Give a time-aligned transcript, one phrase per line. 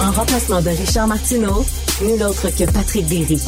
[0.00, 1.64] En remplacement de Richard Martineau,
[2.02, 3.40] nul autre que Patrick Berry.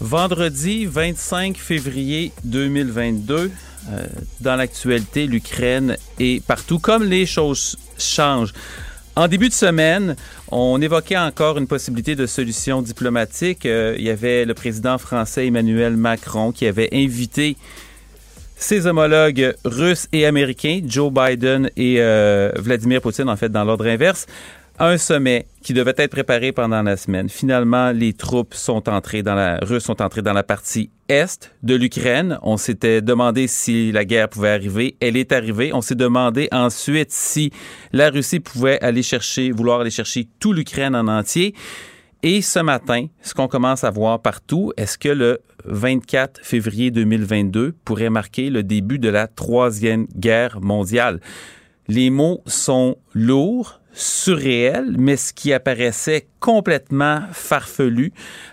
[0.00, 3.50] Vendredi 25 février 2022,
[3.90, 4.06] euh,
[4.40, 8.52] dans l'actualité, l'Ukraine est partout, comme les choses changent.
[9.16, 10.16] En début de semaine,
[10.50, 13.66] on évoquait encore une possibilité de solution diplomatique.
[13.66, 17.56] Euh, il y avait le président français Emmanuel Macron qui avait invité
[18.62, 23.86] ses homologues russes et américains, Joe Biden et euh, Vladimir Poutine, en fait, dans l'ordre
[23.86, 24.26] inverse,
[24.78, 27.28] un sommet qui devait être préparé pendant la semaine.
[27.28, 31.74] Finalement, les troupes sont entrées dans la, russes sont entrées dans la partie est de
[31.74, 32.38] l'Ukraine.
[32.42, 34.96] On s'était demandé si la guerre pouvait arriver.
[35.00, 35.72] Elle est arrivée.
[35.74, 37.52] On s'est demandé ensuite si
[37.92, 41.54] la Russie pouvait aller chercher, vouloir aller chercher tout l'Ukraine en entier.
[42.22, 47.74] Et ce matin, ce qu'on commence à voir partout, est-ce que le 24 février 2022
[47.84, 51.20] pourrait marquer le début de la troisième guerre mondiale?
[51.88, 58.12] Les mots sont lourds, surréel, mais ce qui apparaissait complètement farfelu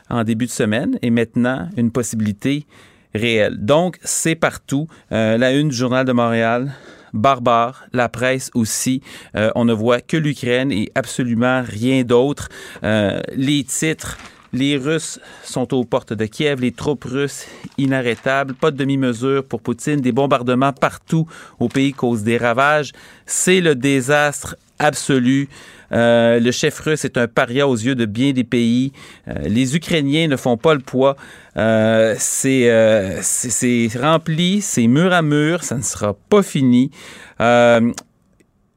[0.09, 2.66] en début de semaine est maintenant une possibilité
[3.14, 3.58] réelle.
[3.64, 4.88] Donc, c'est partout.
[5.12, 6.74] Euh, la une du Journal de Montréal,
[7.14, 9.02] barbare, la presse aussi.
[9.36, 12.50] Euh, on ne voit que l'Ukraine et absolument rien d'autre.
[12.84, 14.18] Euh, les titres
[14.54, 17.46] les Russes sont aux portes de Kiev, les troupes russes
[17.78, 21.28] inarrêtables, pas de demi-mesure pour Poutine, des bombardements partout
[21.60, 22.92] au pays causent des ravages.
[23.26, 25.50] C'est le désastre absolu.
[25.92, 28.94] Euh, le chef russe est un paria aux yeux de bien des pays.
[29.28, 31.16] Euh, les Ukrainiens ne font pas le poids.
[31.58, 36.92] Euh, c'est rempli, c'est mur à mur, ça ne sera pas fini.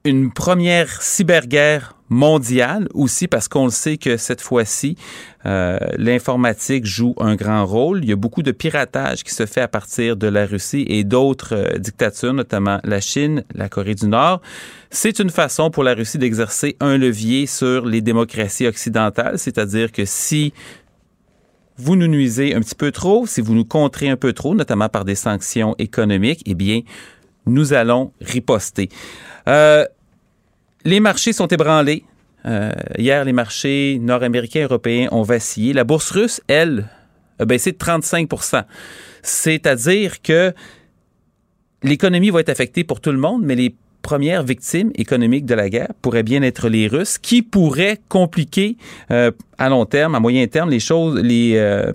[0.05, 4.97] une première cyberguerre mondiale aussi parce qu'on le sait que cette fois-ci,
[5.47, 8.05] euh, l'informatique joue un grand rôle.
[8.05, 11.03] Il y a beaucoup de piratage qui se fait à partir de la Russie et
[11.05, 14.41] d'autres euh, dictatures, notamment la Chine, la Corée du Nord.
[14.91, 20.05] C'est une façon pour la Russie d'exercer un levier sur les démocraties occidentales, c'est-à-dire que
[20.05, 20.53] si
[21.79, 24.91] vous nous nuisez un petit peu trop, si vous nous contrez un peu trop, notamment
[24.91, 26.83] par des sanctions économiques, eh bien,
[27.47, 28.91] nous allons riposter.
[29.49, 29.87] Euh,
[30.84, 32.04] les marchés sont ébranlés.
[32.44, 35.72] Euh, hier, les marchés nord-américains et européens ont vacillé.
[35.72, 36.88] La bourse russe, elle,
[37.38, 38.65] a baissé de 35%
[39.22, 40.53] C'est-à-dire que
[41.82, 45.70] l'économie va être affectée pour tout le monde, mais les premières victimes économiques de la
[45.70, 48.76] guerre pourraient bien être les Russes, qui pourraient compliquer
[49.10, 51.92] euh, à long terme, à moyen terme, les choses, les, euh,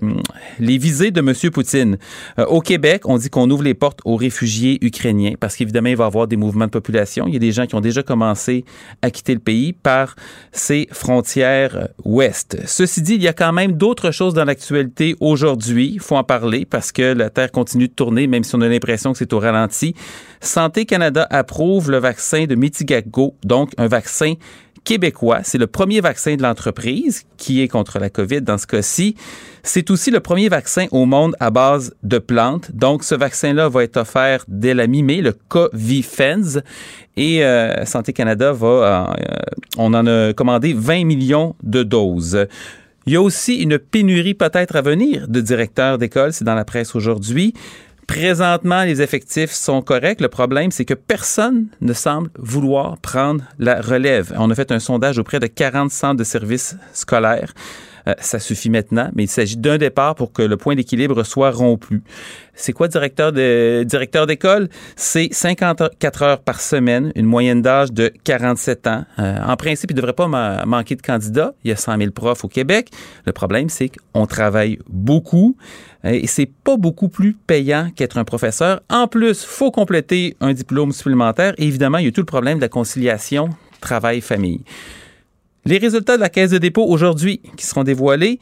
[0.58, 1.34] les visées de M.
[1.52, 1.98] Poutine.
[2.38, 5.96] Euh, au Québec, on dit qu'on ouvre les portes aux réfugiés ukrainiens parce qu'évidemment, il
[5.96, 7.26] va y avoir des mouvements de population.
[7.26, 8.64] Il y a des gens qui ont déjà commencé
[9.02, 10.16] à quitter le pays par
[10.50, 12.58] ses frontières ouest.
[12.66, 15.90] Ceci dit, il y a quand même d'autres choses dans l'actualité aujourd'hui.
[15.92, 18.68] Il faut en parler parce que la Terre continue de tourner, même si on a
[18.68, 19.94] l'impression que c'est au ralenti.
[20.40, 24.34] Santé Canada approuve le vaccin de Mitigago, donc un vaccin
[24.84, 25.40] québécois.
[25.42, 29.16] C'est le premier vaccin de l'entreprise qui est contre la COVID dans ce cas-ci.
[29.62, 32.70] C'est aussi le premier vaccin au monde à base de plantes.
[32.72, 36.62] Donc, ce vaccin-là va être offert dès la mi-mai, le Covifens.
[37.18, 39.14] Et euh, Santé Canada va, euh,
[39.76, 42.46] on en a commandé 20 millions de doses.
[43.06, 46.64] Il y a aussi une pénurie peut-être à venir de directeurs d'école, c'est dans la
[46.64, 47.54] presse aujourd'hui
[48.08, 50.22] Présentement, les effectifs sont corrects.
[50.22, 54.32] Le problème, c'est que personne ne semble vouloir prendre la relève.
[54.38, 57.52] On a fait un sondage auprès de 40 centres de services scolaires.
[58.08, 61.50] Euh, ça suffit maintenant, mais il s'agit d'un départ pour que le point d'équilibre soit
[61.50, 62.02] rompu.
[62.54, 64.68] C'est quoi directeur de directeur d'école?
[64.96, 69.04] C'est 54 heures par semaine, une moyenne d'âge de 47 ans.
[69.18, 70.26] Euh, en principe, il ne devrait pas
[70.66, 71.54] manquer de candidats.
[71.64, 72.90] Il y a 100 000 profs au Québec.
[73.26, 75.56] Le problème, c'est qu'on travaille beaucoup
[76.04, 78.80] euh, et c'est pas beaucoup plus payant qu'être un professeur.
[78.88, 81.54] En plus, faut compléter un diplôme supplémentaire.
[81.58, 83.50] Et évidemment, il y a tout le problème de la conciliation
[83.80, 84.62] travail-famille.
[85.64, 88.38] Les résultats de la Caisse de dépôt aujourd'hui qui seront dévoilés,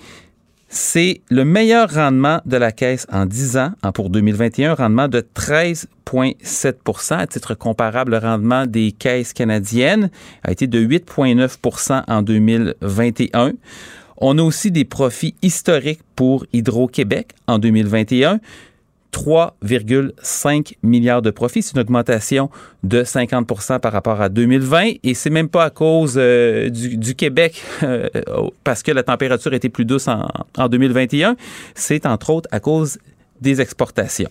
[0.68, 7.14] c'est le meilleur rendement de la Caisse en 10 ans, pour 2021, rendement de 13,7%
[7.14, 10.10] À titre comparable, le rendement des caisses canadiennes
[10.42, 13.52] a été de 8,9% en 2021.
[14.18, 18.40] On a aussi des profits historiques pour Hydro-Québec en 2021.
[19.12, 21.62] 3,5 milliards de profits.
[21.62, 22.50] C'est une augmentation
[22.82, 27.62] de 50% par rapport à 2020 et c'est même pas à cause euh, du, Québec
[27.82, 28.08] euh,
[28.64, 31.36] parce que la température était plus douce en, en 2021.
[31.74, 32.98] C'est entre autres à cause
[33.40, 34.30] des exportations.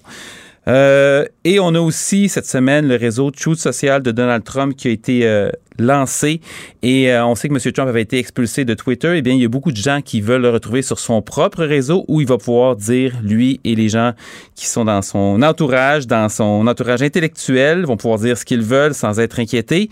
[0.67, 4.87] Euh, et on a aussi cette semaine le réseau Truth Social de Donald Trump qui
[4.87, 6.41] a été euh, lancé.
[6.81, 7.71] Et euh, on sait que M.
[7.71, 9.13] Trump avait été expulsé de Twitter.
[9.17, 11.63] Eh bien, il y a beaucoup de gens qui veulent le retrouver sur son propre
[11.63, 14.13] réseau où il va pouvoir dire, lui et les gens
[14.55, 18.95] qui sont dans son entourage, dans son entourage intellectuel, vont pouvoir dire ce qu'ils veulent
[18.95, 19.89] sans être inquiétés.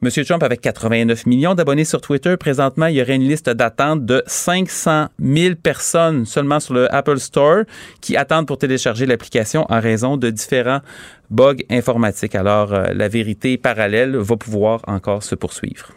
[0.00, 0.10] M.
[0.24, 4.22] Trump, avec 89 millions d'abonnés sur Twitter, présentement, il y aurait une liste d'attente de
[4.26, 7.64] 500 000 personnes seulement sur le Apple Store
[8.00, 10.80] qui attendent pour télécharger l'application en raison de différents
[11.30, 12.36] bugs informatiques.
[12.36, 15.88] Alors, euh, la vérité parallèle va pouvoir encore se poursuivre.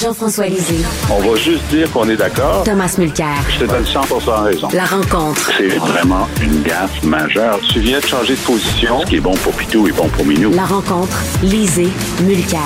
[0.00, 0.84] Jean-François Lisée.
[1.08, 2.64] On va juste dire qu'on est d'accord.
[2.64, 3.36] Thomas Mulcair.
[3.48, 4.00] Je te donne 100
[4.42, 4.68] raison.
[4.72, 5.52] La rencontre.
[5.56, 7.60] C'est vraiment une gaffe majeure.
[7.72, 9.00] Tu viens de changer de position.
[9.02, 10.50] Ce qui est bon pour Pitou est bon pour Minou.
[10.50, 11.16] La rencontre.
[11.42, 11.90] Lisée.
[12.22, 12.60] Mulcair.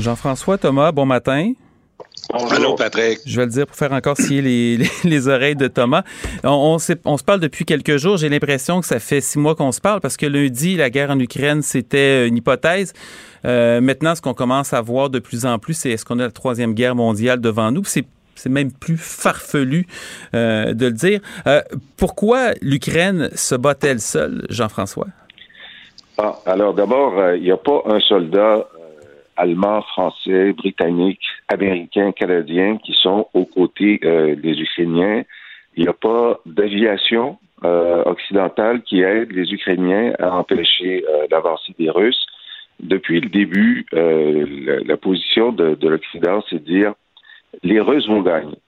[0.00, 1.52] Jean-François, Thomas, bon matin.
[2.32, 2.74] Bonjour.
[2.74, 3.20] Patrick.
[3.24, 6.02] Je vais le dire pour faire encore scier les, les, oreilles de Thomas.
[6.42, 8.16] On, on, se parle depuis quelques jours.
[8.16, 11.10] J'ai l'impression que ça fait six mois qu'on se parle parce que lundi, la guerre
[11.10, 12.92] en Ukraine, c'était une hypothèse.
[13.44, 16.24] Euh, maintenant, ce qu'on commence à voir de plus en plus, c'est est-ce qu'on a
[16.24, 17.84] la troisième guerre mondiale devant nous?
[17.84, 18.04] C'est
[18.36, 19.86] c'est même plus farfelu
[20.34, 21.20] euh, de le dire.
[21.46, 21.62] Euh,
[21.96, 25.06] pourquoi l'Ukraine se bat-elle seule, Jean-François?
[26.18, 28.66] Ah, alors d'abord, il n'y a pas un soldat
[29.36, 35.22] allemand, français, britannique, américain, canadien qui sont aux côtés des Ukrainiens.
[35.76, 42.26] Il n'y a pas d'aviation occidentale qui aide les Ukrainiens à empêcher l'avancée des Russes
[42.80, 46.94] depuis le début, euh, la, position de, de l'Occident, c'est de dire
[47.62, 48.58] les Russes vont gagner.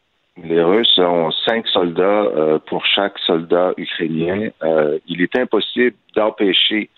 [0.43, 4.51] Les Russes ont cinq soldats euh, pour chaque soldat ukrainien.
[4.63, 6.91] Euh, il est impossible d'empêcher,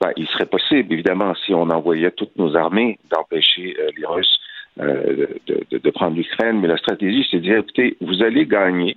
[0.00, 4.40] ben, il serait possible, évidemment, si on envoyait toutes nos armées, d'empêcher les Russes
[4.76, 6.60] de, de, de, prendre l'Ukraine.
[6.60, 8.96] Mais la stratégie, c'est de dire, écoutez, vous allez gagner.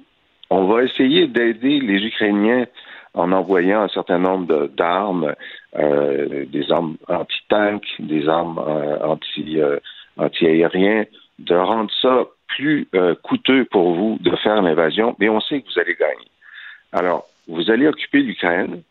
[0.49, 2.65] On va essayer d'aider les Ukrainiens
[3.13, 5.33] en envoyant un certain nombre d'armes,
[5.75, 9.77] euh, des armes anti-tank, des armes euh, anti, euh,
[10.17, 11.05] anti-aériens,
[11.39, 12.87] de rendre ça plus
[13.23, 16.27] coûteux pour vous de faire l'invasion, mais on sait que vous allez gagner.
[16.91, 18.83] Alors, vous allez occuper l'Ukraine,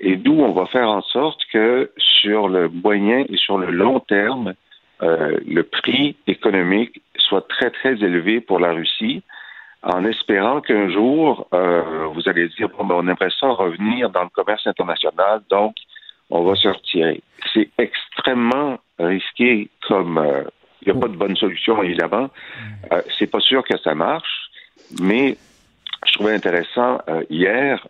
[0.00, 4.00] et d'où on va faire en sorte que sur le moyen et sur le long
[4.00, 4.54] terme,
[5.02, 9.22] le prix économique soit très, très élevé pour la Russie
[9.82, 14.22] en espérant qu'un jour, euh, vous allez dire, bon, ben, on aimerait ça revenir dans
[14.22, 15.74] le commerce international, donc
[16.30, 17.20] on va se retirer.
[17.52, 20.44] C'est extrêmement risqué comme euh,
[20.82, 22.30] il n'y a pas de bonne solution, évidemment.
[22.92, 24.50] Euh, c'est pas sûr que ça marche,
[25.00, 25.36] mais
[26.06, 27.86] je trouvais intéressant, euh, hier,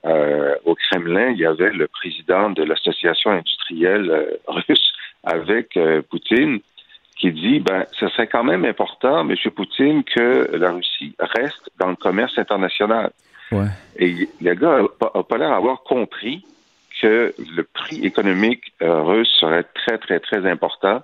[0.64, 4.92] au Kremlin, il y avait le président de l'association industrielle russe
[5.24, 5.78] avec
[6.10, 6.60] Poutine
[7.22, 9.36] qui dit ben ce serait quand même important, M.
[9.54, 13.12] Poutine, que la Russie reste dans le commerce international.
[13.52, 13.66] Ouais.
[13.96, 16.44] Et le gars n'a pas, l'air d'avoir compris
[17.00, 21.02] que le prix économique euh, russe serait très, très, très important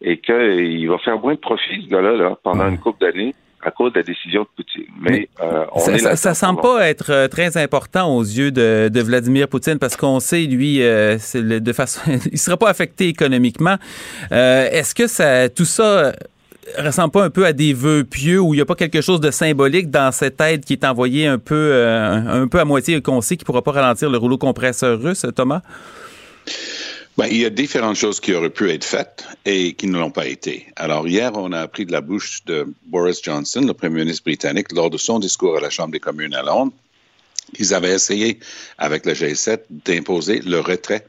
[0.00, 3.70] et qu'il va faire moins de profit, ce gars-là, là, pendant une couple d'années à
[3.70, 4.84] cause de la décision de Poutine.
[5.00, 8.88] Mais, euh, on ça, est ça, semble pas être euh, très important aux yeux de,
[8.92, 12.00] de Vladimir Poutine parce qu'on sait lui, euh, de façon,
[12.32, 13.76] il sera pas affecté économiquement.
[14.32, 16.12] Euh, Est-ce que ça, tout ça
[16.78, 19.20] ressemble pas un peu à des vœux pieux où il n'y a pas quelque chose
[19.20, 23.20] de symbolique dans cette aide qui est envoyée un peu, un peu à moitié qu'on
[23.20, 25.62] sait qui pourra pas ralentir le rouleau compresseur russe, Thomas?
[27.16, 30.10] Ben, il y a différentes choses qui auraient pu être faites et qui ne l'ont
[30.10, 30.66] pas été.
[30.76, 34.70] Alors, hier, on a appris de la bouche de Boris Johnson, le premier ministre britannique,
[34.72, 36.72] lors de son discours à la Chambre des communes à Londres,
[37.54, 38.38] qu'ils avaient essayé,
[38.76, 41.06] avec le G7, d'imposer le retrait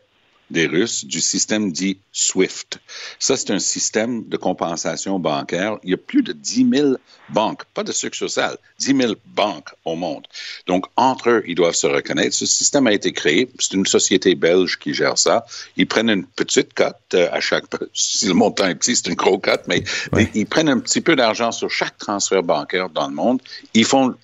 [0.49, 2.79] des Russes du système dit SWIFT.
[3.19, 5.77] Ça, c'est un système de compensation bancaire.
[5.83, 6.93] Il y a plus de 10 000
[7.29, 10.25] banques, pas de sucre social, 10 000 banques au monde.
[10.65, 12.33] Donc, entre eux, ils doivent se reconnaître.
[12.33, 13.49] Ce système a été créé.
[13.59, 15.45] C'est une société belge qui gère ça.
[15.75, 17.65] Ils prennent une petite cote euh, à chaque...
[17.93, 21.01] Si le montant est petit, c'est une grosse cote, mais, mais ils prennent un petit
[21.01, 23.41] peu d'argent sur chaque transfert bancaire dans le monde.
[23.73, 24.15] Ils font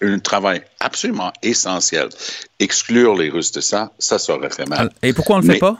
[0.00, 2.08] un travail absolument essentiel.
[2.58, 4.90] Exclure les Russes de ça, ça, aurait fait mal.
[5.02, 5.78] Et pourquoi on ne le fait pas?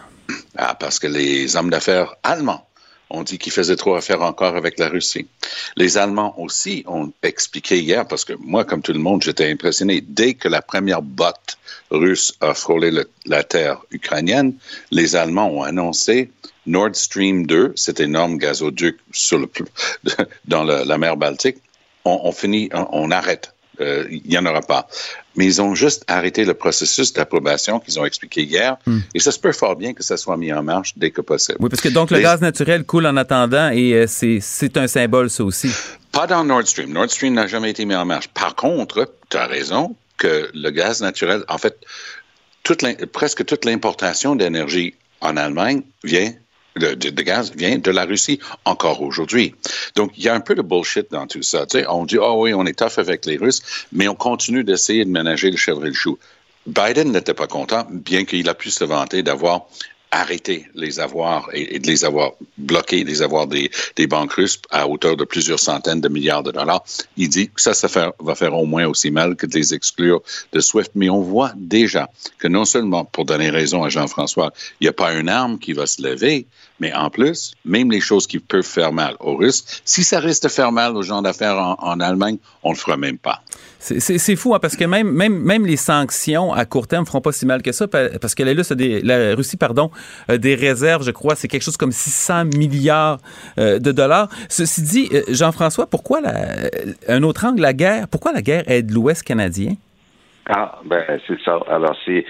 [0.57, 2.67] Ah, parce que les hommes d'affaires allemands
[3.11, 5.27] ont dit qu'ils faisaient trop affaire encore avec la Russie.
[5.77, 10.01] Les Allemands aussi ont expliqué hier, parce que moi, comme tout le monde, j'étais impressionné.
[10.01, 11.59] Dès que la première botte
[11.91, 14.55] russe a frôlé le, la terre ukrainienne,
[14.93, 16.31] les Allemands ont annoncé
[16.67, 19.51] Nord Stream 2, cet énorme gazoduc sur le,
[20.45, 21.57] dans la, la mer Baltique,
[22.05, 24.89] on, on finit, on, on arrête euh, il n'y en aura pas.
[25.37, 28.77] Mais ils ont juste arrêté le processus d'approbation qu'ils ont expliqué hier.
[28.87, 28.99] Mm.
[29.15, 31.59] Et ça se peut fort bien que ça soit mis en marche dès que possible.
[31.61, 35.31] Oui, parce que donc le gaz naturel coule en attendant et euh, c'est un symbole,
[35.31, 35.71] ça aussi.
[36.13, 36.93] Pas dans Nord Stream.
[36.93, 38.29] Nord Stream n'a jamais été mis en marche.
[38.29, 41.77] Par contre, tu as raison que le gaz naturel, en fait,
[42.63, 46.33] toute presque toute l'importation d'énergie en Allemagne vient
[46.77, 49.55] de, gaz vient de la Russie encore aujourd'hui.
[49.97, 51.67] Donc, il y a un peu de bullshit dans tout ça.
[51.89, 53.63] On dit, oh oui, on est tough avec les Russes,
[53.93, 56.19] mais on continue d'essayer de ménager le chèvre et le chou.
[56.67, 59.67] Biden n'était pas content, bien qu'il a pu se vanter d'avoir
[60.11, 64.89] arrêter les avoirs et, de les avoir bloqués, les avoirs des, des banques russes à
[64.89, 66.83] hauteur de plusieurs centaines de milliards de dollars.
[67.17, 70.23] Il dit que ça, ça va faire au moins aussi mal que de les exclure
[70.53, 70.91] de SWIFT.
[70.95, 74.93] Mais on voit déjà que non seulement, pour donner raison à Jean-François, il n'y a
[74.93, 76.47] pas une arme qui va se lever,
[76.81, 80.43] mais en plus, même les choses qui peuvent faire mal aux Russes, si ça risque
[80.45, 83.41] de faire mal aux gens d'affaires en, en Allemagne, on le fera même pas.
[83.79, 87.23] C'est fou, hein, parce que même, même, même les sanctions à court terme ne feront
[87.23, 89.91] pas si mal que ça, parce que la, Russie, des, la Russie pardon,
[90.29, 93.19] a des réserves, je crois, c'est quelque chose comme 600 milliards
[93.59, 94.29] euh, de dollars.
[94.51, 96.33] Ceci dit, euh, Jean-François, pourquoi la,
[97.09, 99.73] un autre angle, la guerre, pourquoi la guerre aide l'Ouest canadien?
[100.49, 101.59] Ah, ben c'est ça.
[101.69, 102.25] Alors, c'est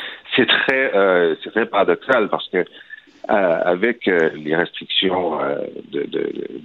[0.47, 2.65] très, euh, très paradoxal parce que euh,
[3.31, 5.59] avec euh, les restrictions euh,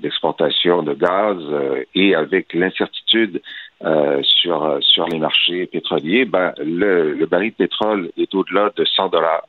[0.01, 1.37] d'exportation de, de, de, gaz
[1.93, 3.41] et avec l'incertitude
[4.23, 9.09] sur sur les marchés pétroliers, ben le, le baril de pétrole est au-delà de 100
[9.09, 9.47] dollars.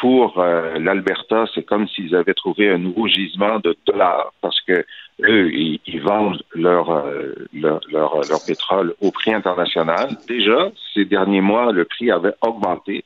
[0.00, 0.40] pour
[0.78, 4.84] l'Alberta, c'est comme s'ils avaient trouvé un nouveau gisement de dollars parce que
[5.24, 7.04] eux, ils, ils vendent leur,
[7.52, 10.10] leur, leur, leur pétrole au prix international.
[10.28, 13.04] Déjà, ces derniers mois, le prix avait augmenté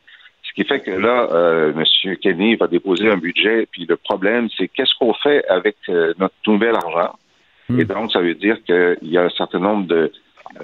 [0.57, 2.17] qui fait que là, euh, M.
[2.17, 6.35] Kenny va déposer un budget, puis le problème, c'est qu'est-ce qu'on fait avec euh, notre
[6.47, 7.15] nouvel argent?
[7.77, 10.13] Et donc, ça veut dire qu'il y a un certain nombre de,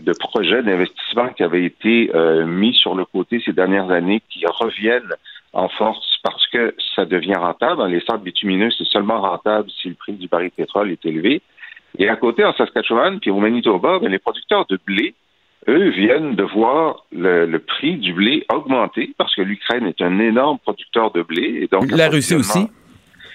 [0.00, 4.46] de projets d'investissement qui avaient été euh, mis sur le côté ces dernières années qui
[4.46, 5.12] reviennent
[5.52, 7.78] en force parce que ça devient rentable.
[7.78, 11.04] Dans les centres bitumineux, c'est seulement rentable si le prix du baril de pétrole est
[11.04, 11.42] élevé.
[11.98, 15.14] Et à côté, en Saskatchewan, puis au Manitoba, ben, les producteurs de blé
[15.68, 20.18] eux viennent de voir le, le, prix du blé augmenter parce que l'Ukraine est un
[20.18, 21.60] énorme producteur de blé.
[21.62, 22.66] Et donc, la Russie aussi.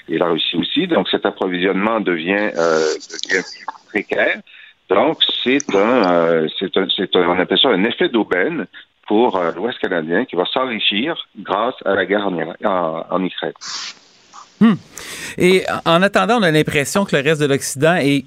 [0.09, 0.87] Et la Russie aussi.
[0.87, 2.93] Donc, cet approvisionnement devient, euh,
[3.29, 3.43] devient
[3.87, 4.41] précaire.
[4.89, 8.67] Donc, c'est un, euh, c'est un, c'est un, on appelle ça un effet d'aubaine
[9.05, 13.53] pour euh, l'Ouest canadien qui va s'enrichir grâce à la guerre en, en, en Israël.
[14.59, 14.73] Hmm.
[15.37, 18.25] Et en attendant, on a l'impression que le reste de l'Occident est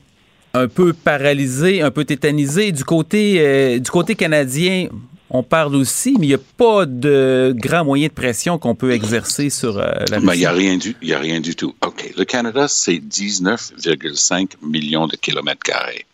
[0.54, 2.73] un peu paralysé, un peu tétanisé.
[2.73, 4.88] Du côté, euh, du côté canadien,
[5.30, 8.90] on parle aussi, mais il n'y a pas de grand moyen de pression qu'on peut
[8.90, 10.33] exercer sur euh, la Russie.
[10.35, 11.75] Il n'y a, rien du, y a rien du tout.
[11.87, 12.12] OK.
[12.16, 16.04] Le Canada, c'est 19,5 millions de kilomètres carrés.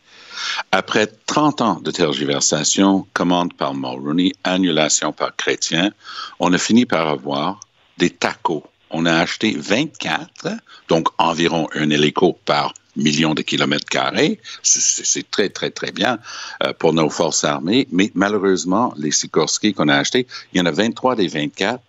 [0.70, 5.92] Après 30 ans de tergiversation, commande par Mulroney, annulation par Chrétien,
[6.38, 7.60] on a fini par avoir
[7.96, 8.64] des tacos.
[8.90, 10.48] On a acheté 24,
[10.88, 14.40] donc environ un hélico par millions de kilomètres carrés.
[14.62, 16.18] C'est très, très, très bien
[16.62, 17.86] euh, pour nos forces armées.
[17.90, 21.80] Mais malheureusement, les Sikorsky qu'on a achetés, il y en a 23 des 24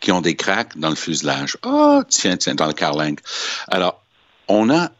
[0.00, 1.56] qui ont des cracks dans le fuselage.
[1.64, 3.20] Oh, tiens, tiens, dans le carlingue.
[3.68, 4.02] Alors,
[4.48, 4.90] on a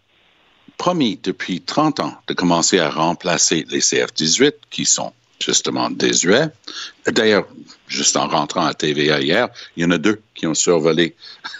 [0.76, 5.12] promis depuis 30 ans de commencer à remplacer les CF-18 qui sont
[5.42, 6.48] justement désuet.
[7.06, 7.46] D'ailleurs,
[7.90, 11.14] juste en rentrant à TVA hier, il y en a deux qui ont survolé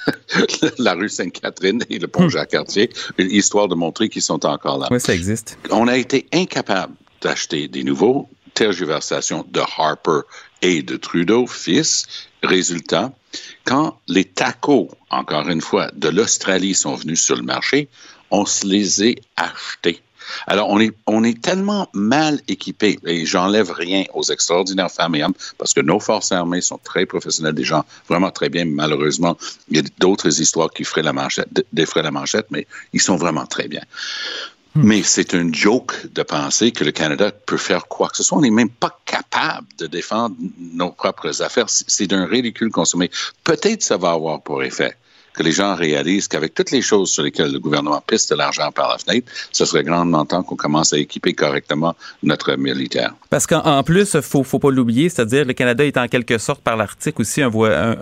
[0.78, 2.30] la rue Sainte-Catherine et le pont hmm.
[2.30, 4.88] Jacques-Cartier, histoire de montrer qu'ils sont encore là.
[4.90, 5.58] Oui, ça existe.
[5.70, 10.20] On a été incapable d'acheter des nouveaux tergiversations de Harper
[10.62, 12.06] et de Trudeau, fils,
[12.42, 13.12] Résultat,
[13.64, 17.88] quand les tacos, encore une fois, de l'Australie sont venus sur le marché,
[18.30, 20.00] on se les a achetés.
[20.46, 25.24] Alors, on est, on est tellement mal équipés, et j'enlève rien aux extraordinaires femmes et
[25.24, 28.64] hommes, parce que nos forces armées sont très professionnelles, des gens vraiment très bien.
[28.64, 29.36] Malheureusement,
[29.68, 33.16] il y a d'autres histoires qui feraient la manchette, défraient la manchette, mais ils sont
[33.16, 33.82] vraiment très bien.
[34.74, 34.82] Hmm.
[34.84, 38.38] Mais c'est un joke de penser que le Canada peut faire quoi que ce soit.
[38.38, 41.66] On n'est même pas capable de défendre nos propres affaires.
[41.68, 43.10] C'est d'un ridicule consommé.
[43.42, 44.96] Peut-être ça va avoir pour effet
[45.32, 48.70] que les gens réalisent qu'avec toutes les choses sur lesquelles le gouvernement pisse de l'argent
[48.72, 53.14] par la fenêtre, ce serait grandement temps qu'on commence à équiper correctement notre militaire.
[53.30, 56.60] Parce qu'en plus, il faut, faut pas l'oublier, c'est-à-dire le Canada est en quelque sorte
[56.60, 57.50] par l'Arctique aussi un,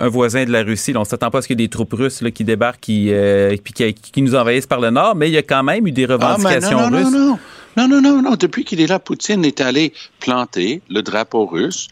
[0.08, 0.92] voisin de la Russie.
[0.96, 3.12] on ne s'attend pas à ce qu'il y ait des troupes russes qui débarquent qui,
[3.12, 5.92] euh, qui, qui, nous envahissent par le nord, mais il y a quand même eu
[5.92, 7.12] des ah, revendications ah, non, russes.
[7.12, 7.38] Non, non,
[7.76, 8.36] non, non, non, non.
[8.36, 11.88] Depuis qu'il est là, Poutine est allé planter le drapeau russe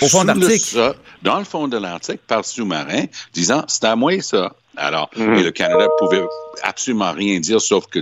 [0.00, 0.76] au fond de l'Arctique.
[1.22, 4.54] Dans le fond de l'Arctique, par sous-marin, disant c'est à moi ça.
[4.76, 5.34] Alors, mhm.
[5.34, 6.22] et le Canada pouvait
[6.62, 8.00] absolument rien dire sauf que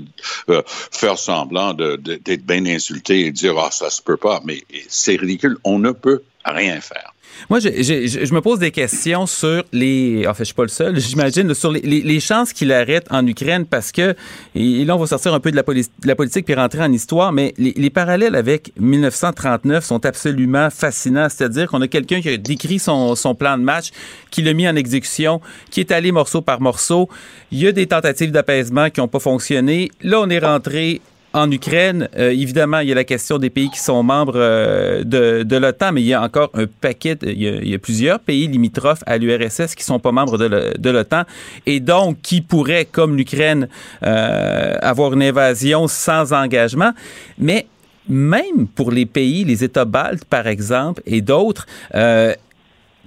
[0.50, 4.40] euh, faire semblant d'être bien insulté et dire ah ça se peut pas.
[4.44, 5.56] Mais c'est ridicule.
[5.64, 6.22] On ne peut
[6.52, 7.12] rien faire.
[7.50, 10.26] Moi, je, me pose des questions sur les.
[10.26, 13.64] En fait, je suis pas le seul, j'imagine, sur les, chances qu'il arrête en Ukraine
[13.64, 14.14] parce que.
[14.54, 17.54] Et là, on va sortir un peu de la, politique puis rentrer en histoire, mais
[17.56, 21.28] les, les, parallèles avec 1939 sont absolument fascinants.
[21.28, 23.90] C'est-à-dire qu'on a quelqu'un qui a décrit son, son plan de match,
[24.30, 25.40] qui l'a mis en exécution,
[25.70, 27.08] qui est allé morceau par morceau.
[27.52, 29.90] Il y a des tentatives d'apaisement qui n'ont pas fonctionné.
[30.02, 31.00] Là, on est rentré
[31.38, 35.04] en Ukraine, euh, évidemment, il y a la question des pays qui sont membres euh,
[35.04, 39.04] de, l'OTAN, mais il y a encore un paquet, il, y a, plusieurs pays limitrophes
[39.06, 41.22] à l'URSS qui sont pas membres de l'OTAN
[41.66, 43.68] et donc qui pourraient, comme l'Ukraine,
[44.02, 46.92] euh, avoir une invasion sans engagement.
[47.38, 47.66] Mais
[48.08, 51.66] même pour les pays, les États baltes, par exemple, et d'autres,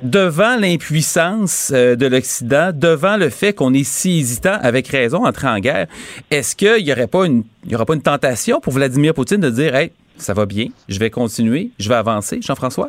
[0.02, 5.30] devant l'impuissance euh, de l'Occident, devant le fait qu'on est si hésitant, avec raison, à
[5.30, 5.88] entrer en guerre,
[6.30, 9.50] est-ce qu'il n'y aurait pas une, y aura pas une tentation pour Vladimir Poutine de
[9.50, 12.88] dire, hey, ça va bien, je vais continuer, je vais avancer, Jean-François?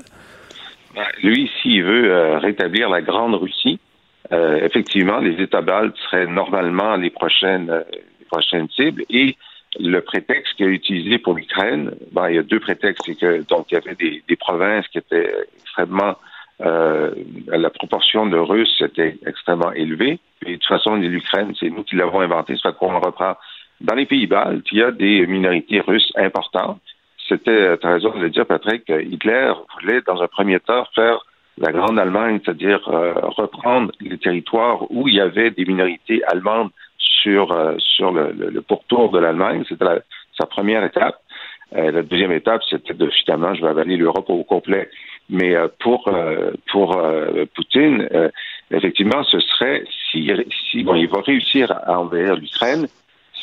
[0.94, 3.78] Ben, lui, s'il veut euh, rétablir la Grande Russie,
[4.32, 7.70] euh, effectivement, les États baltes seraient normalement les prochaines,
[8.20, 9.04] les prochaines cibles.
[9.10, 9.36] Et
[9.78, 13.42] le prétexte qu'il a utilisé pour l'Ukraine, ben, il y a deux prétextes, c'est que
[13.48, 16.16] donc il y avait des provinces qui étaient extrêmement
[16.64, 17.10] euh,
[17.46, 20.18] la proportion de Russes était extrêmement élevée.
[20.46, 23.36] Et de toute façon, l'Ukraine, c'est nous qui l'avons inventé, ça fait qu'on reprend.
[23.80, 26.80] Dans les pays baltes, il y a des minorités russes importantes.
[27.28, 31.24] C'était, tu as raison de le dire, Patrick, Hitler voulait, dans un premier temps, faire
[31.58, 36.70] la Grande Allemagne, c'est-à-dire euh, reprendre les territoires où il y avait des minorités allemandes
[36.98, 39.64] sur, euh, sur le, le, pourtour de l'Allemagne.
[39.68, 39.84] C'était
[40.38, 41.16] sa première étape.
[41.74, 44.88] La deuxième étape, c'était de finalement, je vais avaler l'Europe au complet.
[45.30, 48.08] Mais euh, pour euh, pour euh, Poutine,
[48.70, 50.30] effectivement, ce serait si,
[50.70, 52.86] si bon, il va réussir à envahir l'Ukraine,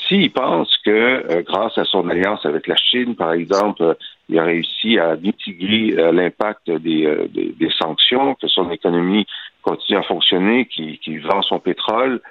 [0.07, 3.95] s'il pense que grâce à son alliance avec la Chine, par exemple,
[4.27, 9.25] il a réussi à mitiguer l'impact des, des, sanctions, que son économie
[9.61, 12.21] continue à fonctionner, qu'il qui vend son pétrole,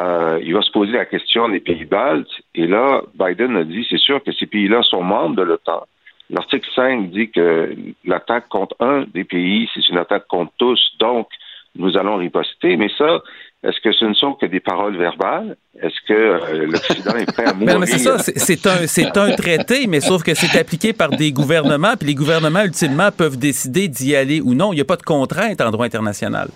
[0.00, 2.28] euh, il va se poser la question des pays baltes.
[2.54, 5.86] Et là, Biden a dit, c'est sûr que ces pays-là sont membres de l'OTAN.
[6.30, 7.74] L'article 5 dit que
[8.04, 11.28] l'attaque contre un des pays, c'est une attaque contre tous, donc
[11.76, 12.76] nous allons riposter.
[12.76, 13.20] Mais ça,
[13.62, 15.56] est-ce que ce ne sont que des paroles verbales?
[15.80, 17.78] Est-ce que euh, l'Occident est prêt à mourir?
[17.78, 21.32] mais c'est ça, c'est un, c'est un traité, mais sauf que c'est appliqué par des
[21.32, 24.72] gouvernements, puis les gouvernements, ultimement, peuvent décider d'y aller ou non.
[24.72, 26.48] Il n'y a pas de contrainte en droit international.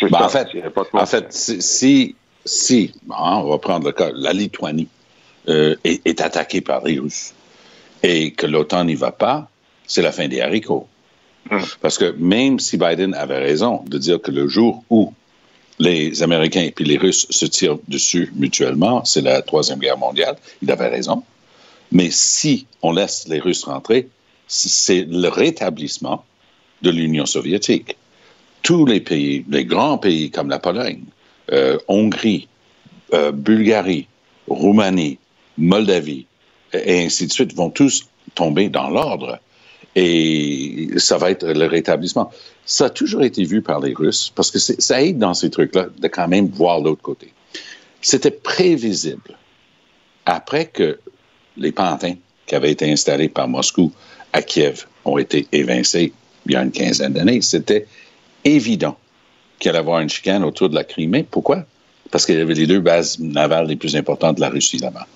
[0.00, 0.48] Ben, en fait,
[0.92, 4.88] en fait si, si on va prendre le cas, la Lituanie
[5.48, 7.34] euh, est, est attaquée par les Russes,
[8.02, 9.48] et que l'OTAN n'y va pas,
[9.86, 10.86] c'est la fin des haricots.
[11.50, 11.62] Hum.
[11.80, 15.12] Parce que même si Biden avait raison de dire que le jour où
[15.78, 20.36] les Américains et puis les Russes se tirent dessus mutuellement, c'est la Troisième Guerre mondiale,
[20.62, 21.22] il avait raison.
[21.92, 24.08] Mais si on laisse les Russes rentrer,
[24.46, 26.24] c'est le rétablissement
[26.82, 27.96] de l'Union soviétique.
[28.62, 31.02] Tous les pays, les grands pays comme la Pologne,
[31.52, 32.48] euh, Hongrie,
[33.12, 34.06] euh, Bulgarie,
[34.48, 35.18] Roumanie,
[35.58, 36.26] Moldavie,
[36.72, 39.38] et ainsi de suite, vont tous tomber dans l'ordre.
[39.96, 42.30] Et ça va être le rétablissement.
[42.64, 45.86] Ça a toujours été vu par les Russes, parce que ça aide dans ces trucs-là
[45.96, 47.32] de quand même voir l'autre côté.
[48.00, 49.38] C'était prévisible.
[50.26, 50.98] Après que
[51.56, 52.14] les pantins
[52.46, 53.92] qui avaient été installés par Moscou
[54.32, 56.12] à Kiev ont été évincés
[56.46, 57.86] il y a une quinzaine d'années, c'était
[58.44, 58.96] évident
[59.64, 61.24] qu'il allait avoir une chicane autour de la Crimée.
[61.28, 61.64] Pourquoi?
[62.10, 65.06] Parce qu'il y avait les deux bases navales les plus importantes de la Russie là-bas.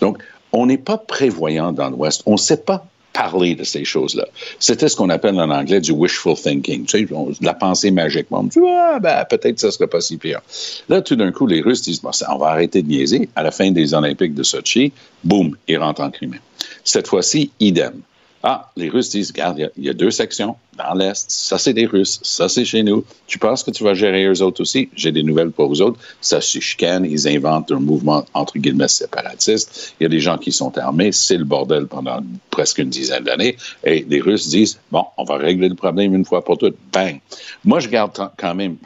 [0.00, 0.18] Donc,
[0.50, 2.24] on n'est pas prévoyant dans l'Ouest.
[2.26, 4.26] On ne sait pas parler de ces choses-là.
[4.58, 8.26] C'était ce qu'on appelle en anglais du wishful thinking, tu sais, de la pensée magique.
[8.32, 10.40] On me dit, ah, ben, peut-être que ça serait pas si pire.
[10.88, 13.28] Là, tout d'un coup, les Russes disent, bon, on va arrêter de niaiser.
[13.36, 16.40] À la fin des Olympiques de Sochi, boum, ils rentrent en Crimée.
[16.82, 18.00] Cette fois-ci, idem.
[18.42, 21.30] Ah, les Russes disent, regarde, il y, a deux sections dans l'Est.
[21.30, 22.18] Ça, c'est des Russes.
[22.22, 23.04] Ça, c'est chez nous.
[23.28, 24.88] Tu penses que tu vas gérer eux autres aussi?
[24.96, 26.00] J'ai des nouvelles pour vous autres.
[26.20, 27.04] Ça se chicane.
[27.04, 29.94] Ils inventent un mouvement, entre guillemets, séparatiste.
[30.00, 31.12] Il y a des gens qui sont armés.
[31.12, 33.56] C'est le bordel pendant presque une dizaine d'années.
[33.84, 36.76] Et les Russes disent, bon, on va régler le problème une fois pour toutes.
[36.92, 37.20] Bang.
[37.64, 38.76] Moi, je garde quand même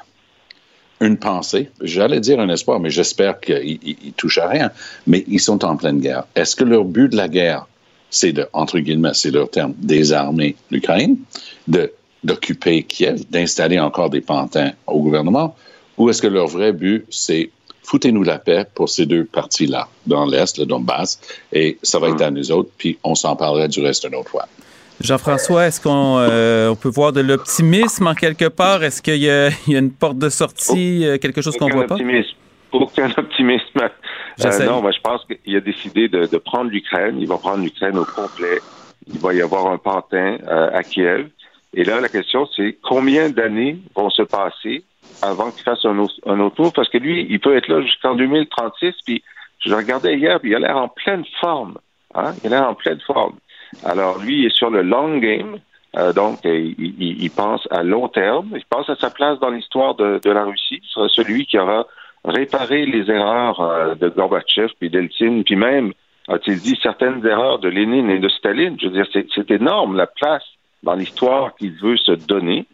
[1.00, 4.70] une pensée, j'allais dire un espoir, mais j'espère qu'ils touchent à rien,
[5.06, 6.24] mais ils sont en pleine guerre.
[6.34, 7.66] Est-ce que leur but de la guerre,
[8.16, 11.18] c'est de, entre guillemets, c'est leur terme, désarmer l'Ukraine,
[11.68, 11.92] de,
[12.24, 15.54] d'occuper Kiev, d'installer encore des pantins au gouvernement,
[15.98, 17.50] ou est-ce que leur vrai but, c'est
[17.82, 21.20] foutez-nous la paix pour ces deux parties-là, dans l'Est, le Donbass,
[21.52, 24.30] et ça va être à nous autres, puis on s'en parlera du reste une autre
[24.30, 24.48] fois.
[25.00, 28.82] Jean-François, est-ce qu'on euh, peut voir de l'optimisme en quelque part?
[28.82, 31.98] Est-ce qu'il y, a une porte de sortie, euh, quelque chose qu'on ne voit pas?
[32.82, 33.88] Aucun optimisme.
[34.44, 37.16] Euh, non, moi, je pense qu'il a décidé de, prendre l'Ukraine.
[37.20, 38.60] Il va prendre l'Ukraine au complet.
[39.06, 41.28] Il va y avoir un pantin à Kiev.
[41.76, 44.82] Et là, la question, c'est combien d'années vont se passer
[45.22, 46.72] avant qu'il fasse un, autre tour?
[46.72, 48.94] Parce que lui, il peut être là jusqu'en 2036.
[49.04, 49.22] Puis,
[49.60, 51.76] je le regardais hier, puis il a l'air en pleine forme.
[52.14, 52.32] Hein?
[52.42, 53.36] Il a l'air en pleine forme.
[53.84, 55.58] Alors, lui, il est sur le long game.
[55.98, 58.48] Euh, donc, il, il, pense à long terme.
[58.54, 60.80] Il pense à sa place dans l'histoire de, de, la Russie.
[60.82, 61.86] Ce sera celui qui aura
[62.26, 65.92] réparé les erreurs euh, de Gorbatchev, puis d'Eltsine, puis même,
[66.28, 68.76] a-t-il dit, certaines erreurs de Lénine et de Staline.
[68.80, 70.44] Je veux dire, c'est énorme la place
[70.82, 72.66] dans l'histoire qu'il veut se donner.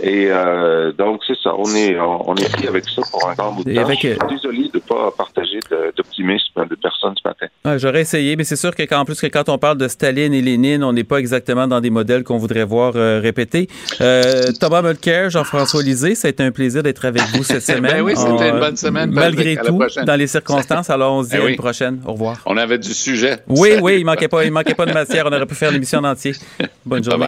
[0.00, 1.54] Et euh, donc, c'est ça.
[1.56, 3.88] On est, on est pris avec ça pour un grand bout de temps.
[3.88, 5.60] Je suis euh, désolé de ne pas partager
[5.96, 7.78] d'optimisme de, personnes ce matin.
[7.78, 10.84] J'aurais essayé, mais c'est sûr qu'en plus que quand on parle de Staline et Lénine,
[10.84, 13.68] on n'est pas exactement dans des modèles qu'on voudrait voir euh, répétés.
[14.00, 17.76] Euh, Thomas Mulcair, Jean-François Lisée, ça a été un plaisir d'être avec vous cette ben
[17.76, 17.92] semaine.
[17.92, 19.10] ben oui, c'était une bonne semaine.
[19.10, 20.90] Malgré tout, dans les circonstances.
[20.90, 22.00] Alors, on se dit à une prochaine.
[22.04, 22.38] Au revoir.
[22.46, 23.38] On avait du sujet.
[23.48, 25.26] Oui, oui, il manquait pas, il manquait pas de matière.
[25.26, 26.32] On aurait pu faire l'émission en entier.
[26.84, 27.26] Bonne journée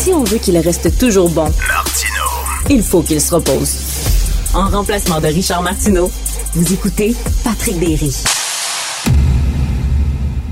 [0.00, 1.52] si on veut qu'il reste toujours bon,
[2.70, 3.76] il faut qu'il se repose.
[4.54, 6.10] En remplacement de Richard Martineau,
[6.54, 8.10] vous écoutez Patrick Berry.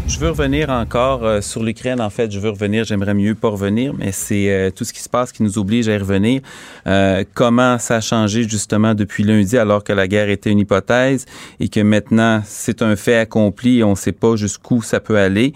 [0.07, 1.99] Je veux revenir encore euh, sur l'Ukraine.
[2.03, 2.85] En fait, je veux revenir.
[2.85, 5.89] J'aimerais mieux pas revenir, mais c'est euh, tout ce qui se passe qui nous oblige
[5.89, 6.43] à y revenir.
[6.87, 11.25] Euh, comment ça a changé justement depuis lundi, alors que la guerre était une hypothèse
[11.59, 15.17] et que maintenant c'est un fait accompli et on ne sait pas jusqu'où ça peut
[15.17, 15.55] aller?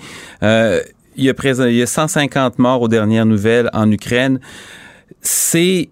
[1.17, 4.41] Il y, a présent, il y a 150 morts aux dernières nouvelles en Ukraine.
[5.21, 5.91] C'est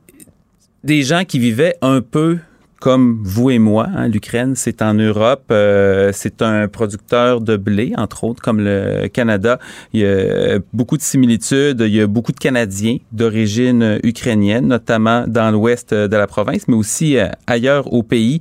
[0.82, 2.38] des gens qui vivaient un peu
[2.80, 3.86] comme vous et moi.
[3.94, 5.44] Hein, L'Ukraine, c'est en Europe.
[5.50, 9.58] Euh, c'est un producteur de blé, entre autres, comme le Canada.
[9.92, 11.82] Il y a beaucoup de similitudes.
[11.82, 16.76] Il y a beaucoup de Canadiens d'origine ukrainienne, notamment dans l'ouest de la province, mais
[16.76, 18.40] aussi euh, ailleurs au pays.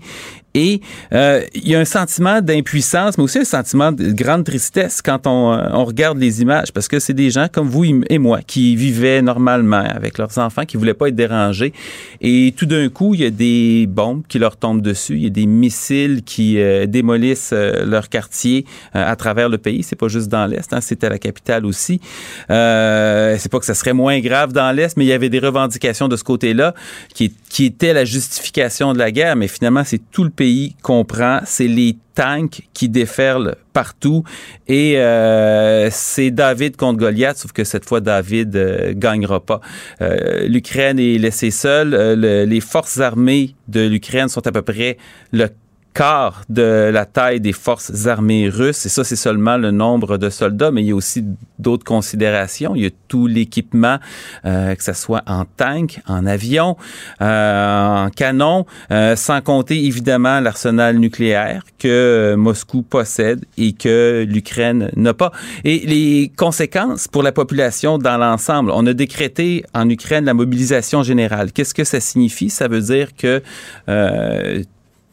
[0.60, 0.82] Et
[1.14, 5.26] euh, il y a un sentiment d'impuissance, mais aussi un sentiment de grande tristesse quand
[5.26, 8.42] on, euh, on regarde les images, parce que c'est des gens comme vous et moi
[8.46, 11.72] qui vivaient normalement avec leurs enfants, qui voulaient pas être dérangés.
[12.20, 15.28] Et tout d'un coup, il y a des bombes qui leur tombent dessus, il y
[15.28, 19.82] a des missiles qui euh, démolissent leur quartier à travers le pays.
[19.84, 22.02] C'est pas juste dans l'est, hein, à la capitale aussi.
[22.50, 26.10] c'est pas que ça serait moins grave dans l'est, mais il y avait des revendications
[26.10, 26.74] de ce côté-là
[27.14, 30.49] qui, qui étaient la justification de la guerre, mais finalement c'est tout le pays
[30.82, 34.24] comprend, c'est les tanks qui déferlent partout
[34.68, 39.62] et euh, c'est David contre Goliath, sauf que cette fois David euh, gagnera pas.
[40.02, 41.92] Euh, L'Ukraine est laissée seule.
[42.20, 44.98] les forces armées de l'Ukraine sont à peu près
[45.32, 45.48] le
[45.94, 48.86] quart de la taille des forces armées russes.
[48.86, 51.24] Et ça, c'est seulement le nombre de soldats, mais il y a aussi
[51.58, 52.76] d'autres considérations.
[52.76, 53.98] Il y a tout l'équipement,
[54.46, 56.78] euh, que ce soit en tank, en avion,
[57.22, 64.92] euh, en canon, euh, sans compter évidemment l'arsenal nucléaire que Moscou possède et que l'Ukraine
[64.96, 65.32] n'a pas.
[65.64, 68.72] Et les conséquences pour la population dans l'ensemble.
[68.74, 71.52] On a décrété en Ukraine la mobilisation générale.
[71.52, 72.50] Qu'est-ce que ça signifie?
[72.50, 73.42] Ça veut dire que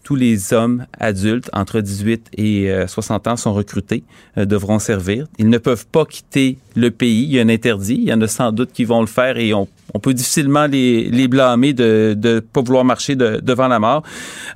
[0.07, 4.05] tous les hommes adultes entre 18 et 60 euh, ans sont recrutés,
[4.39, 5.27] euh, devront servir.
[5.37, 7.25] Ils ne peuvent pas quitter le pays.
[7.25, 7.99] Il y a un interdit.
[8.03, 9.67] Il y en a sans doute qui vont le faire et on,
[10.01, 14.05] peut difficilement les, les blâmer de ne pas vouloir marcher devant la mort.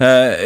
[0.00, 0.36] Euh,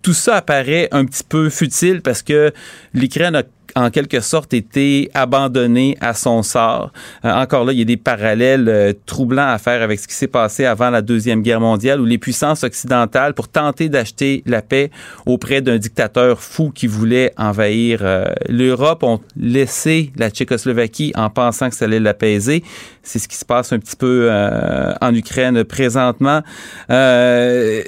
[0.00, 2.50] tout ça apparaît un petit peu futile parce que
[2.94, 3.42] l'Ukraine a
[3.76, 6.92] en quelque sorte été abandonné à son sort.
[7.24, 10.14] Euh, encore là, il y a des parallèles euh, troublants à faire avec ce qui
[10.14, 14.62] s'est passé avant la Deuxième Guerre mondiale, où les puissances occidentales, pour tenter d'acheter la
[14.62, 14.90] paix
[15.26, 21.68] auprès d'un dictateur fou qui voulait envahir euh, l'Europe, ont laissé la Tchécoslovaquie en pensant
[21.68, 22.64] que ça allait l'apaiser.
[23.02, 24.30] C'est ce qui se passe un petit peu
[25.00, 26.40] en Ukraine présentement.
[26.88, 27.82] on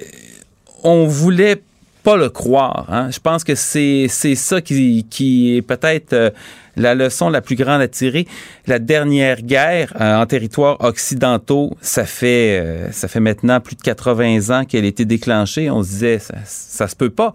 [1.07, 1.62] voulait
[2.09, 2.87] pas le croire.
[2.88, 3.11] Hein.
[3.11, 6.31] Je pense que c'est ça qui, qui est peut-être euh,
[6.78, 8.26] la leçon la plus grande à tirer.
[8.66, 13.82] La dernière guerre euh, en territoires occidentaux, ça fait euh, ça fait maintenant plus de
[13.82, 15.70] 80 ans qu'elle a été déclenchée.
[15.70, 17.32] On se disait ça, ça se peut pas.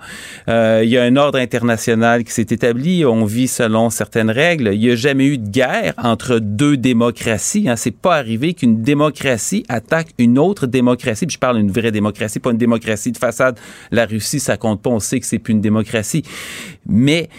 [0.48, 3.06] Euh, il y a un ordre international qui s'est établi.
[3.06, 4.72] On vit selon certaines règles.
[4.74, 7.70] Il n'y a jamais eu de guerre entre deux démocraties.
[7.70, 7.76] Hein.
[7.76, 11.26] C'est pas arrivé qu'une démocratie attaque une autre démocratie.
[11.26, 13.60] Puis je parle d'une vraie démocratie, pas une démocratie de façade.
[13.92, 14.90] La Russie, ça compte pas.
[14.90, 16.24] On sait que c'est plus une démocratie.
[16.86, 17.30] Mais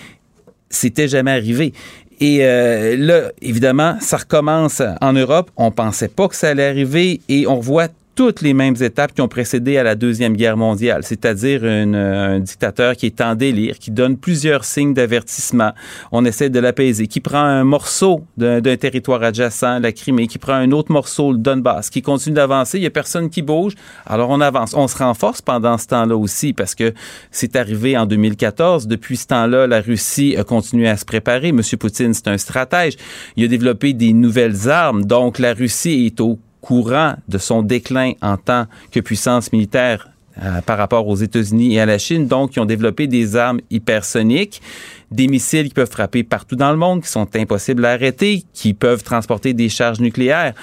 [0.74, 1.72] c'était jamais arrivé.
[2.20, 5.50] Et euh, là, évidemment, ça recommence en Europe.
[5.56, 9.20] On pensait pas que ça allait arriver et on voit toutes les mêmes étapes qui
[9.20, 13.90] ont précédé à la Deuxième Guerre mondiale, c'est-à-dire un dictateur qui est en délire, qui
[13.90, 15.72] donne plusieurs signes d'avertissement.
[16.12, 20.54] On essaie de l'apaiser, qui prend un morceau d'un territoire adjacent, la Crimée, qui prend
[20.54, 22.78] un autre morceau, le Donbass, qui continue d'avancer.
[22.78, 23.74] Il y a personne qui bouge.
[24.06, 24.74] Alors on avance.
[24.74, 26.92] On se renforce pendant ce temps-là aussi parce que
[27.30, 28.86] c'est arrivé en 2014.
[28.86, 31.52] Depuis ce temps-là, la Russie a continué à se préparer.
[31.52, 32.96] Monsieur Poutine, c'est un stratège.
[33.36, 35.04] Il a développé des nouvelles armes.
[35.04, 40.08] Donc la Russie est au courant de son déclin en tant que puissance militaire
[40.42, 42.26] euh, par rapport aux États-Unis et à la Chine.
[42.26, 44.62] Donc, ils ont développé des armes hypersoniques,
[45.10, 48.72] des missiles qui peuvent frapper partout dans le monde, qui sont impossibles à arrêter, qui
[48.72, 50.54] peuvent transporter des charges nucléaires.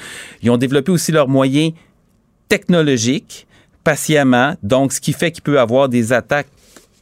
[0.42, 1.72] Ils ont développé aussi leurs moyens
[2.50, 3.48] technologiques
[3.84, 6.50] patiemment, donc ce qui fait qu'il peut avoir des attaques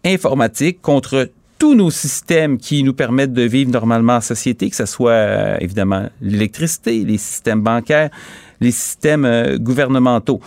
[0.06, 4.86] informatiques contre tous nos systèmes qui nous permettent de vivre normalement en société, que ce
[4.86, 8.10] soit euh, évidemment l'électricité, les systèmes bancaires,
[8.62, 10.42] les systèmes euh, gouvernementaux.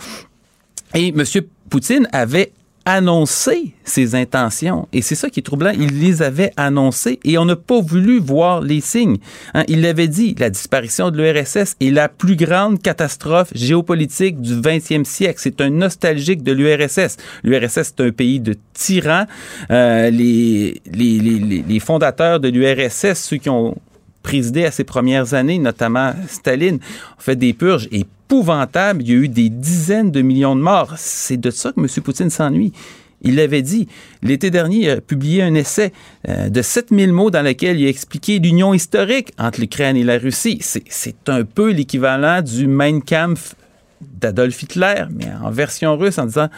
[0.95, 1.23] Et M.
[1.69, 2.51] Poutine avait
[2.85, 4.87] annoncé ses intentions.
[4.91, 5.71] Et c'est ça qui est troublant.
[5.71, 9.17] Il les avait annoncées et on n'a pas voulu voir les signes.
[9.53, 14.55] Hein, il l'avait dit, la disparition de l'URSS est la plus grande catastrophe géopolitique du
[14.55, 15.39] 20e siècle.
[15.41, 17.17] C'est un nostalgique de l'URSS.
[17.43, 19.25] L'URSS, c'est un pays de tyrans.
[19.71, 23.75] Euh, les, les, les, les fondateurs de l'URSS, ceux qui ont
[24.23, 29.03] présidé à ses premières années, notamment Staline, ont fait des purges épouvantables.
[29.03, 30.93] Il y a eu des dizaines de millions de morts.
[30.97, 31.87] C'est de ça que M.
[32.03, 32.73] Poutine s'ennuie.
[33.21, 33.87] Il l'avait dit.
[34.21, 35.93] L'été dernier, il a publié un essai
[36.27, 40.17] euh, de 7000 mots dans lequel il a expliqué l'union historique entre l'Ukraine et la
[40.17, 40.59] Russie.
[40.61, 43.55] C'est un peu l'équivalent du Mein Kampf
[44.01, 46.49] d'Adolf Hitler, mais en version russe, en disant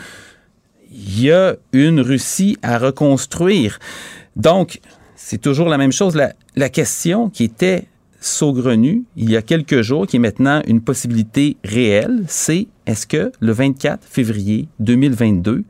[0.92, 3.80] il y a une Russie à reconstruire.
[4.36, 4.80] Donc,
[5.16, 6.16] c'est toujours la même chose.
[6.56, 7.86] La, question qui était
[8.20, 13.32] saugrenue il y a quelques jours, qui est maintenant une possibilité réelle, c'est est-ce que
[13.40, 15.64] le 24 février 2022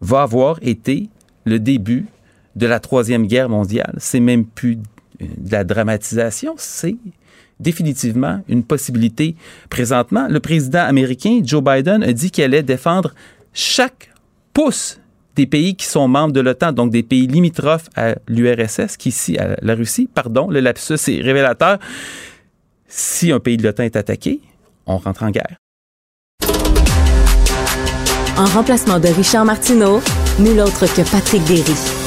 [0.00, 1.08] va avoir été
[1.44, 2.06] le début
[2.54, 3.94] de la Troisième Guerre mondiale?
[3.98, 6.96] C'est même plus de la dramatisation, c'est
[7.58, 9.34] définitivement une possibilité
[9.70, 10.28] présentement.
[10.28, 13.14] Le président américain Joe Biden a dit qu'il allait défendre
[13.54, 14.10] chaque
[14.52, 15.00] pouce
[15.36, 19.38] des pays qui sont membres de l'OTAN, donc des pays limitrophes à l'URSS, qui ici,
[19.38, 21.78] à la Russie, pardon, le lapsus est révélateur.
[22.88, 24.40] Si un pays de l'OTAN est attaqué,
[24.86, 25.56] on rentre en guerre.
[28.38, 30.00] En remplacement de Richard Martineau,
[30.38, 32.05] nul autre que Patrick Derry.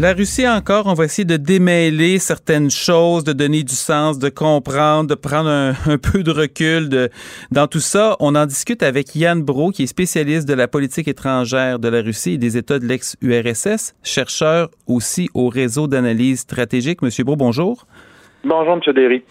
[0.00, 4.28] La Russie encore, on va essayer de démêler certaines choses, de donner du sens, de
[4.28, 5.48] comprendre, de prendre
[5.86, 7.10] un, peu de recul de,
[7.50, 8.14] dans tout ça.
[8.20, 12.00] On en discute avec Yann Bro, qui est spécialiste de la politique étrangère de la
[12.00, 17.02] Russie et des États de l'ex-URSS, chercheur aussi au réseau d'analyse stratégique.
[17.02, 17.84] Monsieur Bro, bonjour.
[18.44, 19.24] Bonjour, Monsieur Derry.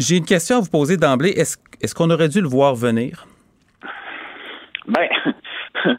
[0.00, 1.30] J'ai une question à vous poser d'emblée.
[1.30, 3.28] Est-ce est qu'on aurait dû le voir venir?
[4.88, 5.06] Ben,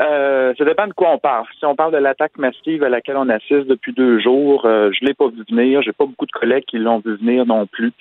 [0.00, 1.44] Euh, ça dépend de quoi on parle.
[1.58, 5.04] Si on parle de l'attaque massive à laquelle on assiste depuis deux jours, euh, je
[5.04, 5.82] l'ai pas vu venir.
[5.82, 7.92] J'ai pas beaucoup de collègues qui l'ont vu venir non plus.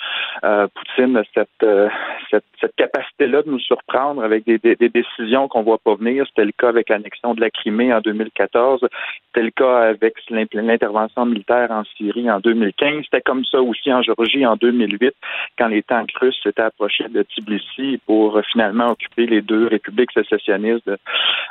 [0.46, 1.90] Euh, Poutine a cette, euh,
[2.32, 6.26] cette, cette capacité-là de nous surprendre avec des, des, des décisions qu'on voit pas venir.
[6.28, 8.88] C'était le cas avec l'annexion de la Crimée en 2014.
[9.28, 13.04] C'était le cas avec l'intervention militaire en Syrie en 2015.
[13.04, 15.14] C'était comme ça aussi en Géorgie en 2008,
[15.58, 20.90] quand les tanks russes s'étaient approchés de Tbilissi pour finalement occuper les deux républiques sécessionnistes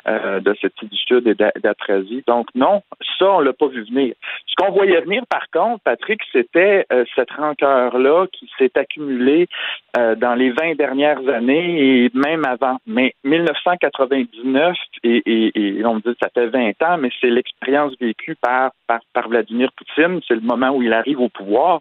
[0.06, 0.74] euh, de cette
[1.08, 2.22] Sud et d'Aprasie.
[2.26, 2.82] Donc non,
[3.18, 4.14] ça, on l'a pas vu venir.
[4.46, 9.48] Ce qu'on voyait venir, par contre, Patrick, c'était euh, cette rancœur-là qui s'est accumulée
[9.96, 12.78] euh, dans les 20 dernières années et même avant.
[12.86, 18.36] Mais 1999, et, on me dit que ça fait 20 ans, mais c'est l'expérience vécue
[18.40, 20.20] par, par, Vladimir Poutine.
[20.26, 21.80] C'est le moment où il arrive au pouvoir.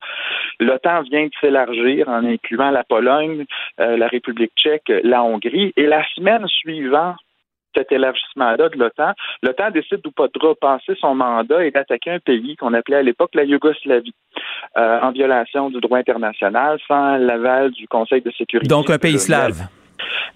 [0.60, 3.46] L'OTAN vient de s'élargir en incluant la Pologne,
[3.80, 5.74] euh, la République tchèque, la Hongrie.
[5.78, 7.18] Et la semaine suivante,
[7.78, 9.14] cet élargissement-là de l'OTAN,
[9.44, 13.04] l'OTAN décide ou pas de repasser son mandat et d'attaquer un pays qu'on appelait à
[13.04, 14.14] l'époque la Yougoslavie,
[14.78, 18.68] euh, en violation du droit international, sans l'aval du Conseil de sécurité.
[18.68, 19.68] Donc un pays slave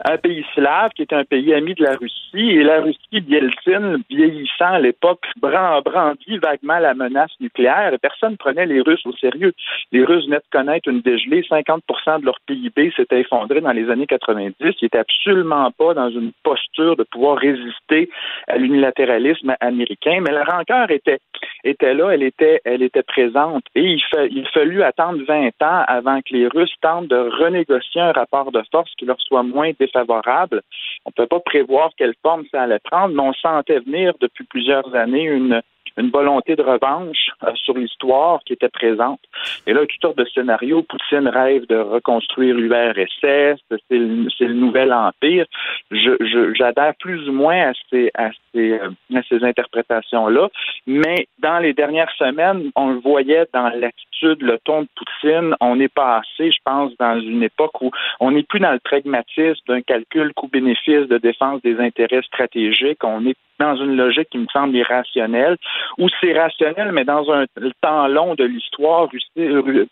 [0.06, 2.18] un pays slave qui est un pays ami de la Russie.
[2.34, 8.38] Et la Russie, Bieltsin, vieillissant à l'époque, brandit vaguement la menace nucléaire et personne ne
[8.38, 9.54] prenait les Russes au sérieux.
[9.92, 11.42] Les Russes venaient de connaître une dégelée.
[11.42, 14.56] 50% de leur PIB s'était effondré dans les années 90.
[14.60, 18.10] Ils n'étaient absolument pas dans une posture de pouvoir résister
[18.48, 20.20] à l'unilatéralisme américain.
[20.22, 21.20] Mais la rancœur était,
[21.64, 23.64] était là, elle était, elle était présente.
[23.76, 28.12] Et il, il fallut attendre 20 ans avant que les Russes tentent de renégocier un
[28.12, 30.62] rapport de force qui leur soit moins défavorable.
[31.06, 34.44] On ne peut pas prévoir quelle forme ça allait prendre, mais on sentait venir depuis
[34.46, 35.62] plusieurs années une,
[35.98, 39.20] une volonté de revanche euh, sur l'histoire qui était présente.
[39.68, 40.84] Et là, toutes sortes de scénarios.
[40.84, 45.46] Poutine rêve de reconstruire l'URSS, c'est le, le, nouvel empire.
[45.92, 50.50] J'adhère plus ou moins à ces, à ces, euh, à ces interprétations-là,
[50.88, 55.80] mais dans les dernières semaines, on le voyait dans l'attitude, le ton de Poutine, on
[55.80, 59.82] est passé, je pense, dans une époque où on n'est plus dans le pragmatisme d'un
[59.82, 64.76] calcul coût-bénéfice de défense des intérêts stratégiques, on est dans une logique qui me semble
[64.76, 65.58] irrationnelle,
[65.98, 67.46] ou c'est rationnel, mais dans un
[67.82, 69.10] temps long de l'histoire,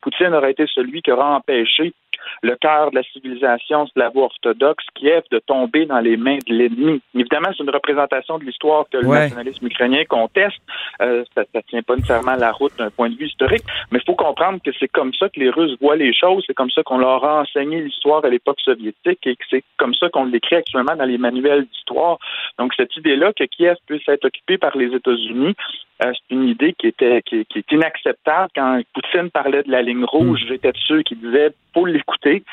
[0.02, 1.94] Poutine aurait été celui qui aura empêché
[2.42, 7.02] le cœur de la civilisation slavo-orthodoxe, Kiev, de tomber dans les mains de l'ennemi.
[7.16, 10.60] Évidemment, c'est une représentation de l'histoire que le nationalisme ukrainien conteste.
[11.02, 14.06] Euh, ça ne tient pas nécessairement la route d'un point de vue historique, mais il
[14.06, 16.84] faut comprendre que c'est comme ça que les Russes voient les choses, c'est comme ça
[16.84, 20.58] qu'on leur a enseigné l'histoire à l'époque soviétique et que c'est comme ça qu'on l'écrit
[20.58, 22.18] actuellement dans les manuels d'histoire.
[22.58, 25.56] Donc, cette idée-là que Kiev puisse être occupé par les États-Unis,
[26.04, 28.50] euh, c'est une idée qui était qui, qui, est inacceptable.
[28.56, 30.48] Quand Poutine parlait de la ligne rouge, hmm.
[30.48, 32.44] j'étais de ceux qui disaient faut l'écouter.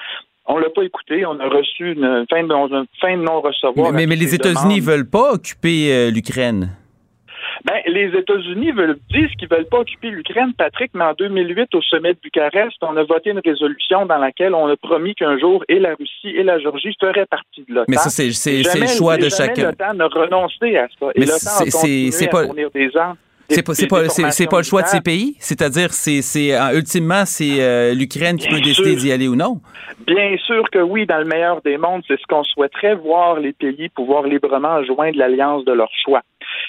[0.46, 1.26] On l'a pas écouté.
[1.26, 3.92] On a reçu une fin de, non-recevoir.
[3.92, 6.70] Mais, mais, les États-Unis veulent pas occuper euh, l'Ukraine.
[7.64, 11.82] Ben, les États-Unis veulent, disent qu'ils veulent pas occuper l'Ukraine, Patrick, mais en 2008, au
[11.82, 15.64] sommet de Bucarest, on a voté une résolution dans laquelle on a promis qu'un jour,
[15.68, 17.86] et la Russie et la Géorgie feraient partie de l'OTAN.
[17.88, 19.70] Mais ça, c'est le choix de chacun.
[19.70, 21.06] L'OTAN n'a renoncé à ça.
[21.14, 23.16] Et l'OTAN a continué à fournir des armes
[23.48, 25.36] c'est pas, c'est pas, c'est, pas le choix de ces pays?
[25.38, 29.60] C'est-à-dire, c'est, c'est, euh, ultimement, c'est euh, l'Ukraine qui peut décider d'y aller ou non?
[30.06, 33.52] Bien sûr que oui, dans le meilleur des mondes, c'est ce qu'on souhaiterait voir les
[33.52, 36.22] pays pouvoir librement joindre l'alliance de leur choix.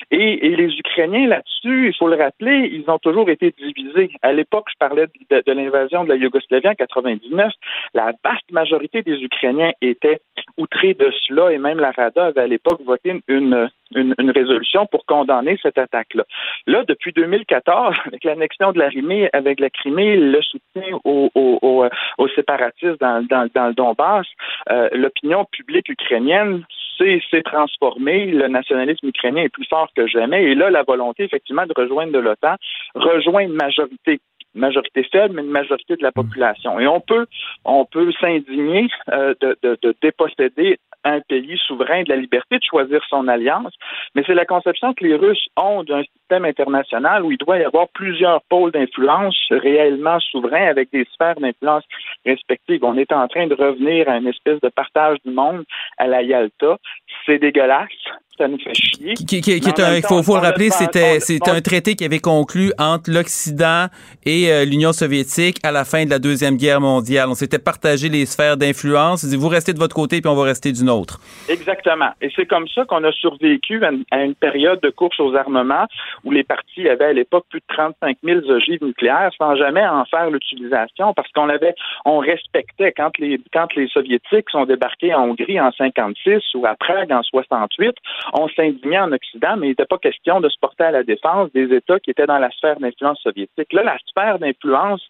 [0.10, 4.10] Et, les Ukrainiens là-dessus, il faut le rappeler, ils ont toujours été divisés.
[4.22, 7.52] À l'époque, je parlais de, l'invasion de la Yougoslavie en 99.
[7.94, 10.22] La vaste majorité des Ukrainiens étaient
[10.58, 15.06] outrés de cela et même la Rada avait à l'époque voté une, une, résolution pour
[15.06, 16.24] condamner cette attaque-là.
[16.66, 21.88] Là, depuis 2014, avec l'annexion de la Crimée, avec la Crimée, le soutien aux, aux,
[22.18, 24.28] aux, séparatistes dans, dans, dans, le Donbass,
[24.70, 26.64] euh, l'opinion publique ukrainienne
[26.98, 28.26] s'est transformée.
[28.26, 30.44] Le nationalisme ukrainien est plus fort que jamais.
[30.46, 32.56] Et là, la volonté, effectivement, de rejoindre de l'OTAN
[32.96, 34.20] rejoint une majorité
[34.56, 36.80] majorité faible, mais une majorité de la population.
[36.80, 37.28] Et on peut,
[37.64, 42.64] on peut s'indigner euh, de, de, de, déposséder un pays souverain de la liberté de
[42.64, 43.74] choisir son alliance,
[44.16, 47.64] mais c'est la conception que les Russes ont d'un système international où il doit y
[47.64, 51.84] avoir plusieurs pôles d'influence réellement souverains avec des sphères d'influence
[52.26, 52.84] respectives.
[52.84, 55.64] On est en train de revenir à une espèce de partage du monde
[55.98, 56.78] à la Yalta.
[57.26, 57.90] C'est dégueulasse
[58.38, 59.14] ça nous fait chier.
[59.18, 63.88] il faut, le rappeler, c'était c'est un traité qui avait conclu entre l'Occident
[64.26, 67.30] et euh, l'Union soviétique à la fin de la Deuxième Guerre mondiale.
[67.30, 69.26] On s'était partagé les sphères d'influence.
[69.26, 71.20] Vous restez de votre côté, puis on va rester du nôtre.
[71.50, 72.12] Exactement.
[72.22, 75.88] Et c'est comme ça qu'on a survécu à une, période de course aux armements
[76.24, 80.06] où les partis avaient à l'époque plus de 35 000 ogives nucléaires sans jamais en
[80.06, 81.76] faire l'utilisation parce qu'on avait,
[82.06, 86.76] on respectait quand les, quand les Soviétiques sont débarqués en Hongrie en 56 ou à
[86.76, 87.96] Prague en 68,
[88.34, 91.52] on s'indignait en Occident, mais il n'était pas question de se porter à la défense
[91.54, 93.74] des États qui étaient dans la sphère d'influence soviétique.
[93.74, 95.02] Là, la sphère d'influence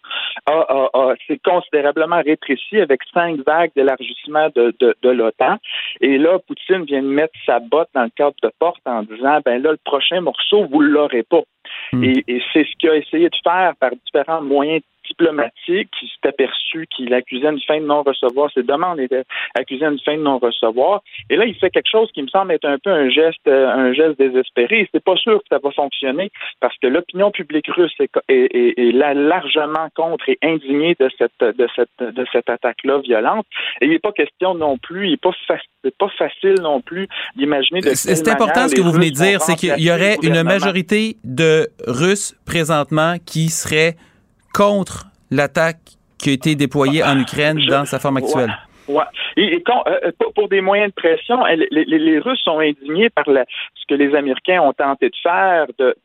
[1.27, 5.57] s'est considérablement rétrécie avec cinq vagues d'élargissement de, de, l'OTAN.
[6.01, 9.39] Et là, Poutine vient de mettre sa botte dans le cadre de porte en disant,
[9.45, 10.81] ben là, le prochain morceau, vous
[11.29, 11.43] pas.
[11.91, 12.03] Hmm.
[12.03, 16.27] Et, et c'est ce qu'il a essayé de faire par différents moyens diplomatique, qui s'est
[16.27, 19.23] aperçu qu'il accusait une fin de non-recevoir, ses demandes étaient
[19.55, 21.01] accusées d'une fin de non-recevoir.
[21.29, 23.69] Et là, il fait quelque chose qui me semble être un peu un geste, euh,
[23.69, 24.87] un geste désespéré.
[24.93, 29.89] C'est pas sûr que ça va fonctionner parce que l'opinion publique russe est, est, largement
[29.95, 33.45] contre et indignée de cette, de cette, de cette attaque-là violente.
[33.81, 35.31] Et il n'est pas question non plus, il n'est pas,
[35.97, 39.55] pas facile non plus d'imaginer de C'est important ce que vous venez de dire, c'est
[39.55, 43.95] qu'il y aurait une majorité de Russes présentement qui seraient
[44.57, 48.57] contre l'attaque qui a été déployée en Ukraine dans sa forme actuelle.
[48.87, 49.03] Ouais.
[49.35, 53.95] Et, euh, pour, des moyens de pression, les, les, Russes sont indignés par ce que
[53.95, 55.95] les Américains ont tenté de faire, de,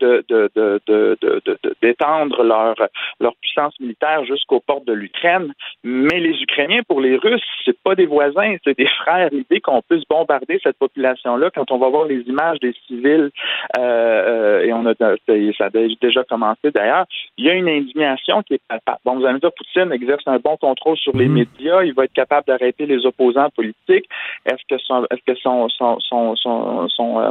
[1.80, 2.74] d'étendre leur,
[3.20, 5.52] leur puissance militaire jusqu'aux portes de l'Ukraine.
[5.84, 9.28] Mais les Ukrainiens, pour les Russes, c'est pas des voisins, c'est des frères.
[9.30, 13.30] L'idée qu'on puisse bombarder cette population-là, quand on va voir les images des civils,
[13.78, 17.06] euh, euh, et on a ça a déjà commencé d'ailleurs,
[17.36, 18.98] il y a une indignation qui est palpable.
[19.04, 21.32] Bon, vous allez me dire, Poutine exerce un bon contrôle sur les mmh.
[21.32, 24.08] médias, il va être capable d'arrêter les opposants politiques?
[24.46, 27.30] Est-ce que son, est-ce que son, son, son, son, son, euh,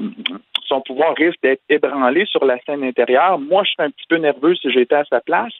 [0.72, 3.38] son pouvoir risque d'être ébranlé sur la scène intérieure?
[3.40, 5.54] Moi, je serais un petit peu nerveux si j'étais à sa place,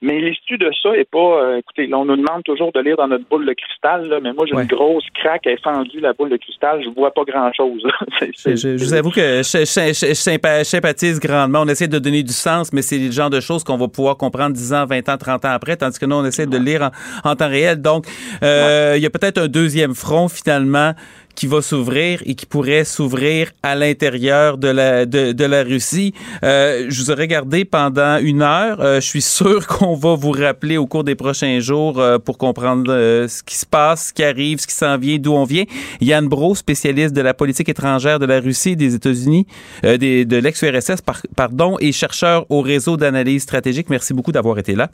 [0.00, 3.08] mais l'issue de ça est pas, euh, écoutez, on nous demande toujours de lire dans
[3.08, 6.36] notre boule de cristal, là, mais moi, j'ai une grosse craque incendie, la boule de
[6.36, 7.86] cristal, je vois pas grand-chose.
[8.20, 11.60] je, vous avoue que je, sympathise grandement.
[11.62, 14.16] On essaie de donner du sens, mais c'est le genre de choses qu'on va pouvoir
[14.16, 16.90] comprendre 10 ans, 20 ans, 30 ans après, tandis que nous, on essaie de lire
[17.24, 17.82] en, temps réel.
[17.82, 18.06] Donc,
[18.42, 20.92] euh, il y a peut-être un deuxième front finalement
[21.34, 26.14] qui va s'ouvrir et qui pourrait s'ouvrir à l'intérieur de la de, de la Russie.
[26.42, 28.80] Euh, je vous ai regardé pendant une heure.
[28.80, 32.38] Euh, je suis sûr qu'on va vous rappeler au cours des prochains jours euh, pour
[32.38, 35.64] comprendre ce qui se passe, ce qui arrive, ce qui s'en vient, d'où on vient.
[36.00, 39.46] Yann Bro, spécialiste de la politique étrangère de la Russie et des États-Unis,
[39.82, 41.02] des, de l'ex-URSS,
[41.36, 43.90] pardon, et chercheur au réseau d'analyse stratégique.
[43.90, 44.90] Merci beaucoup d'avoir été là.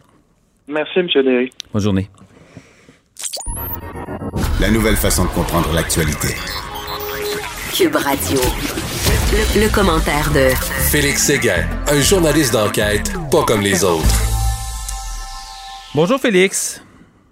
[0.69, 1.09] Merci, M.
[1.25, 1.51] Derry.
[1.73, 2.09] Bonne journée.
[4.61, 6.29] La nouvelle façon de comprendre l'actualité.
[7.75, 8.41] Cube Radio.
[9.57, 10.51] Le, commentaire de
[10.91, 14.23] Félix Séguin, un journaliste d'enquête pas comme les autres.
[15.95, 16.81] Bonjour Félix.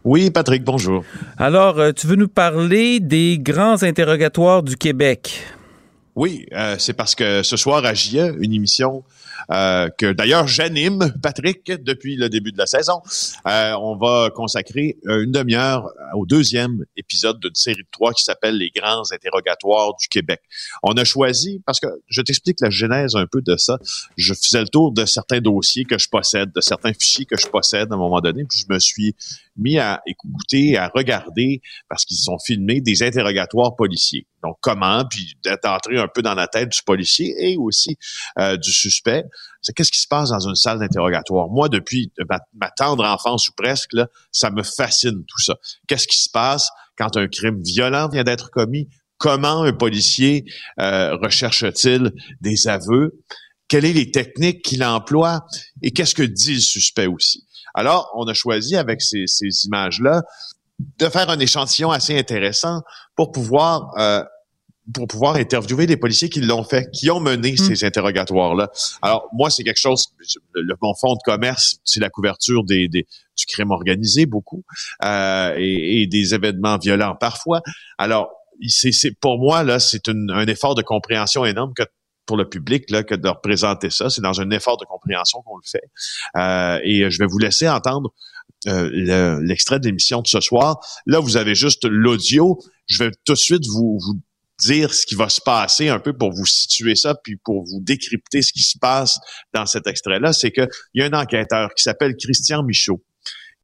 [0.02, 1.04] Oui, Patrick, bonjour.
[1.36, 5.42] Alors, euh, tu veux nous parler des grands interrogatoires du Québec?
[6.16, 9.04] Oui, euh, c'est parce que ce soir à JE, une émission
[9.50, 13.00] euh, que d'ailleurs j'anime, Patrick, depuis le début de la saison.
[13.46, 18.56] Euh, on va consacrer une demi-heure au deuxième épisode d'une série de trois qui s'appelle
[18.56, 20.40] Les grands interrogatoires du Québec.
[20.82, 23.78] On a choisi, parce que je t'explique la genèse un peu de ça,
[24.16, 27.46] je faisais le tour de certains dossiers que je possède, de certains fichiers que je
[27.46, 29.14] possède à un moment donné, puis je me suis
[29.56, 34.26] mis à écouter, à regarder, parce qu'ils sont filmés, des interrogatoires policiers.
[34.42, 37.96] Donc, comment, puis d'être entré un peu dans la tête du policier et aussi
[38.38, 39.24] euh, du suspect.
[39.62, 41.48] C'est qu'est-ce qui se passe dans une salle d'interrogatoire?
[41.48, 42.12] Moi, depuis
[42.54, 45.56] ma, tendre enfance ou presque, là, ça me fascine tout ça.
[45.86, 48.88] Qu'est-ce qui se passe quand un crime violent vient d'être commis?
[49.18, 50.44] Comment un policier
[50.80, 53.20] euh, recherche-t-il des aveux?
[53.66, 55.44] Quelles sont les techniques qu'il emploie?
[55.82, 57.44] Et qu'est-ce que dit le suspect aussi?
[57.74, 59.26] Alors, on a choisi avec ces,
[59.66, 60.22] images-là
[60.78, 62.82] de faire un échantillon assez intéressant
[63.16, 64.22] pour pouvoir euh,
[64.94, 67.56] pour pouvoir interviewer des policiers qui l'ont fait, qui ont mené hmm.
[67.56, 68.70] ces interrogatoires-là.
[69.02, 70.06] Alors, moi, c'est quelque chose,
[70.54, 73.04] le, mon fond de commerce, c'est la couverture des, du
[73.46, 74.64] crime organisé, beaucoup,
[75.04, 77.60] euh, et, des événements violents parfois.
[77.98, 78.30] Alors,
[78.66, 81.84] c'est pour moi, là, c'est un effort de compréhension énorme que
[82.26, 84.10] pour le public là, que de représenter ça.
[84.10, 85.84] C'est dans un effort de compréhension qu'on le fait.
[86.36, 88.12] Euh, et je vais vous laisser entendre
[88.66, 90.80] euh, l'extrait de l'émission de ce soir.
[91.06, 92.58] Là, vous avez juste l'audio.
[92.86, 94.20] Je vais tout de suite vous, vous
[94.60, 97.80] dire ce qui va se passer un peu pour vous situer ça, puis pour vous
[97.80, 99.18] décrypter ce qui se passe
[99.54, 100.32] dans cet extrait-là.
[100.32, 103.02] C'est qu'il y a un enquêteur qui s'appelle Christian Michaud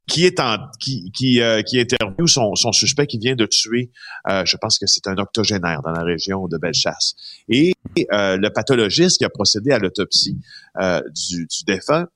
[0.07, 3.91] qui est en qui qui, euh, qui interviewe son, son suspect qui vient de tuer,
[4.29, 7.15] euh, je pense que c'est un octogénaire dans la région de Bellechasse.
[7.49, 7.73] Et
[8.11, 10.37] euh, le pathologiste qui a procédé à l'autopsie
[10.79, 12.07] euh, du, du défunt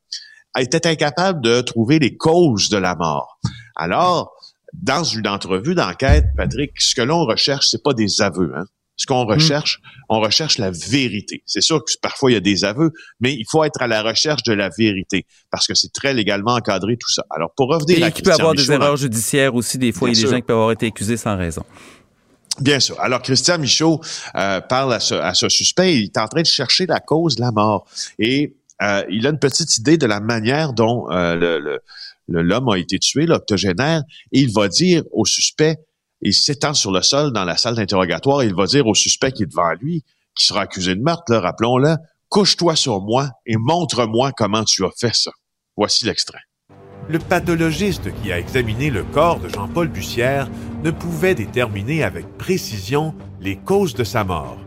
[0.57, 3.39] était incapable de trouver les causes de la mort.
[3.75, 4.31] Alors,
[4.73, 8.51] dans une entrevue d'enquête, Patrick, ce que l'on recherche, c'est pas des aveux.
[8.55, 8.65] Hein?
[8.95, 9.29] Ce qu'on hmm.
[9.29, 9.79] recherche,
[10.09, 11.41] on recherche la vérité.
[11.45, 12.91] C'est sûr que parfois il y a des aveux,
[13.21, 16.55] mais il faut être à la recherche de la vérité parce que c'est très légalement
[16.55, 17.23] encadré tout ça.
[17.29, 19.77] Alors pour revenir Et à il peut y avoir des erreurs judiciaires aussi.
[19.77, 21.63] Des fois, il y a des gens qui peuvent avoir été accusés sans raison.
[22.59, 22.99] Bien sûr.
[22.99, 24.01] Alors, Christian Michaud
[24.35, 25.95] euh, parle à ce, à ce suspect.
[25.95, 27.85] Il est en train de chercher la cause de la mort.
[28.17, 31.77] Et euh, il a une petite idée de la manière dont euh,
[32.27, 35.77] l'homme a été tué, l'octogénaire, et il va dire au suspect,
[36.21, 39.43] il s'étend sur le sol dans la salle d'interrogatoire, il va dire au suspect qui
[39.43, 40.03] est devant lui,
[40.35, 41.95] qui sera accusé de meurtre, rappelons-le,
[42.29, 45.31] couche-toi sur moi et montre-moi comment tu as fait ça.
[45.75, 46.41] Voici l'extrait.
[47.09, 50.47] le pathologiste qui a examiné le corps de Jean-Paul Bussière
[50.83, 54.57] ne pouvait déterminer avec précision les causes de sa mort.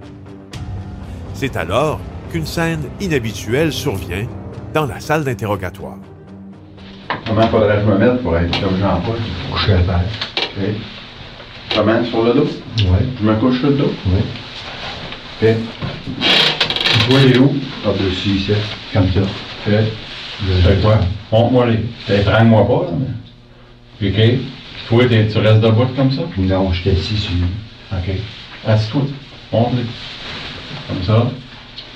[1.35, 2.01] C'est alors
[2.33, 4.27] qu'une scène inhabituelle survient
[4.73, 5.97] dans la salle d'interrogatoire.
[7.27, 9.19] Comment faudrait je me mettre pour être comme Jean-Paul?
[9.53, 10.01] Coucher à terre.
[10.39, 10.65] OK.
[11.75, 12.05] Comment?
[12.05, 12.49] Sur le dos?
[12.79, 12.85] Oui.
[13.21, 13.93] Je me couche sur le dos?
[14.07, 14.21] Oui.
[15.43, 15.57] OK.
[17.09, 17.55] Toi, il est où?
[17.85, 18.53] Par-dessus ici,
[18.95, 19.21] comme ça.
[19.21, 19.73] OK.
[20.63, 21.01] Fais quoi?
[21.31, 21.81] Montre-moi les.
[22.07, 22.97] T'étrangle-moi pas, là.
[24.01, 24.39] mais- OK.
[24.89, 26.23] Toi, tu restes debout comme ça?
[26.39, 27.45] Non, je suis assis sur lui.
[27.93, 28.17] OK.
[28.67, 29.03] Assis-toi.
[29.53, 29.85] Montre-les.
[30.89, 31.31] Comme ça.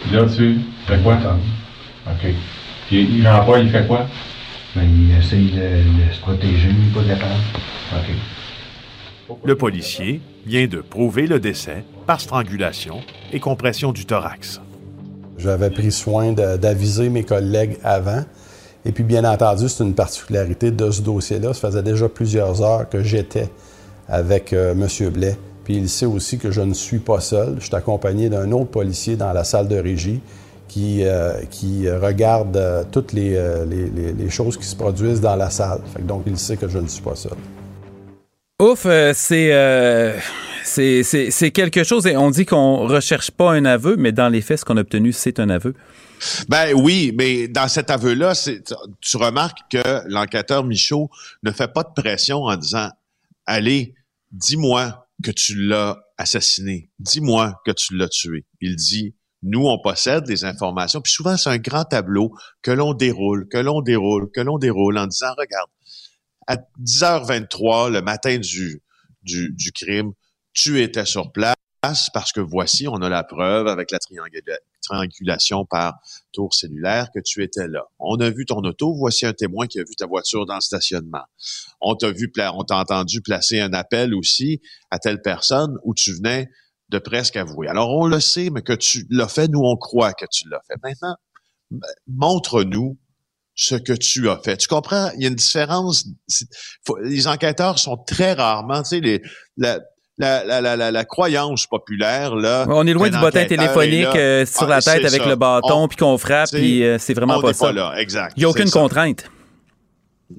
[0.06, 1.16] Puis là, tu fais quoi?
[1.16, 1.40] Comme.
[2.06, 2.34] OK.
[2.86, 4.06] Puis Jean-Paul, il fait quoi?
[4.74, 7.40] Ben, il essaye de, de se protéger, mais pas capable.
[7.92, 9.38] OK.
[9.44, 13.00] Le policier vient de prouver le décès par strangulation
[13.32, 14.60] et compression du thorax.
[15.38, 18.24] J'avais pris soin d'aviser mes collègues avant.
[18.84, 21.52] Et puis, bien entendu, c'est une particularité de ce dossier-là.
[21.52, 23.50] Ça faisait déjà plusieurs heures que j'étais
[24.08, 25.10] avec euh, M.
[25.10, 25.36] Blais.
[25.66, 27.56] Puis il sait aussi que je ne suis pas seul.
[27.58, 30.20] Je suis accompagné d'un autre policier dans la salle de régie
[30.68, 35.20] qui, euh, qui regarde euh, toutes les, euh, les- les- les choses qui se produisent
[35.20, 35.80] dans la salle.
[35.92, 37.32] Fait que donc, il sait que je ne suis pas seul.
[38.62, 40.16] Ouf, c'est euh,
[40.64, 42.06] c'est c'est- c'est quelque chose.
[42.06, 44.82] Et on dit qu'on recherche pas un aveu, mais dans les faits, ce qu'on a
[44.82, 45.74] obtenu, c'est un aveu.
[46.48, 48.62] Ben oui, mais dans cet aveu-là, c'est-
[49.00, 51.10] tu remarques que l'enquêteur Michaud
[51.42, 52.88] ne fait pas de pression en disant
[53.46, 53.94] Allez,
[54.32, 58.46] dis-moi que tu l'as assassiné, dis-moi que tu l'as tué.
[58.60, 62.94] Il dit Nous, on possède des informations, puis souvent c'est un grand tableau que l'on
[62.94, 65.68] déroule, que l'on déroule, que l'on déroule en disant Regarde,
[66.46, 68.80] à 10h23, le matin du,
[69.22, 70.12] du, crime,
[70.52, 71.56] tu étais sur place
[72.14, 75.94] parce que voici, on a la preuve avec la triangula- triangulation par
[76.32, 77.84] tour cellulaire que tu étais là.
[77.98, 80.60] On a vu ton auto, voici un témoin qui a vu ta voiture dans le
[80.60, 81.24] stationnement.
[81.80, 84.60] On t'a vu, on t'a entendu placer un appel aussi
[84.90, 86.48] à telle personne où tu venais
[86.88, 87.68] de presque avouer.
[87.68, 90.60] Alors on le sait, mais que tu l'as fait, nous on croit que tu l'as
[90.68, 90.76] fait.
[90.82, 91.16] Maintenant,
[92.06, 92.98] montre-nous
[93.54, 94.56] ce que tu as fait.
[94.58, 95.10] Tu comprends?
[95.16, 96.06] Il y a une différence.
[97.02, 99.22] Les enquêteurs sont très rarement, tu sais, les,
[99.56, 99.80] la,
[100.18, 102.64] la, la, la, la, la croyance populaire, là.
[102.68, 104.16] On est loin du bottin téléphonique là.
[104.16, 105.28] euh, sur la tête avec ça.
[105.28, 107.66] le bâton, On- puis qu'on frappe, puis euh, c'est vraiment on pas ça.
[107.66, 108.32] pas là, exact.
[108.36, 108.80] Il n'y a aucune ça.
[108.80, 109.30] contrainte.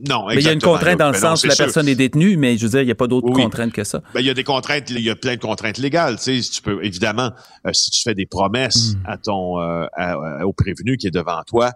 [0.09, 0.73] Non, Mais il y a une exactement.
[0.73, 1.63] contrainte dans le sens où la sûr.
[1.63, 3.41] personne est détenue, mais je veux dire, il n'y a pas d'autres Oui.
[3.41, 4.01] contraintes que ça.
[4.13, 6.17] Ben, il y a des contraintes, il y a plein de contraintes légales.
[6.17, 7.31] Tu sais, si tu peux, évidemment,
[7.65, 9.05] euh, si tu fais des promesses Hmm.
[9.05, 11.71] à ton, euh, à- au prévenu qui est devant toi,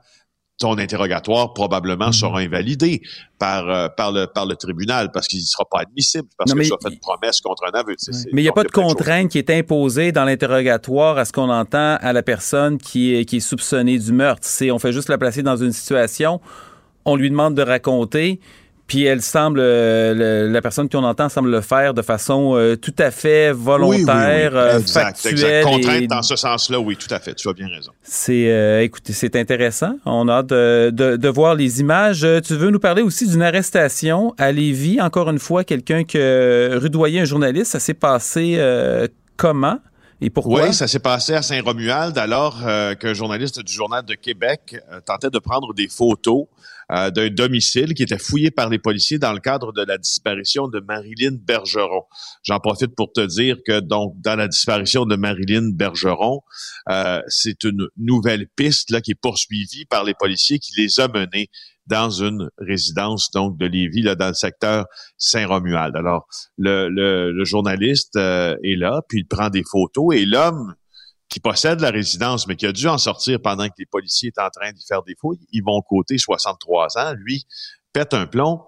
[0.62, 2.14] ton interrogatoire probablement Hmm.
[2.14, 3.02] sera invalidé
[3.38, 6.58] par, euh, par, le, par le tribunal parce qu'il ne sera pas admissible parce Non,
[6.62, 7.96] que tu as fait une promesse contre un aveu.
[7.96, 11.18] tu sais, c'est- Mais il n'y a pas de contrainte qui est imposée dans l'interrogatoire
[11.18, 14.44] à ce qu'on entend à la personne qui est, qui est soupçonnée du meurtre.
[14.46, 16.40] C'est, on fait juste la placer dans une situation,
[17.06, 18.40] on lui demande de raconter,
[18.92, 20.14] puis elle semble, euh,
[20.46, 23.56] le- la personne qu'on entend semble le faire de façon euh, tout à fait Oui,
[23.56, 24.04] oui, oui.
[24.04, 25.32] volontaire, euh, Exact, factuelle.
[25.32, 25.64] exact.
[25.64, 27.34] Contrainte et- dans ce sens-là, oui, tout à fait.
[27.36, 27.92] Tu as bien raison.
[28.04, 29.96] C'est, euh, écoutez, c'est intéressant.
[30.06, 32.26] On a hâte de, de- de voir les images.
[32.26, 35.00] Euh, Tu veux nous parler aussi d'une arrestation à Lévis?
[35.00, 37.72] Encore une fois, quelqu'un qui a rudoyé un journaliste.
[37.72, 39.78] Ça s'est passé euh, comment
[40.20, 40.64] et pourquoi?
[40.68, 45.00] Oui, ça s'est passé à Saint-Romuald alors euh, qu'un journaliste du Journal de Québec euh,
[45.06, 46.44] tentait de prendre des photos
[46.92, 50.68] euh, d'un domicile qui était fouillé par les policiers dans le cadre de la disparition
[50.68, 52.04] de Marilyn Bergeron.
[52.44, 56.42] J'en profite pour te dire que donc dans la disparition de Marilyn Bergeron,
[56.90, 61.08] euh, c'est une nouvelle piste là qui est poursuivie par les policiers qui les a
[61.08, 61.50] menés
[61.88, 64.86] dans une résidence donc de Lévis là dans le secteur
[65.18, 65.96] Saint-Romuald.
[65.96, 66.28] Alors
[66.58, 70.76] le, journaliste euh, est là, puis il prend des photos et l'homme
[71.32, 74.42] qui possède la résidence, mais qui a dû en sortir pendant que les policiers étaient
[74.42, 77.46] en train d'y faire des fouilles, Yvon Côté, 63 ans, lui,
[77.94, 78.62] pète un plomb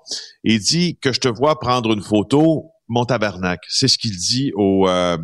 [0.46, 3.60] et dit que je te vois prendre une photo, mon tabarnak.
[3.68, 5.18] C'est ce qu'il dit au, euh,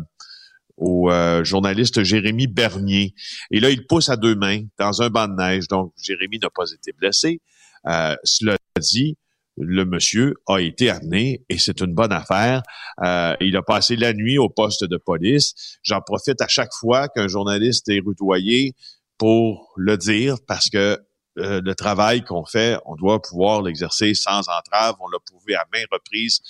[0.80, 3.14] euh, journaliste Jérémy Bernier.
[3.50, 5.66] Et là, il pousse à deux mains dans un banc de neige.
[5.68, 7.40] Donc, Jérémy n'a pas été blessé.
[7.86, 9.16] Euh, cela dit,
[9.60, 12.62] le monsieur a été amené et c'est une bonne affaire.
[13.02, 15.78] Euh, il a passé la nuit au poste de police.
[15.82, 18.74] J'en profite à chaque fois qu'un journaliste est rudoyé
[19.18, 20.98] pour le dire parce que
[21.38, 24.96] euh, le travail qu'on fait, on doit pouvoir l'exercer sans entrave.
[25.00, 26.40] On l'a prouvé à maintes reprises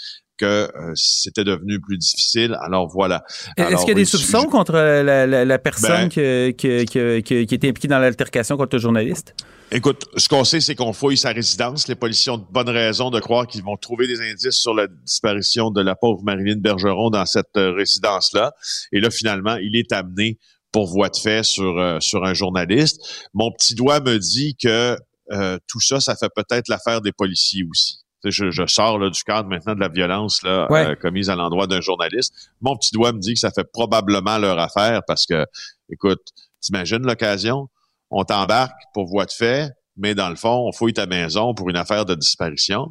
[0.41, 2.57] que euh, c'était devenu plus difficile.
[2.63, 3.23] Alors voilà.
[3.57, 7.21] Est-ce qu'il y a des soupçons contre la, la- la personne Ben- que- que- que-
[7.21, 9.35] que- qui était impliquée dans l'altercation contre le journaliste?
[9.73, 11.87] Écoute, ce qu'on sait, c'est qu'on fouille sa résidence.
[11.87, 14.89] Les policiers ont de bonnes raisons de croire qu'ils vont trouver des indices sur la
[14.89, 18.53] disparition de la pauvre Marilyn Bergeron dans cette euh, résidence-là.
[18.93, 20.39] Et là, finalement, il est amené
[20.73, 23.29] pour voie de fait sur, euh, sur un journaliste.
[23.35, 24.97] Mon petit doigt me dit que
[25.33, 27.99] euh, tout ça, ça fait peut-être l'affaire des policiers aussi.
[28.25, 31.67] Je, je, sors là, du cadre maintenant de la violence là, euh, commise à l'endroit
[31.67, 32.35] d'un journaliste.
[32.61, 35.47] Mon petit doigt me dit que ça fait probablement leur affaire parce que,
[35.91, 36.21] écoute,
[36.61, 37.69] t'imagines l'occasion,
[38.11, 41.71] on t'embarque pour voie de fait, mais dans le fond, on fouille ta maison pour
[41.71, 42.89] une affaire de disparition.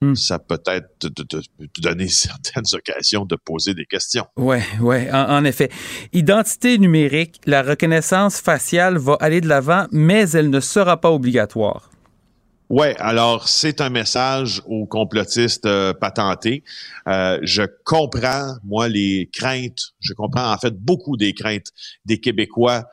[0.00, 0.16] Hmm.
[0.16, 4.26] Ça peut être te, donner certaines occasions de poser des questions.
[4.36, 5.70] Oui, oui, en, effet.
[6.12, 11.91] Identité numérique, la reconnaissance faciale va aller de l'avant, mais elle ne sera pas obligatoire.
[12.74, 16.64] Oui, alors c'est un message aux complotistes euh, patentés.
[17.06, 21.66] Euh, je comprends, moi, les craintes, je comprends en fait beaucoup des craintes
[22.06, 22.84] des Québécois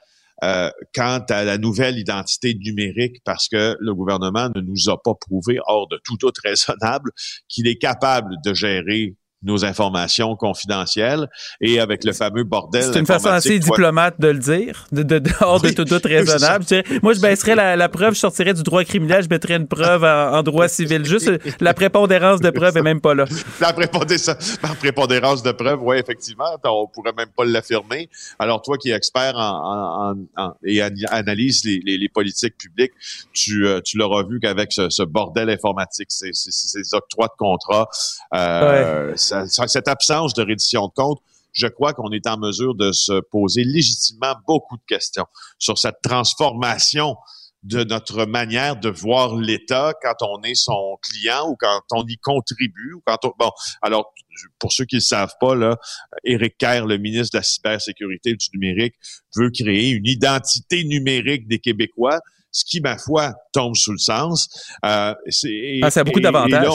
[0.44, 5.16] euh, quant à la nouvelle identité numérique parce que le gouvernement ne nous a pas
[5.16, 7.12] prouvé, hors de tout doute raisonnable,
[7.48, 11.28] qu'il est capable de gérer nos informations confidentielles
[11.62, 12.84] et avec le fameux bordel.
[12.84, 16.66] C'est une façon assez diplomate de le dire, de, de, hors de tout doute raisonnable.
[17.02, 20.44] moi, je baisserais la, preuve, je sortirais du droit criminel, je mettrais une preuve en,
[20.44, 21.06] droit civil.
[21.06, 21.32] Juste
[21.62, 23.26] la prépondérance de preuve est même pas là.
[23.60, 28.10] La prépondérance, de preuve, oui, effectivement, on pourrait même pas l'affirmer.
[28.40, 30.16] Alors, toi qui es expert en,
[30.64, 32.94] et analyse les, politiques publiques,
[33.34, 37.88] tu, euh, tu l'auras vu qu'avec ce, bordel informatique, ces, octrois de contrats,
[38.34, 39.14] euh,
[39.48, 41.20] cette absence de reddition de compte,
[41.52, 45.26] je crois qu'on est en mesure de se poser légitimement beaucoup de questions
[45.58, 47.16] sur cette transformation
[47.64, 52.18] de notre manière de voir l'État quand on est son client ou quand on y
[52.18, 53.52] contribue ou quand on, bon
[53.82, 54.14] alors
[54.60, 55.78] pour ceux qui ne le savent pas là
[56.24, 58.96] Éric Kerr le ministre de la cybersécurité du numérique
[59.36, 62.20] veut créer une identité numérique des Québécois
[62.52, 64.48] ce qui ma foi tombe sous le sens
[64.86, 66.66] euh, c'est ah, ça a beaucoup d'avantages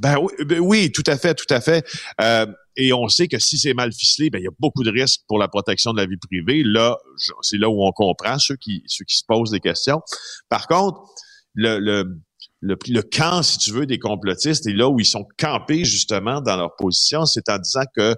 [0.00, 1.86] ben oui, ben oui, tout à fait, tout à fait.
[2.20, 2.46] Euh,
[2.76, 5.22] et on sait que si c'est mal ficelé, ben il y a beaucoup de risques
[5.28, 6.62] pour la protection de la vie privée.
[6.64, 6.96] Là,
[7.42, 10.00] c'est là où on comprend ceux qui ceux qui se posent des questions.
[10.48, 11.00] Par contre,
[11.54, 16.56] le camp, si tu veux, des complotistes, et là où ils sont campés justement dans
[16.56, 18.14] leur position, c'est en disant que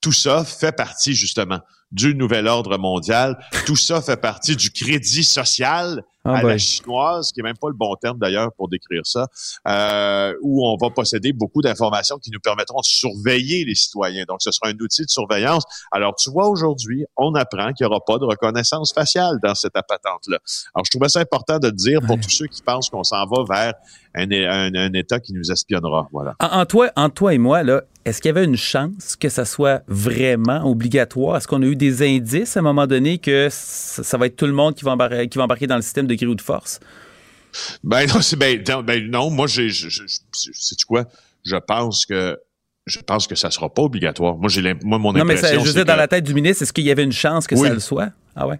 [0.00, 1.60] tout ça fait partie justement
[1.94, 3.38] du nouvel ordre mondial.
[3.66, 7.68] Tout ça fait partie du crédit social ah, à la chinoise, qui est même pas
[7.68, 9.28] le bon terme d'ailleurs pour décrire ça,
[9.68, 14.24] euh, où on va posséder beaucoup d'informations qui nous permettront de surveiller les citoyens.
[14.26, 15.64] Donc, ce sera un outil de surveillance.
[15.92, 19.74] Alors, tu vois, aujourd'hui, on apprend qu'il n'y aura pas de reconnaissance faciale dans cette
[19.74, 20.38] patente-là.
[20.74, 23.44] Alors, je trouvais ça important de dire pour tous ceux qui pensent qu'on s'en va
[23.48, 23.74] vers
[24.14, 26.08] un, un, État qui nous espionnera.
[26.10, 26.34] Voilà.
[26.40, 29.44] En, toi, en toi et moi, là, est-ce qu'il y avait une chance que ça
[29.44, 31.36] soit vraiment obligatoire?
[31.36, 34.46] Est-ce qu'on a eu des indices à un moment donné que ça, va être tout
[34.46, 36.42] le monde qui va, embarquer, qui va embarquer dans le système de grille ou de
[36.42, 36.80] force?
[37.82, 41.04] Ben non, c'est ben, ben, non, moi j'ai sais tu quoi?
[41.44, 42.38] Je pense que
[42.84, 44.36] je pense que ça sera pas obligatoire.
[44.36, 46.64] Moi j'ai moi mon Non mais ça, je veux dire dans la tête du ministre,
[46.64, 48.10] est-ce qu'il y avait une chance que ça le soit?
[48.36, 48.58] Ah ouais.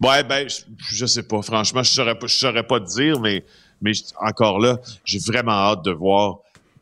[0.00, 3.20] Ouais ben je, je sais pas franchement, je saurais pas je saurais pas te dire
[3.20, 3.44] mais
[3.82, 6.38] mais encore là, j'ai vraiment hâte de voir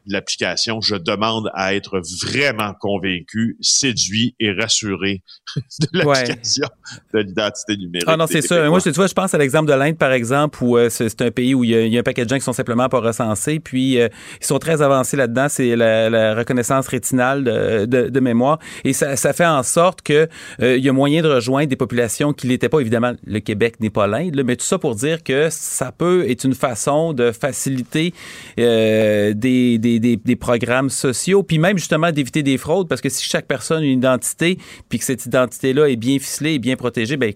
[0.06, 5.22] l'application, je demande à être vraiment convaincu, séduit et rassuré
[5.56, 6.66] de l'application
[7.14, 8.08] de l'identité numérique.
[8.08, 8.68] Ah non, c'est ça.
[8.68, 11.30] Moi, tu vois, je pense à l'exemple de l'Inde, par exemple, où euh, c'est un
[11.30, 14.00] pays où il y, a, un paquet de gens qui sont simplement pas recensés, puis
[14.00, 14.08] euh,
[14.40, 15.48] ils sont très avancés là-dedans.
[15.48, 20.28] C'est la, reconnaissance rétinale de, mémoire, et ça, fait en sorte que
[20.62, 22.80] euh, il y a moyen de rejoindre des populations qui l'étaient pas.
[22.80, 26.44] Évidemment, le Québec n'est pas l'Inde, mais tout ça pour dire que ça peut être
[26.44, 28.12] une façon de faciliter
[28.56, 29.34] des
[29.78, 29.95] des,
[30.36, 33.98] programmes sociaux, puis même justement d'éviter des fraudes, parce que si chaque personne a une
[33.98, 37.32] identité, puis que cette identité-là est bien ficelée et bien protégée, ben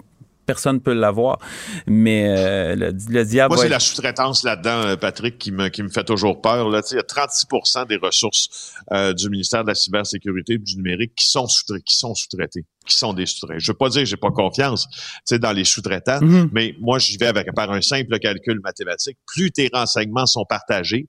[0.50, 1.38] personne ne peut l'avoir.
[1.86, 3.54] Mais euh, le, diable.
[3.54, 6.68] Moi, c'est la sous-traitance là-dedans, euh, Patrick, qui me, qui me fait toujours peur.
[6.68, 6.80] Là.
[6.90, 11.12] Il y a 36% des ressources euh, du ministère de la cybersécurité et du numérique
[11.14, 13.60] qui sont sous-traités, qui sont sous-traités, qui sont des sous-traitants.
[13.60, 14.88] Je veux pas dire que j'ai pas confiance
[15.30, 16.48] dans les sous-traitants, mm-hmm.
[16.52, 19.18] mais moi, j'y vais avec par un simple calcul mathématique.
[19.26, 21.06] Plus tes renseignements sont partagés,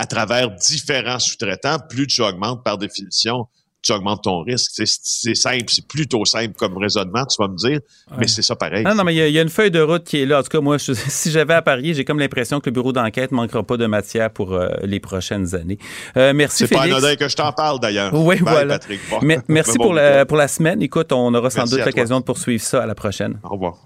[0.00, 3.46] à travers différents sous-traitants, plus tu augmentes par définition
[3.82, 4.72] tu augmentes ton risque.
[4.74, 7.80] C'est simple, c'est plutôt simple comme raisonnement, tu vas me dire,
[8.18, 8.84] mais c'est ça pareil.
[8.84, 10.40] Non, non, mais il y, a une feuille de route qui est là.
[10.40, 13.32] En tout cas, moi, si j'avais à parier, j'ai comme l'impression que le bureau d'enquête
[13.32, 15.78] ne manquera pas de matière pour euh, les prochaines années.
[16.16, 18.12] Euh, merci, C'est pas anodin que je t'en parle, d'ailleurs.
[18.12, 18.78] Oui, voilà.
[19.48, 20.82] merci pour la, pour la semaine.
[20.82, 23.38] Écoute, on aura sans doute l'occasion de poursuivre ça à la prochaine.
[23.42, 23.78] Au revoir.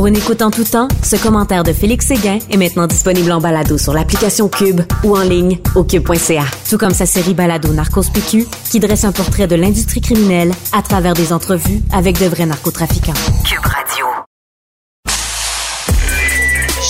[0.00, 3.38] Pour une écoute en tout temps, ce commentaire de Félix Séguin est maintenant disponible en
[3.38, 6.44] balado sur l'application Cube ou en ligne au cube.ca.
[6.70, 10.80] Tout comme sa série balado Narcos PQ, qui dresse un portrait de l'industrie criminelle à
[10.80, 13.12] travers des entrevues avec de vrais narcotrafiquants.
[13.44, 14.06] Cube Radio.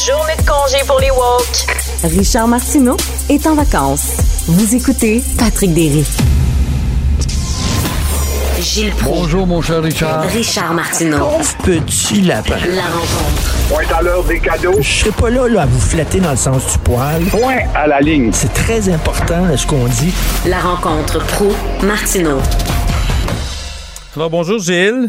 [0.06, 2.14] Journée de congé pour les woke.
[2.16, 2.96] Richard Martineau
[3.28, 4.18] est en vacances.
[4.46, 6.06] Vous écoutez Patrick Derry.
[8.60, 10.22] Gilles Bonjour, mon cher Richard.
[10.28, 11.38] Richard Martineau.
[11.64, 12.56] Petit lapin.
[12.68, 13.68] La rencontre.
[13.70, 14.74] Point à l'heure des cadeaux.
[14.82, 17.22] Je serai pas là, là, à vous flatter dans le sens du poil.
[17.30, 18.30] Point à la ligne.
[18.32, 20.12] C'est très important, ce qu'on dit.
[20.46, 21.52] La rencontre pro
[21.82, 22.38] martineau
[24.14, 25.08] Alors, bonjour Gilles.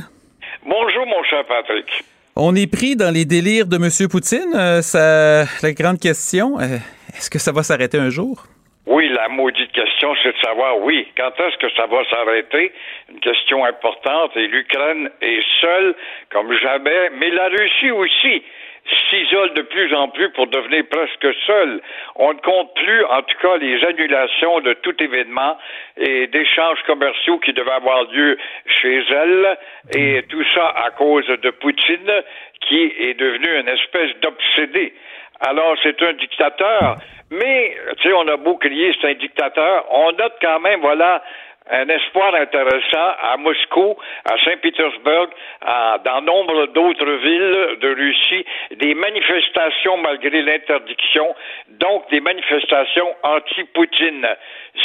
[0.64, 2.06] Bonjour, mon cher Patrick.
[2.38, 4.08] On est pris dans les délires de M.
[4.08, 4.54] Poutine.
[4.56, 6.78] Euh, ça, la grande question, euh,
[7.18, 8.45] est-ce que ça va s'arrêter un jour?
[8.88, 12.72] Oui, la maudite question, c'est de savoir, oui, quand est-ce que ça va s'arrêter?
[13.12, 14.36] Une question importante.
[14.36, 15.96] Et l'Ukraine est seule,
[16.32, 18.44] comme jamais, mais la Russie aussi
[19.10, 21.80] s'isole de plus en plus pour devenir presque seule.
[22.16, 25.58] On ne compte plus, en tout cas, les annulations de tout événement
[25.98, 29.58] et d'échanges commerciaux qui devaient avoir lieu chez elle,
[29.96, 32.24] et tout ça à cause de Poutine,
[32.62, 34.94] qui est devenu une espèce d'obsédé.
[35.42, 36.98] Alors, c'est un dictateur,
[37.32, 41.24] mais, tu sais, on a beau crier, c'est un dictateur, on note quand même, voilà,
[41.70, 45.28] un espoir intéressant à Moscou, à Saint-Pétersbourg,
[46.04, 51.34] dans nombre d'autres villes de Russie, des manifestations malgré l'interdiction,
[51.70, 54.28] donc des manifestations anti-Poutine.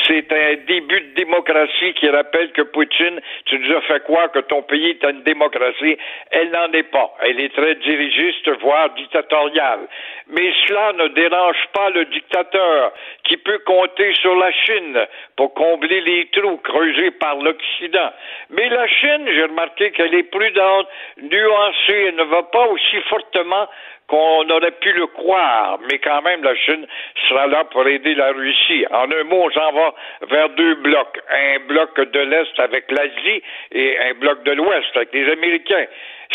[0.07, 4.41] C'est un début de démocratie qui rappelle que Poutine, tu nous as fait croire que
[4.41, 5.97] ton pays est une démocratie.
[6.31, 7.15] Elle n'en est pas.
[7.23, 9.87] Elle est très dirigiste, voire dictatoriale.
[10.29, 12.93] Mais cela ne dérange pas le dictateur
[13.25, 15.07] qui peut compter sur la Chine
[15.37, 18.11] pour combler les trous creusés par l'Occident.
[18.51, 20.89] Mais la Chine, j'ai remarqué qu'elle est prudente,
[21.23, 23.69] nuancée, elle ne va pas aussi fortement
[24.09, 26.87] qu'on aurait pu le croire, mais quand même, la Chine
[27.29, 28.85] sera là pour aider la Russie.
[28.91, 29.95] En un mot, on s'en va
[30.29, 31.19] vers deux blocs.
[31.31, 33.43] Un bloc de l'Est avec l'Asie
[33.73, 35.87] et un bloc de l'Ouest avec les Américains.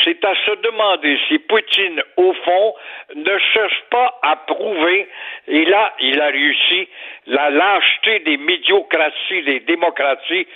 [0.03, 2.74] C'est à se demander si Poutine, au fond,
[3.15, 5.07] ne cherche pas à prouver,
[5.47, 6.88] et là, il a réussi,
[7.28, 10.47] la lâcheté des médiocraties, des démocraties,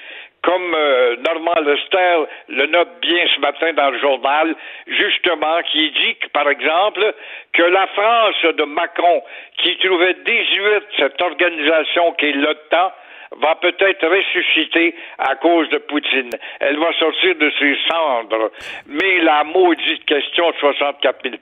[0.45, 4.55] comme euh, Normand Lester le note bien ce matin dans le journal,
[4.87, 7.13] justement, qui dit que, par exemple,
[7.51, 9.23] que la France de Macron,
[9.57, 12.91] qui trouvait désuète cette organisation qui est l'OTAN,
[13.37, 16.29] va peut-être ressusciter à cause de Poutine.
[16.59, 18.51] Elle va sortir de ses cendres.
[18.87, 21.35] Mais la maudite question de 64 000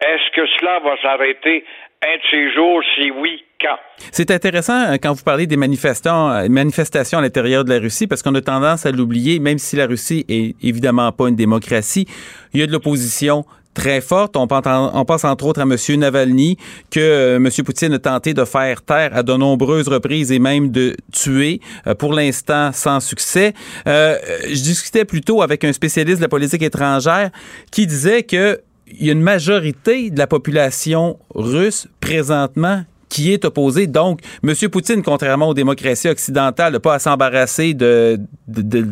[0.00, 1.64] est-ce que cela va s'arrêter
[2.04, 2.82] un de ces jours?
[2.96, 3.78] Si oui, quand?
[4.12, 8.06] C'est intéressant euh, quand vous parlez des manifestants, euh, manifestations à l'intérieur de la Russie,
[8.06, 12.06] parce qu'on a tendance à l'oublier, même si la Russie est évidemment pas une démocratie,
[12.52, 14.36] il y a de l'opposition très forte.
[14.36, 15.98] On pense, entre autres à M.
[15.98, 16.56] Navalny,
[16.90, 17.48] que euh, M.
[17.64, 21.60] Poutine a tenté de faire taire à de nombreuses reprises et même de tuer,
[21.98, 23.54] pour l'instant sans succès.
[23.86, 27.30] je discutais plutôt avec un spécialiste de la politique étrangère
[27.70, 33.44] qui disait que il y a une majorité de la population russe présentement qui est
[33.44, 33.86] opposée.
[33.86, 34.52] Donc, M.
[34.70, 38.18] Poutine, contrairement aux démocraties occidentales, n'a pas à s'embarrasser de,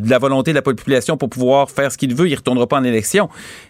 [0.09, 2.27] la volonté de la population pour pouvoir faire ce qu'il veut.
[2.27, 3.29] Il ne retournera pas en élection.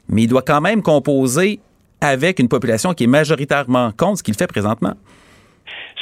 [0.08, 1.60] Mais il doit quand même composer
[2.00, 4.94] avec une population qui est majoritairement contre ce qu'il fait présentement.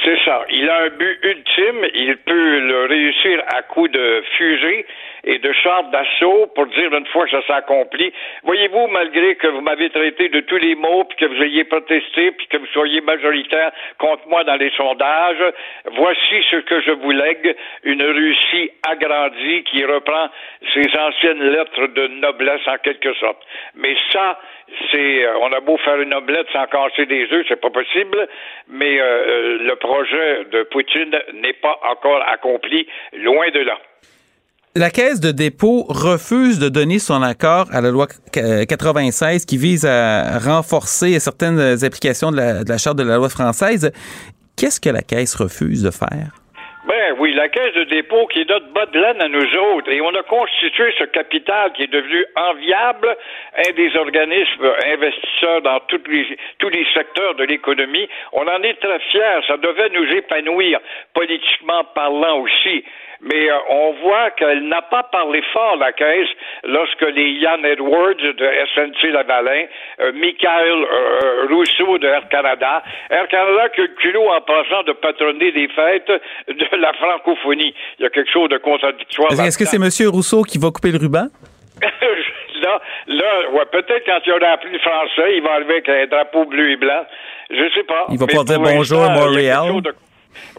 [0.03, 0.41] C'est ça.
[0.49, 1.85] Il a un but ultime.
[1.93, 4.85] Il peut le réussir à coup de fusée
[5.23, 8.11] et de chars d'assaut pour dire une fois que ça s'accomplit.
[8.43, 12.31] Voyez-vous, malgré que vous m'avez traité de tous les mots, puis que vous ayez protesté,
[12.31, 15.43] puis que vous soyez majoritaire contre moi dans les sondages,
[15.91, 20.29] voici ce que je vous lègue, une Russie agrandie qui reprend
[20.73, 23.41] ses anciennes lettres de noblesse en quelque sorte.
[23.75, 24.39] Mais ça,
[24.91, 28.27] c'est, euh, on a beau faire une omelette sans casser des œufs, c'est pas possible,
[28.67, 33.77] mais euh, euh, le projet de Poutine n'est pas encore accompli, loin de là.
[34.75, 39.85] La Caisse de dépôt refuse de donner son accord à la loi 96 qui vise
[39.85, 43.93] à renforcer certaines applications de la, Charte de la loi française.
[44.57, 46.33] Qu'est-ce que la Caisse refuse de faire?
[46.87, 49.91] Ben oui, la caisse de dépôt qui est notre bas de laine à nous autres.
[49.91, 53.15] Et on a constitué ce capital qui est devenu enviable,
[53.55, 58.09] un des organismes investisseurs dans tous les secteurs de l'économie.
[58.33, 59.45] On en est très fiers.
[59.47, 60.79] Ça devait nous épanouir,
[61.13, 62.83] politiquement parlant aussi
[63.23, 66.27] mais euh, on voit qu'elle n'a pas parlé fort, la Caisse,
[66.63, 69.65] lorsque les Yann Edwards de SNC Lavalin,
[70.01, 74.83] euh, Michael euh, Rousseau de Air Canada, Air Canada qui a le culot en passant
[74.83, 76.11] de patronner des fêtes
[76.47, 77.73] de la francophonie.
[77.99, 79.31] Il y a quelque chose de contradictoire.
[79.31, 80.09] Est-ce que c'est M.
[80.09, 81.27] Rousseau qui va couper le ruban?
[82.61, 86.05] là, là ouais, peut-être quand il aura appris le français, il va arriver avec un
[86.07, 87.05] drapeau bleu et blanc.
[87.49, 88.05] Je sais pas.
[88.09, 89.71] Il va pas dire bonjour, Montréal.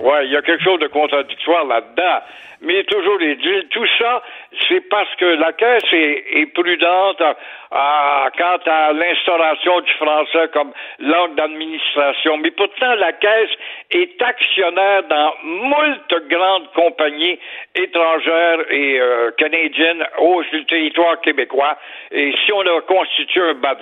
[0.01, 2.21] Oui, il y a quelque chose de contradictoire là-dedans.
[2.65, 3.69] Mais toujours deals.
[3.71, 4.23] Tout ça,
[4.69, 7.23] c'est parce que la Caisse est, prudente
[7.75, 12.37] quant à l'instauration du français comme langue d'administration.
[12.39, 13.51] Mais pourtant, la Caisse
[13.91, 17.39] est actionnaire dans moult grandes compagnies
[17.75, 21.77] étrangères et euh, canadiennes au territoire québécois.
[22.13, 23.75] Et si on a constitué un bas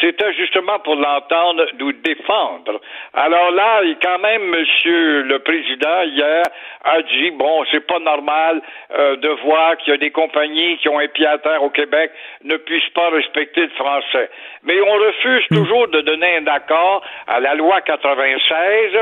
[0.00, 2.80] c'était justement pour l'entendre nous défendre.
[3.14, 6.42] Alors là, quand même, Monsieur le Président, hier,
[6.84, 8.60] a dit, bon, c'est pas normal
[8.96, 11.70] euh, de voir qu'il y a des compagnies qui ont un pied à terre au
[11.70, 12.10] Québec
[12.44, 14.30] ne puissent pas respecter le français.
[14.62, 15.56] Mais on refuse hmm.
[15.56, 18.92] toujours de donner un accord à la loi 96.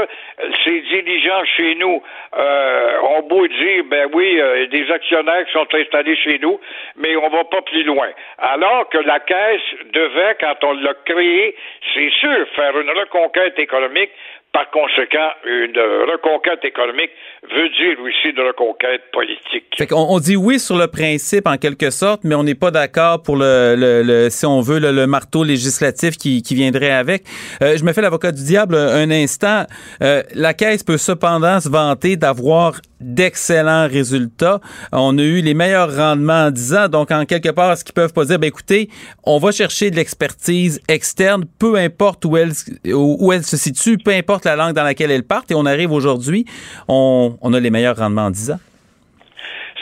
[0.65, 2.03] Ces dirigeants chez nous
[2.37, 6.39] euh, ont beau dire, ben oui, il y a des actionnaires qui sont installés chez
[6.39, 6.61] nous,
[6.97, 8.09] mais on va pas plus loin.
[8.39, 9.61] Alors que la Caisse
[9.93, 11.55] devait, quand on l'a créée,
[11.95, 14.11] c'est sûr, faire une reconquête économique
[14.53, 15.79] par conséquent, une
[16.13, 17.11] reconquête économique
[17.43, 19.65] veut dire aussi une reconquête politique.
[19.77, 22.71] Fait qu'on on dit oui sur le principe en quelque sorte, mais on n'est pas
[22.71, 27.25] d'accord pour le, le, si on veut, le, marteau législatif qui, qui viendrait avec.
[27.63, 29.65] Euh, je me fais l'avocat du diable un instant.
[30.03, 34.61] Euh, la Caisse peut cependant se vanter d'avoir d'excellents résultats.
[34.93, 36.89] On a eu les meilleurs rendements en 10 ans.
[36.89, 38.89] Donc, en quelque part, ce qu'ils peuvent pas dire, ben écoutez,
[39.25, 44.57] on va chercher de l'expertise externe, peu importe où elle, se situe, peu importe la
[44.57, 46.45] langue dans laquelle elle part, et on arrive aujourd'hui,
[46.89, 48.61] on, on a les meilleurs rendements en 10 ans.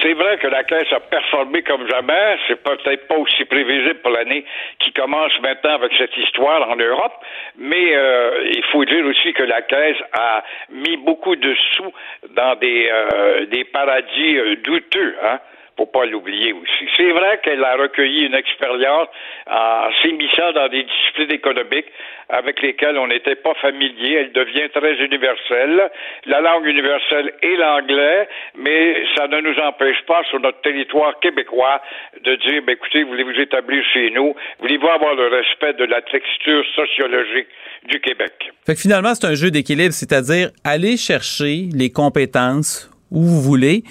[0.02, 2.36] C'est vrai que la Caisse a performé comme jamais.
[2.48, 4.44] C'est peut-être pas aussi prévisible pour l'année
[4.78, 7.12] qui commence maintenant avec cette histoire en Europe,
[7.58, 11.92] mais euh, il faut dire aussi que la Caisse a mis beaucoup de sous
[12.30, 15.16] dans des, euh, des paradis euh, douteux.
[15.22, 15.38] Hein?
[15.80, 16.84] Faut pas l'oublier aussi.
[16.98, 19.08] C'est vrai qu'elle a recueilli une expérience
[19.50, 21.86] en s'immisçant dans des disciplines économiques
[22.28, 24.12] avec lesquelles on n'était pas familier.
[24.20, 25.90] Elle devient très universelle.
[26.26, 28.28] La langue universelle est l'anglais,
[28.58, 31.80] mais ça ne nous empêche pas, sur notre territoire québécois,
[32.22, 34.34] de dire, ben, écoutez, voulez vous établir chez nous?
[34.60, 37.48] Voulez-vous avoir le respect de la texture sociologique
[37.88, 38.52] du Québec?
[38.66, 43.82] Fait que finalement, c'est un jeu d'équilibre, c'est-à-dire aller chercher les compétences où vous voulez,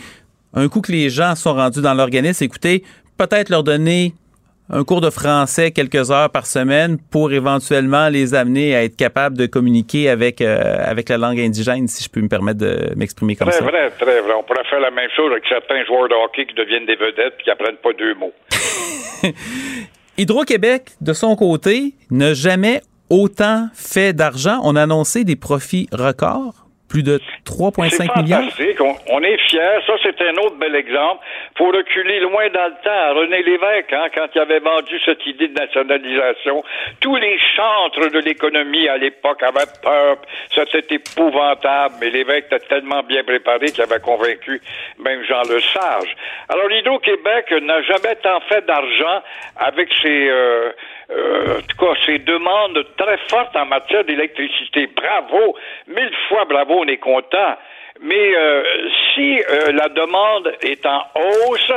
[0.54, 2.84] un coup que les gens sont rendus dans l'organisme, écoutez,
[3.18, 4.14] peut-être leur donner
[4.72, 9.36] un cours de français quelques heures par semaine pour éventuellement les amener à être capables
[9.36, 13.36] de communiquer avec, euh, avec la langue indigène, si je peux me permettre de m'exprimer
[13.36, 13.58] comme ça.
[13.58, 14.34] Très vrai, très vrai.
[14.38, 17.34] On pourrait faire la même chose avec certains joueurs de hockey qui deviennent des vedettes
[17.40, 18.34] et qui apprennent pas deux mots.
[20.18, 24.60] Hydro-Québec, de son côté, n'a jamais autant fait d'argent.
[24.64, 28.44] On a annoncé des profits records plus de 3,5 milliards.
[28.80, 29.80] On, on, est fiers.
[29.86, 31.24] Ça, c'est un autre bel exemple.
[31.58, 33.20] Faut reculer loin dans le temps.
[33.20, 36.64] René Lévesque, hein, quand il avait vendu cette idée de nationalisation,
[37.00, 40.18] tous les centres de l'économie à l'époque avaient peur.
[40.54, 41.96] C'était épouvantable.
[42.02, 44.60] Mais Lévesque était tellement bien préparé qu'il avait convaincu
[44.98, 46.16] même Jean Lesage.
[46.50, 49.22] Alors, l'Hydro-Québec n'a jamais tant fait d'argent
[49.58, 50.30] avec ses...
[50.30, 50.72] Euh,
[51.12, 54.88] euh, en tout cas, ces demandes très fortes en matière d'électricité.
[54.96, 55.56] Bravo,
[55.88, 57.56] mille fois bravo, on est content.
[58.02, 58.64] Mais euh,
[59.14, 61.72] si euh, la demande est en hausse,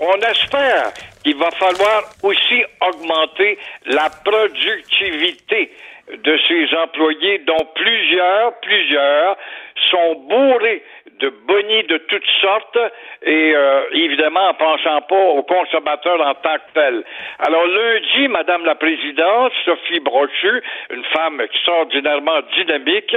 [0.00, 5.70] on espère qu'il va falloir aussi augmenter la productivité
[6.12, 9.36] de ces employés dont plusieurs, plusieurs
[9.90, 10.82] sont bourrés
[11.22, 12.78] de bonnies de toutes sortes
[13.22, 17.04] et euh, évidemment en pensant pas aux consommateurs en tant que tels.
[17.38, 23.16] Alors lundi, Madame la Présidente, Sophie Brochu, une femme extraordinairement dynamique,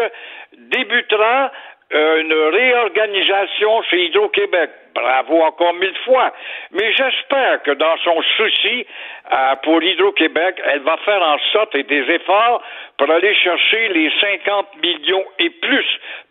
[0.57, 1.51] débutera
[1.93, 4.69] euh, une réorganisation chez Hydro-Québec.
[4.95, 6.31] Bravo encore mille fois.
[6.71, 8.87] Mais j'espère que dans son souci
[9.31, 12.63] euh, pour Hydro-Québec, elle va faire en sorte et des efforts
[12.97, 15.85] pour aller chercher les 50 millions et plus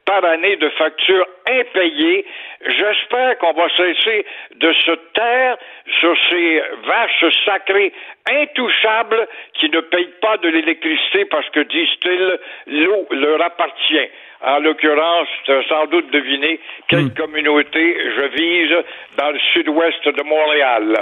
[0.07, 2.25] par année de factures impayées.
[2.67, 5.57] J'espère qu'on va cesser de se taire
[6.01, 7.93] sur ces vaches sacrées
[8.31, 14.09] intouchables qui ne payent pas de l'électricité parce que, disent-ils, l'eau leur appartient.
[14.47, 15.29] En l'occurrence,
[15.69, 17.15] sans doute deviner quelle hmm.
[17.15, 18.85] communauté je vise
[19.17, 20.99] dans le sud-ouest de Montréal.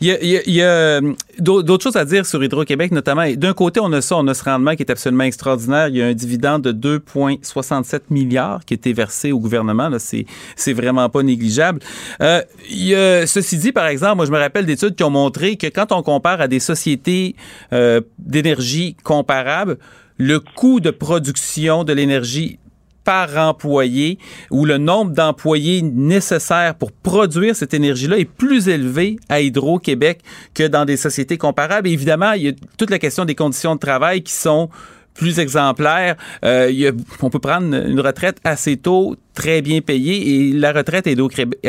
[0.00, 1.00] Il y a, euh,
[1.38, 3.24] d'autres choses à dire sur Hydro-Québec, notamment.
[3.34, 5.88] D'un côté, on a ça, on a ce rendement qui est absolument extraordinaire.
[5.88, 9.88] Il y a un dividende de 2,67 milliards qui a été versé au gouvernement.
[9.98, 10.26] C'est,
[10.56, 11.78] c'est vraiment pas négligeable.
[12.20, 15.10] Euh, il y a, ceci dit, par exemple, moi, je me rappelle d'études qui ont
[15.10, 17.36] montré que quand on compare à des sociétés
[17.72, 19.78] euh, d'énergie comparables,
[20.18, 22.58] le coût de production de l'énergie
[23.04, 24.18] par employé
[24.50, 30.20] ou le nombre d'employés nécessaires pour produire cette énergie-là est plus élevé à Hydro-Québec
[30.54, 31.88] que dans des sociétés comparables.
[31.88, 34.68] évidemment, il y a toute la question des conditions de travail qui sont
[35.14, 36.16] plus exemplaire.
[36.44, 40.52] Euh, il y a- on peut prendre une retraite assez tôt, très bien payée, et
[40.52, 41.10] la retraite à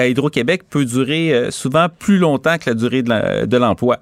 [0.08, 3.98] Hydro-Québec- peut durer euh, souvent plus longtemps que la durée de l'emploi.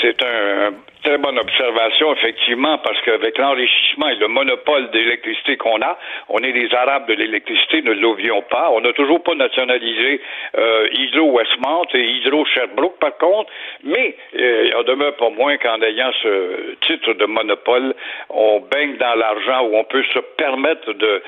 [0.00, 0.67] C'est un,
[1.08, 5.98] très bonne observation, effectivement, parce qu'avec l'enrichissement et le monopole d'électricité qu'on a,
[6.28, 8.68] on est des arabes de l'électricité, ne l'oublions pas.
[8.72, 10.20] On n'a toujours pas nationalisé
[10.58, 13.50] euh, Hydro Westmont et Hydro Sherbrooke, par contre,
[13.84, 17.94] mais euh, il en demeure pas moins qu'en ayant ce titre de monopole,
[18.28, 21.22] on baigne dans l'argent où on peut se permettre de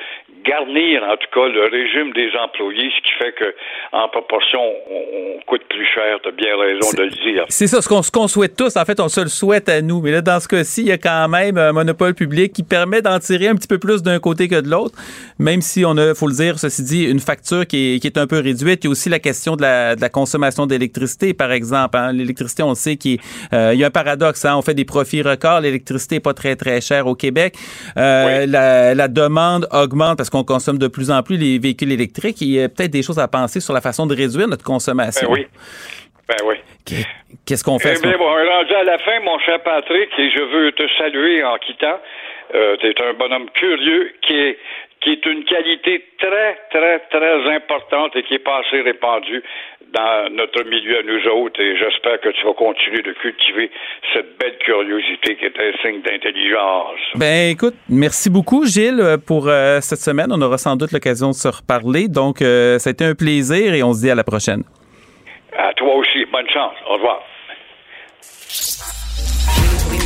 [0.45, 3.55] garnir, en tout cas, le régime des employés, ce qui fait que,
[3.93, 4.61] en proportion,
[4.91, 6.19] on, coûte plus cher.
[6.23, 7.45] Tu as bien raison de le dire.
[7.49, 8.77] C'est ça, ce qu'on souhaite tous.
[8.77, 10.01] En fait, on se le souhaite à nous.
[10.01, 13.03] Mais là, dans ce cas-ci, il y a quand même un monopole public qui permet
[13.03, 14.95] d'en tirer un petit peu plus d'un côté que de l'autre,
[15.39, 18.19] même si on a, faut le dire, ceci dit, une facture qui est, qui est
[18.19, 18.85] un peu réduite.
[18.85, 21.97] Il y a aussi la question de la, de la consommation d'électricité, par exemple.
[21.97, 22.13] hein.
[22.13, 23.19] L'électricité, on sait qu'il
[23.53, 24.45] euh, il y a un paradoxe.
[24.45, 24.57] hein.
[24.57, 25.61] On fait des profits records.
[25.61, 27.57] L'électricité n'est pas très, très chère au Québec.
[27.97, 32.41] Euh, la, la demande augmente parce qu'on consomme de plus en plus les véhicules électriques.
[32.41, 35.29] Il y a peut-être des choses à penser sur la façon de réduire notre consommation.
[35.29, 35.47] Ben oui.
[36.31, 36.57] Ben oui.
[37.45, 37.95] Qu'est-ce qu'on fait?
[37.99, 41.43] Eh bien, bon, rendu à la fin, mon cher Patrick, et je veux te saluer
[41.43, 41.99] en quittant.
[42.55, 44.59] Euh, tu es un bonhomme curieux qui est,
[45.01, 49.43] qui est une qualité très, très, très importante et qui est pas assez répandue
[49.93, 51.61] dans notre milieu à nous autres.
[51.61, 53.71] Et j'espère que tu vas continuer de cultiver
[54.13, 57.01] cette belle curiosité qui est un signe d'intelligence.
[57.17, 60.29] Ben écoute, merci beaucoup Gilles pour euh, cette semaine.
[60.31, 62.07] On aura sans doute l'occasion de se reparler.
[62.07, 64.63] Donc, euh, ça a été un plaisir et on se dit à la prochaine.
[65.59, 66.25] À toi aussi.
[66.33, 66.75] Bonne chance.
[66.89, 67.21] Au revoir.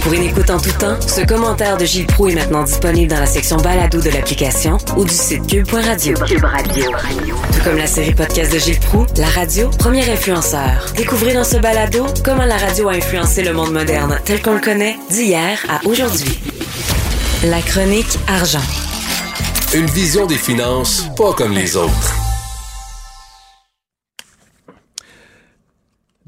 [0.02, 3.20] Pour une écoute en tout temps, ce commentaire de Gilles Proux est maintenant disponible dans
[3.20, 6.14] la section balado de l'application ou du site cube.radio.
[6.26, 6.90] Cube Radio.
[6.90, 10.92] Tout comme la série podcast de Gilles Proux, la radio, premier influenceur.
[10.94, 14.60] Découvrez dans ce balado comment la radio a influencé le monde moderne tel qu'on le
[14.60, 16.38] connaît d'hier à aujourd'hui.
[17.44, 18.58] La chronique argent.
[19.74, 22.23] Une vision des finances pas comme les autres.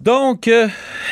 [0.07, 0.69] Donc, euh,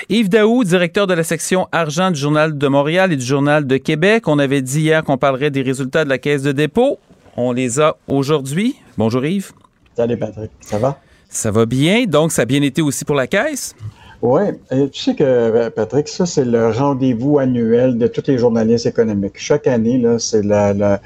[0.09, 3.77] Yves Daou, directeur de la section argent du Journal de Montréal et du Journal de
[3.77, 4.29] Québec.
[4.29, 6.99] On avait dit hier qu'on parlerait des résultats de la caisse de dépôt.
[7.37, 8.77] On les a aujourd'hui.
[8.97, 9.51] Bonjour Yves.
[9.97, 10.97] Salut Patrick, ça va?
[11.29, 12.05] Ça va bien.
[12.07, 13.75] Donc, ça a bien été aussi pour la caisse?
[14.23, 18.87] Oui, tu sais que euh, Patrick, ça c'est le rendez-vous annuel de tous les journalistes
[18.87, 19.39] économiques.
[19.39, 21.01] Chaque année, là, c'est la, la-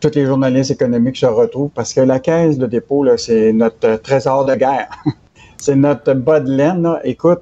[0.00, 3.86] tous les journalistes économiques se retrouvent parce que la caisse de dépôt, là, c'est notre
[3.86, 4.88] euh, trésor de guerre.
[5.58, 6.82] c'est notre bas de laine.
[6.82, 7.00] là.
[7.04, 7.40] Écoute,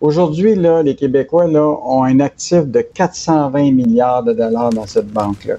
[0.00, 5.08] aujourd'hui, là, les Québécois là, ont un actif de 420 milliards de dollars dans cette
[5.08, 5.54] banque-là.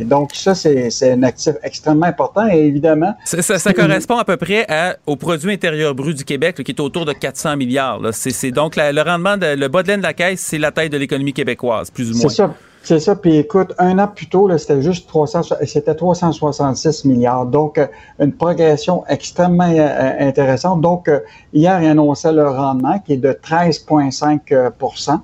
[0.00, 2.48] Et donc, ça, c'est c'est un actif extrêmement important.
[2.48, 6.24] Et évidemment, Ça, ça- ça correspond à peu près à- au produit intérieur brut du
[6.24, 8.00] Québec, là, qui est autour de 400 milliards.
[8.12, 10.58] C'est c'est donc la- le rendement, de, le bas de laine de la caisse, c'est
[10.58, 12.28] la taille de l'économie québécoise, plus ou moins.
[12.28, 12.52] C'est ça.
[12.84, 13.16] C'est ça.
[13.16, 17.46] Puis écoute, un an plus tôt, c'était juste 300, c'était 366 milliards.
[17.46, 17.86] Donc, euh,
[18.20, 20.82] une progression extrêmement euh, euh, intéressante.
[20.82, 21.10] Donc,
[21.54, 25.18] hier, il annonçait le rendement qui est de 13,5%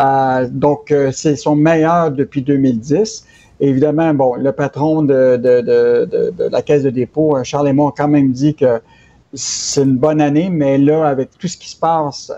[0.00, 3.26] euh, Donc, c'est son meilleur depuis 2010.
[3.60, 7.92] Évidemment, bon, le patron de, de, de, de, la Caisse de dépôt, Charles Aymon, a
[7.94, 8.80] quand même dit que
[9.34, 12.32] c'est une bonne année, mais là, avec tout ce qui se passe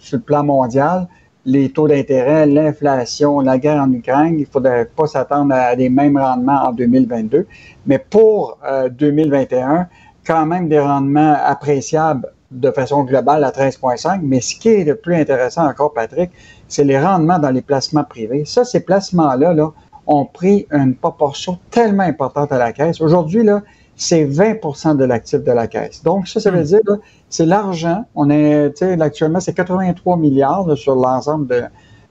[0.00, 1.06] sur le plan mondial,
[1.50, 5.88] les taux d'intérêt, l'inflation, la guerre en Ukraine, il ne faudrait pas s'attendre à des
[5.88, 7.46] mêmes rendements en 2022.
[7.86, 9.88] Mais pour euh, 2021,
[10.24, 14.20] quand même des rendements appréciables de façon globale à 13,5.
[14.22, 16.30] Mais ce qui est le plus intéressant encore, Patrick,
[16.68, 18.44] c'est les rendements dans les placements privés.
[18.44, 19.72] Ça, ces placements-là là,
[20.06, 23.00] ont pris une proportion tellement importante à la caisse.
[23.00, 23.62] Aujourd'hui, là,
[23.96, 26.02] c'est 20% de l'actif de la caisse.
[26.02, 26.96] Donc, ça, ça veut dire, là,
[27.30, 28.04] c'est l'argent.
[28.14, 31.62] On est, actuellement, c'est 83 milliards là, sur l'ensemble de,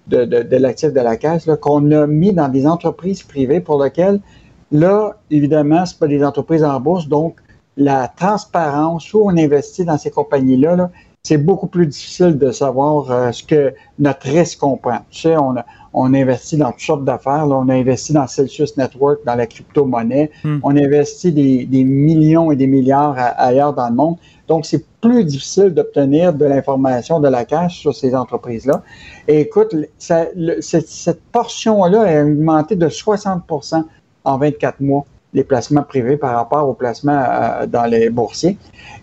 [0.08, 3.84] de, de, de l'actif de la caisse qu'on a mis dans des entreprises privées pour
[3.84, 4.20] lesquelles,
[4.72, 7.38] là, évidemment, c'est pas des entreprises en bourse, donc
[7.78, 10.90] la transparence où on investit dans ces compagnies-là, là,
[11.24, 15.00] c'est beaucoup plus difficile de savoir euh, ce que notre risque comprend.
[15.10, 17.46] Tu sais, on, a- on investit dans toutes sortes d'affaires.
[17.46, 17.56] là.
[17.58, 20.32] On a investi dans Celsius Network, dans la crypto-monnaie.
[20.44, 20.60] Hmm.
[20.64, 24.16] On investit des, des millions et des milliards à- ailleurs dans le monde.
[24.48, 28.84] Donc, c'est plus difficile d'obtenir de l'information de la cash sur ces entreprises-là.
[29.28, 33.84] Et écoute, cette, cette portion-là a augmenté de 60%
[34.26, 38.58] en 24 mois, les placements privés par rapport aux placements euh, dans les boursiers.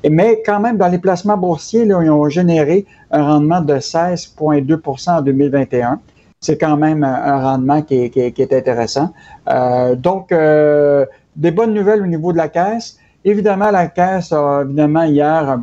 [0.08, 5.10] Mais quand même, dans les placements boursiers, là, ils ont généré un rendement de 16,2%
[5.10, 6.00] en 2021.
[6.40, 9.12] C'est quand même un, rendement qui est, qui est- intéressant.
[9.48, 12.98] Euh, donc, euh, des bonnes nouvelles au niveau de la caisse.
[13.24, 15.58] Évidemment, la caisse a, évidemment, hier,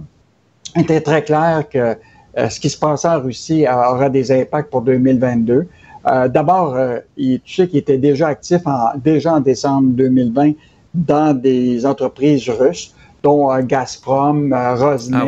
[0.75, 1.95] était très clair que
[2.37, 5.67] euh, ce qui se passait en Russie aura des impacts pour 2022.
[6.05, 10.53] Euh, D'abord, euh, tu sais qu'il était déjà actif en, déjà en décembre 2020
[10.93, 15.23] dans des entreprises russes, dont euh, Gazprom, Rosneft,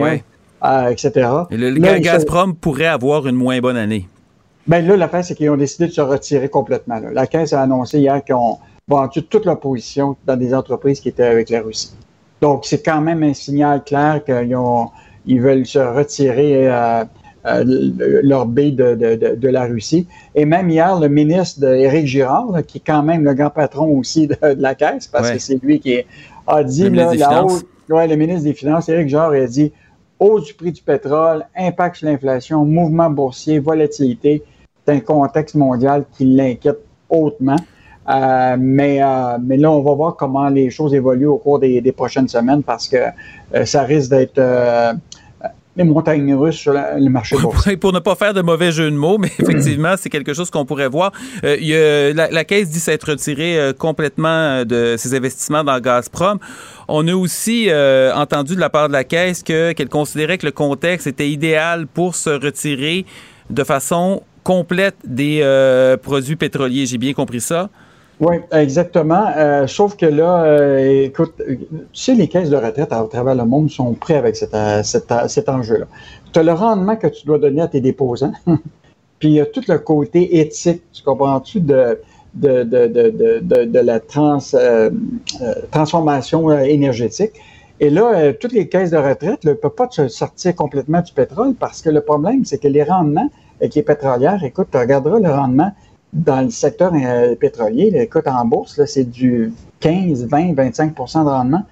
[0.62, 0.92] Ah ouais?
[0.92, 1.30] etc.
[1.52, 4.08] Et le, Là, se- Gazprom pourrait avoir une moins bonne année.
[4.68, 7.00] ben là, l'affaire, c'est qu'ils ont décidé de se retirer complètement.
[7.00, 7.10] là.
[7.14, 11.10] La Caisse a annoncé hier qu'ils ont vendu toute leur position dans des entreprises qui
[11.10, 11.94] étaient avec la Russie.
[12.42, 14.90] Donc, c'est quand même un signal clair qu'ils ont,
[15.28, 17.04] ils veulent se retirer euh,
[17.46, 20.08] euh, le- leur baie de, de, de, de la Russie.
[20.34, 23.88] Et même hier, le ministre Éric Girard, là, qui est quand même le grand patron
[23.98, 25.36] aussi de, la Caisse, parce Ouais.
[25.36, 26.08] que c'est lui qui est-
[26.48, 27.46] a dit, Le ministre là,
[27.90, 29.72] la ouais, le ministre des Finances, Éric Girard, il a dit
[30.20, 34.44] hausse du prix du pétrole, impact sur l'inflation, mouvement boursier, volatilité.
[34.88, 37.58] C'est un contexte mondial qui l'inquiète hautement.
[38.08, 41.82] Euh, mais, euh, mais là, on va voir comment les choses évoluent au cours des,
[41.82, 42.98] des prochaines semaines parce que
[43.56, 44.38] euh, ça risque d'être
[45.78, 47.76] les montagnes russes sur la- le marché boursier.
[47.78, 50.66] pour ne pas faire de mauvais jeu de mots, mais effectivement, c'est quelque chose qu'on
[50.66, 51.12] pourrait voir.
[51.44, 55.14] Euh, il y a- la, la Caisse dit s'être retirée euh, complètement euh, de ses
[55.16, 56.40] investissements dans Gazprom.
[56.88, 60.46] On a aussi euh, entendu de la part de la Caisse que qu'elle considérait que
[60.46, 63.06] le contexte était idéal pour se retirer
[63.50, 65.42] de façon complète des
[66.04, 66.86] produits pétroliers.
[66.86, 67.70] J'ai bien compris ça?
[68.22, 69.26] Oui, exactement.
[69.36, 73.46] Euh, sauf que là, euh, écoute, tu sais, les caisses de retraite à travers le
[73.46, 75.86] monde sont prêts avec cet, euh, cet, euh, cet enjeu-là.
[76.32, 78.32] Tu as le rendement que tu dois donner à tes déposants,
[79.20, 82.00] puis il y a tout le côté éthique, tu comprends-tu, de,
[82.36, 84.40] de, de, de, la trans,
[85.72, 87.32] transformation énergétique.
[87.82, 91.54] Et là, toutes les caisses de retraite ne peuvent pas se sortir complètement du pétrole
[91.54, 95.30] parce que le problème, c'est que les rendements avec les pétrolières, écoute, tu regarderas le
[95.30, 95.72] rendement
[96.16, 101.30] dans le secteur euh, pétrolier, là, écoute, en bourse, c'est du 15, 20, 25% de
[101.30, 101.64] rendement.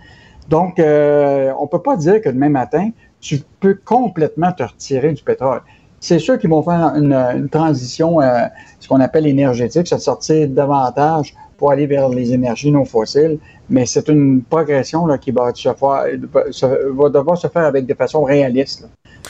[0.50, 2.90] Donc, euh, on peut pas dire que demain matin,
[3.22, 5.62] tu peux complètement te retirer du pétrole.
[6.02, 8.42] C'est sûr qu'ils vont faire une, transition, euh,
[8.82, 13.40] ce qu'on appelle énergétique, se sortir davantage pour aller vers les énergies non fossiles,
[13.70, 17.94] mais c'est une progression là, qui va, se faire, va devoir se faire avec de
[17.94, 18.88] façon réaliste, là.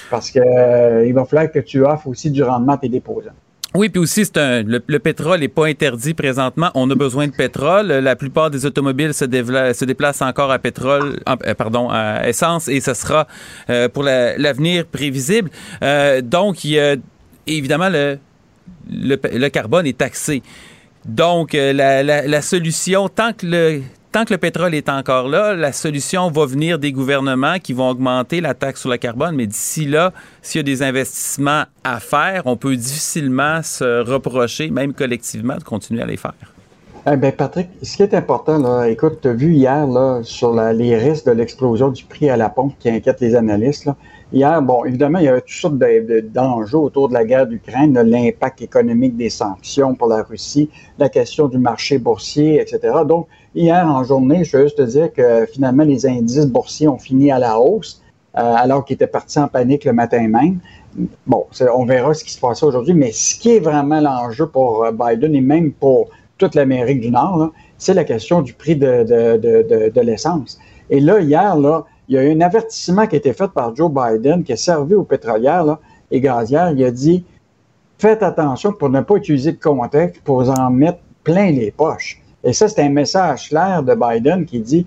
[0.10, 3.30] parce que euh, va falloir que tu offres aussi du rendement à tes déposants.
[3.76, 6.70] Oui, puis aussi, c'est un, le, le pétrole n'est pas interdit présentement.
[6.76, 7.88] On a besoin de pétrole.
[7.88, 12.80] La plupart des automobiles se, dévla- déplacent encore à pétrole, euh, pardon, à essence, et
[12.82, 13.28] ce sera
[13.72, 15.50] euh, pour la- l'avenir prévisible.
[15.82, 16.96] Euh, donc, il y a
[17.48, 18.20] évidemment le,
[18.92, 20.44] le, le carbone est taxé.
[21.06, 23.82] Donc, euh, la, la- la solution, tant que le
[24.14, 27.90] tant que le pétrole est encore là, la solution va venir des gouvernements qui vont
[27.90, 29.36] augmenter la taxe sur le carbone.
[29.36, 34.70] Mais d'ici là, s'il y a des investissements à faire, on peut difficilement se reprocher,
[34.70, 36.36] même collectivement, de continuer à les faire.
[37.12, 40.54] Eh ben Patrick, ce qui est important, là, écoute, tu as vu hier là, sur
[40.54, 43.86] les risques de l'explosion du prix à la pompe qui inquiète les analystes.
[43.86, 43.96] Là.
[44.34, 47.46] Hier, bon, évidemment, il y avait toutes sortes de- de- d'enjeux autour de la guerre
[47.46, 52.80] d'Ukraine, l'impact économique des sanctions pour la Russie, la question du marché boursier, etc.
[53.08, 56.98] Donc, hier en journée, je veux juste te dire que finalement, les indices boursiers ont
[56.98, 58.02] fini à la hausse,
[58.36, 60.58] euh, alors qu'ils étaient partis en panique le matin même.
[61.28, 64.84] Bon, on verra ce qui se passe aujourd'hui, mais ce qui est vraiment l'enjeu pour
[64.84, 66.10] euh, Biden et même pour
[66.40, 69.04] toute l'Amérique du Nord, c'est la question du prix de,
[69.94, 70.60] de l'essence.
[70.90, 73.76] Et là, hier, là, il y a eu un avertissement qui a été fait par
[73.76, 75.80] Joe Biden qui a servi aux pétrolières là,
[76.12, 76.72] et gazières.
[76.72, 77.24] Il a dit
[77.98, 82.22] faites attention pour ne pas utiliser le contexte pour en mettre plein les poches.
[82.44, 84.86] Et ça, c'est un message clair de Biden qui dit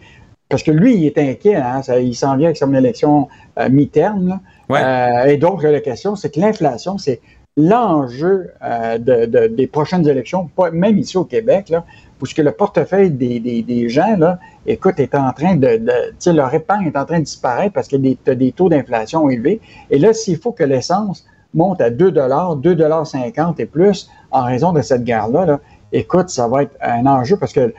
[0.48, 3.68] parce que lui, il est inquiet, hein, ça- il s'en vient avec son élection euh,
[3.70, 4.38] mi-terme.
[4.84, 7.20] Euh, et donc, la question, c'est que l'inflation, c'est
[7.56, 11.84] l'enjeu euh, de, de- des prochaines élections, pas, même ici au Québec, là,
[12.18, 16.52] puisque le portefeuille des, des, gens, là, écoute, est en train de, tu sais, leur
[16.54, 19.60] épargne est en train de disparaître parce qu'il y a des, taux d'inflation élevés.
[19.90, 24.82] Et là, s'il faut que l'essence monte à 2 2,50 et plus en raison de
[24.82, 25.60] cette guerre-là, là,
[25.92, 27.72] écoute, ça va être un enjeu parce que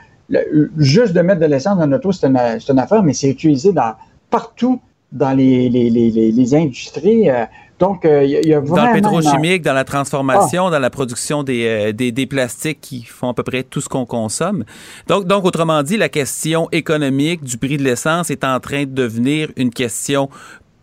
[0.77, 3.73] juste de mettre de l'essence dans c'est une, c'est une affaire, mais c'est utilisé
[4.29, 4.79] partout
[5.11, 7.29] dans les, les, les, les, les industries.
[7.29, 7.45] euh,
[7.79, 8.87] donc, euh, y, a- y a Dans vraiment...
[8.93, 13.29] le pétrochimique, dans la transformation, dans la production des, euh, des, des plastiques qui font
[13.29, 14.63] à peu près tout ce qu'on consomme.
[15.07, 18.91] Donc, donc, autrement dit, la question économique du prix de l'essence est en train de
[18.91, 20.29] devenir une question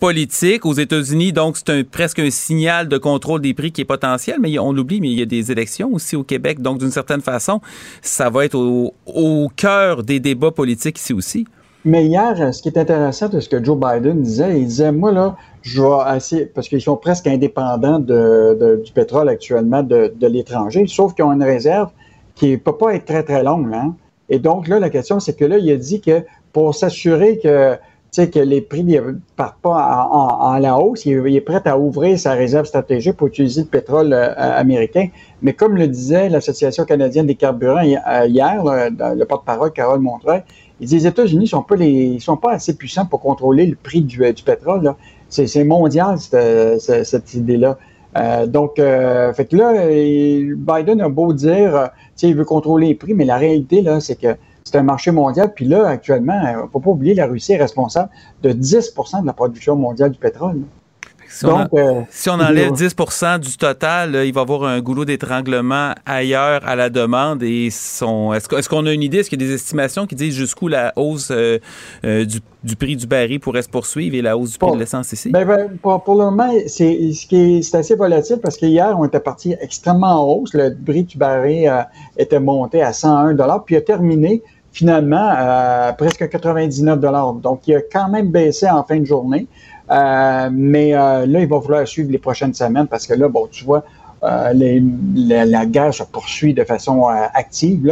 [0.01, 1.33] politique aux États-Unis.
[1.33, 4.73] Donc, c'est un, presque un signal de contrôle des prix qui est potentiel, mais on
[4.73, 6.61] l'oublie, mais il y a des élections aussi au Québec.
[6.61, 7.61] Donc, d'une certaine façon,
[8.03, 11.47] ça va être au, au cœur des débats politiques ici aussi.
[11.85, 14.91] Mais hier, euh, ce qui est intéressant de ce que Joe Biden disait, il disait,
[14.91, 20.87] moi, là, je vais essayer, parce qu'ils sont presque indépendants du pétrole actuellement de, l'étranger,
[20.87, 21.91] sauf qu'ils ont une réserve
[22.35, 23.71] qui ne peut pas être très, très longue.
[23.75, 23.95] Hein?
[24.31, 26.23] Et donc, là, la question, c'est que là, il a dit que
[26.53, 27.77] pour s'assurer que,
[28.17, 29.01] que les prix ne
[29.37, 31.05] partent pas en, la hausse.
[31.05, 35.09] Il, est prêt à ouvrir sa réserve stratégique pour utiliser le pétrole euh, américain.
[35.43, 40.43] Mais comme le disait l'Association canadienne des carburants euh, hier, le porte-parole Carole Montreuil,
[40.81, 44.43] les États-Unis sont pas les sont pas assez puissants pour contrôler le prix du, du
[44.43, 44.95] pétrole.
[45.29, 47.79] C'est mondial cette, cette idée-là.
[48.17, 51.87] Euh, donc, euh, fait que là, Biden a beau dire, euh,
[52.23, 55.53] il veut contrôler les prix, mais la réalité, là, c'est que c'est un marché mondial.
[55.53, 58.11] Puis là, actuellement, il ne faut pas oublier, la Russie est responsable
[58.43, 60.61] de 10% de la production mondiale du pétrole.
[61.35, 65.05] Si, on, euh, si on enlève 10% du total, il va y avoir un goulot
[65.05, 67.43] d'étranglement ailleurs à la demande.
[67.43, 69.19] Et est-ce, qu'on a une idée?
[69.19, 71.59] Est-ce qu'il y a des estimations qui disent jusqu'où la hausse euh,
[72.05, 75.13] euh, du, prix du baril pourrait se poursuivre et la hausse du prix de l'essence
[75.13, 75.31] ici?
[75.31, 77.11] Ben, ben, pour, le moment, c'est,
[77.63, 80.55] c'est assez volatile parce qu'hier, on était parti extrêmement en hausse.
[80.55, 81.69] Le prix du baril
[82.17, 83.35] était monté à 101
[83.67, 84.41] puis a terminé
[84.71, 87.01] finalement à presque 99
[87.41, 89.49] Donc, il a quand même baissé en fin de journée.
[89.91, 93.47] Euh, mais euh, là, il va falloir suivre les prochaines semaines parce que là, bon,
[93.51, 93.85] tu vois,
[94.23, 94.53] euh,
[95.15, 97.87] la, guerre se poursuit de façon active.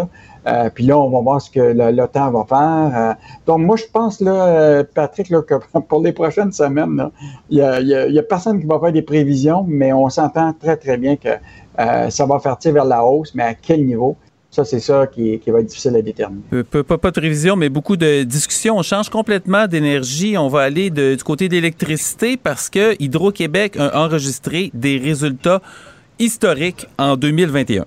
[0.44, 0.70] Là.
[0.70, 3.16] puis là, on va voir ce que l'OTAN va faire.
[3.47, 5.55] donc, moi, je pense, là, Patrick, là, que
[5.89, 7.10] pour les prochaines semaines,
[7.51, 10.97] il n'y a, a, personne qui va faire des prévisions, mais on s'entend très, très
[10.97, 11.31] bien que
[12.10, 14.16] ça va faire vers la hausse, mais à quel niveau?
[14.53, 16.43] Ça, c'est ça qui, va être difficile à déterminer.
[16.65, 18.77] Pas, pas, de prévision, mais beaucoup de discussions.
[18.77, 20.37] On change complètement d'énergie.
[20.37, 25.62] On va aller du côté d'électricité parce que Hydro-Québec a enregistré des résultats
[26.19, 27.87] historiques en 2021.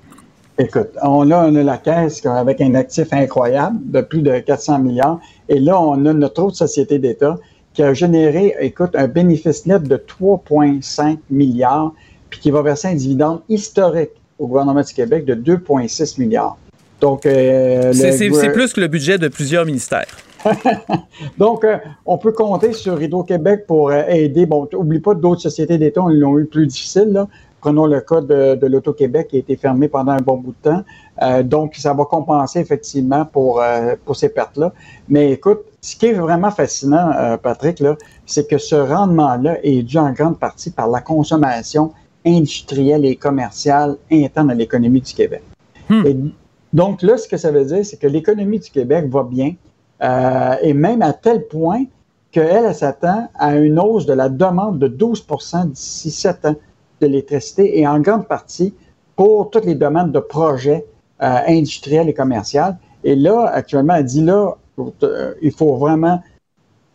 [0.58, 4.80] Écoute, on a, on a la caisse avec un actif incroyable de plus de 400
[4.80, 5.20] milliards.
[5.50, 7.38] Et là, on a notre autre société d'État
[7.76, 11.94] qui a généré, écoute, un bénéfice net de 3,5 milliards,
[12.32, 16.58] puis qui va verser un dividende historique au gouvernement du Québec de 2,6 milliards.
[17.02, 20.08] Donc, euh, c'est plus que le budget de plusieurs ministères.
[21.38, 24.46] Donc, euh, on peut compter sur Hydro-Québec pour euh, aider.
[24.46, 27.10] Bon, n'oublie pas d'autres sociétés d'État, ils l'ont eu plus difficile.
[27.12, 27.28] Là.
[27.60, 30.70] Prenons le cas de, de l'Auto-Québec qui a été fermé pendant un bon bout de
[30.70, 31.42] temps.
[31.44, 33.64] donc, ça va compenser effectivement pour,
[34.06, 34.72] pour ces pertes-là.
[35.10, 37.84] Mais écoute, ce qui est vraiment fascinant, Patrick,
[38.28, 41.92] c'est que ce rendement-là est dû en grande partie par la consommation
[42.26, 45.44] industrielle et commerciale interne à l'économie du Québec.
[45.88, 46.32] Hmm.
[46.74, 49.54] donc là, ce que ça veut dire, c'est que l'économie du Québec va bien,
[50.02, 51.86] euh, et même à tel point
[52.32, 56.56] qu'elle s'attend à une hausse de la demande de 12% d'ici 7 ans
[57.02, 58.74] de l'électricité, et en grande partie
[59.16, 60.86] pour toutes les demandes de projets
[61.22, 62.74] euh, industriels et commerciaux.
[63.04, 64.58] Et là, actuellement, elle dit là,
[65.04, 66.22] euh, il faut vraiment...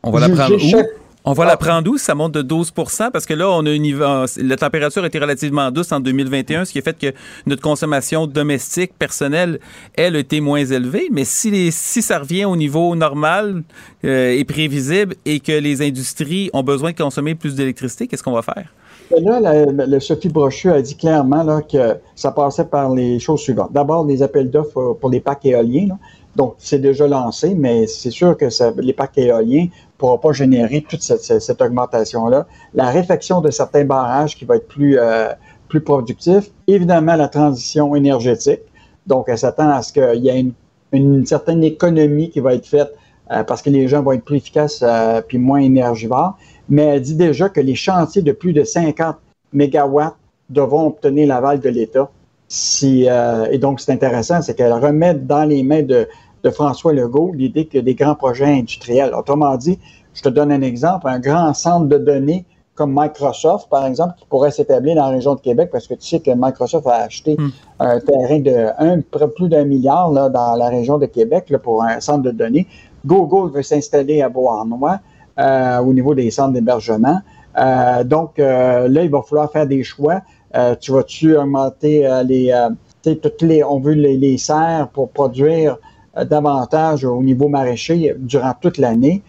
[0.03, 1.00] On va la prendre où?
[1.25, 1.99] On va la prendre où?
[1.99, 5.93] Ça monte de 12% Parce que là, on a une, la température était relativement douce
[5.93, 7.13] en 2021, ce qui a fait que
[7.47, 9.61] notre consommation domestique, personnelle,
[9.97, 11.09] elle, a été moins élevée.
[11.13, 13.63] Mais si, si ça revient au niveau normal
[14.05, 18.33] euh, et prévisible et que les industries ont besoin de consommer plus d'électricité, qu'est-ce qu'on
[18.33, 18.73] va faire?
[19.19, 23.73] Là, la, Sophie Brochu a dit clairement là, que ça passait par les choses suivantes.
[23.73, 25.89] D'abord, les appels d'offres pour les parcs éoliens.
[25.89, 25.99] Là.
[26.37, 28.47] Donc, c'est déjà lancé, mais c'est sûr que
[28.81, 32.47] les parcs éoliens ne pourront pas générer toute cette, augmentation-là.
[32.75, 35.29] La réflexion de certains barrages qui va être plus, euh,
[35.69, 36.51] plus productif.
[36.67, 38.61] Évidemment, la transition énergétique.
[39.07, 40.47] Donc, elle s'attend à ce qu'il y ait
[40.93, 42.93] une, certaine économie qui va être faite
[43.33, 46.39] euh, parce que les gens vont être plus efficaces euh, puis moins énergivores.
[46.69, 49.17] Mais elle dit déjà que les chantiers de plus de 50
[49.53, 50.15] mégawatts
[50.49, 52.09] devront obtenir l'aval de l'État
[52.51, 56.09] si, euh, et donc, c'est intéressant, c'est qu'elle remet dans les mains de,
[56.43, 59.15] de François Legault l'idée que des grands projets industriels.
[59.15, 59.79] Autrement dit,
[60.15, 62.45] je te donne un exemple, un grand centre de données
[62.75, 66.05] comme Microsoft, par exemple, qui pourrait s'établir dans la région de Québec, parce que tu
[66.09, 67.51] sais que Microsoft a acheté hmm.
[67.79, 71.85] un terrain de un, plus d'un milliard là, dans la région de Québec là, pour
[71.85, 72.67] un centre de données.
[73.07, 74.99] Google veut s'installer à Beauharnois
[75.39, 77.21] euh, au niveau des centres d'hébergement.
[77.57, 80.23] Euh, donc euh, là, il va falloir faire des choix.
[80.57, 85.79] Euh, tu vas-tu augmenter euh, les, euh, toutes les, on veut les, serres pour produire
[86.29, 89.23] davantage au niveau maraîcher durant toute l'année.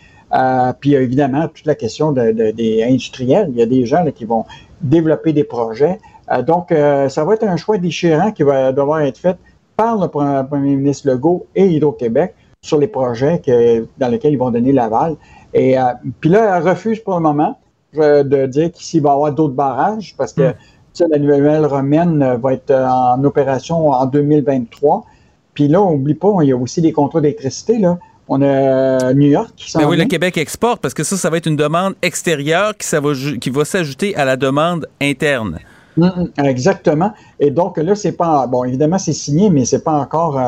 [0.80, 3.50] puis évidemment toute la question de, des industriels.
[3.52, 4.46] Il y a des gens qui vont
[4.82, 6.00] développer des projets.
[6.46, 6.74] donc,
[7.08, 9.38] ça va être un choix déchirant qui va devoir être fait
[9.78, 14.52] par le premier ministre Legault et Hydro-Québec sur les projets que, dans lesquels ils vont
[14.52, 15.16] donner l'aval.
[15.54, 15.78] Et
[16.20, 17.60] puis là, elle refuse pour le moment
[17.94, 20.56] de dire qu'ici, va y avoir d'autres barrages parce que hmm
[21.00, 25.06] la nouvelle romaine euh, va être euh, en opération en 2023.
[25.54, 27.78] Puis là, on n'oublie pas, il y a aussi des contrats d'électricité.
[27.78, 27.98] Là.
[28.28, 31.18] On a euh, New York qui s'en ben oui, le Québec exporte parce que ça,
[31.18, 34.88] ça va être une demande extérieure qui, ça va, qui va s'ajouter à la demande
[35.02, 35.60] interne.
[35.98, 37.12] Hum, hum, exactement.
[37.40, 38.64] Et donc là, c'est pas bon.
[38.64, 40.40] Évidemment, c'est signé, mais c'est pas encore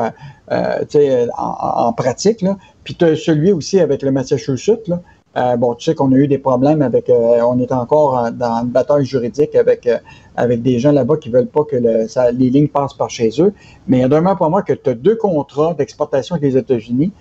[0.48, 2.40] en, pratique.
[2.40, 2.56] Là.
[2.82, 5.00] Puis tu as celui aussi avec le Massachusetts là,
[5.36, 8.62] Euh, bon, tu sais qu'on a eu des problèmes avec, euh, on est encore dans
[8.62, 9.98] une bataille juridique avec euh,
[10.36, 13.30] avec des gens là-bas qui veulent pas que le, ça, les lignes passent par chez
[13.40, 13.52] eux.
[13.88, 16.58] Mais il y a demain pour moi que tu as deux contrats d'exportation avec les
[16.58, 17.12] États-Unis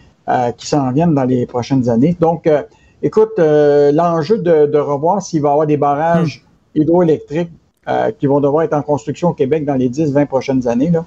[0.56, 2.16] qui s'en viennent dans les prochaines années.
[2.18, 2.50] Donc,
[3.02, 6.46] écoute, l'enjeu de, de, revoir s'il va y avoir des barrages
[6.76, 6.82] hmm.
[6.82, 7.52] hydroélectriques
[8.20, 10.92] qui vont devoir être en construction au Québec dans les 10-20 prochaines années.
[10.92, 11.04] Là.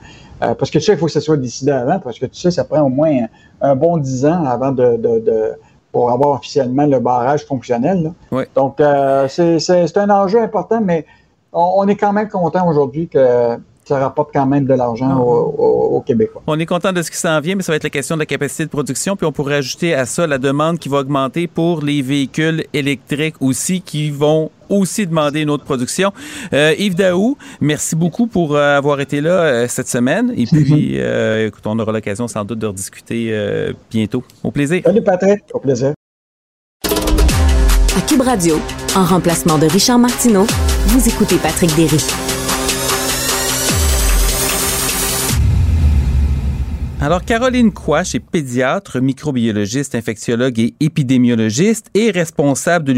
[0.55, 2.51] parce que tu sais, il faut que ça soit décidé avant, parce que tu sais,
[2.51, 3.27] ça prend au moins
[3.63, 5.53] un, bon 10 ans avant de, de, de
[5.97, 8.13] pour avoir officiellement le barrage fonctionnel.
[8.55, 11.07] Donc, euh, c'est un enjeu important, mais
[11.55, 13.57] on, est quand même content aujourd'hui que
[13.87, 15.21] ça rapporte quand même de l'argent ah.
[15.21, 16.31] au, Québec.
[16.47, 18.21] On est content de ce qui s'en vient, mais ça va être la question de
[18.21, 19.17] la capacité de production.
[19.17, 23.37] Puis on pourrait ajouter à ça la demande qui va augmenter pour les véhicules électriques
[23.41, 26.13] aussi, qui vont aussi demander une autre production.
[26.53, 30.33] Euh, Yves Daou, merci beaucoup pour euh, avoir été là euh, cette semaine.
[30.37, 30.99] Et puis,
[31.47, 33.33] écoute, on aura l'occasion sans doute de rediscuter
[33.91, 34.25] bientôt.
[34.43, 34.83] Au plaisir.
[34.85, 35.93] Salut Patrick, au plaisir.
[36.85, 38.57] À Cube Radio,
[38.95, 40.47] en remplacement de Richard Martineau,
[40.89, 42.36] vous écoutez Patrick Derry.
[46.99, 52.93] Alors, Caroline Quash est pédiatre, microbiologiste, infectiologue et épidémiologiste et responsable de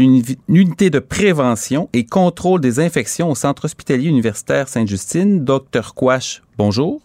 [0.47, 5.43] l'unité de prévention et contrôle des infections au Centre hospitalier universitaire Sainte-Justine.
[5.43, 7.01] Docteur Quash, bonjour.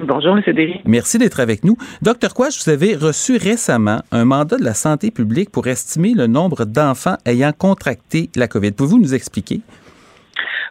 [0.00, 0.42] Bonjour, M.
[0.54, 0.80] Derry.
[0.86, 1.76] Merci d'être avec nous.
[2.00, 6.28] Docteur Quash, vous avez reçu récemment un mandat de la santé publique pour estimer le
[6.28, 8.72] nombre d'enfants ayant contracté la COVID.
[8.72, 9.60] Pouvez-vous nous expliquer?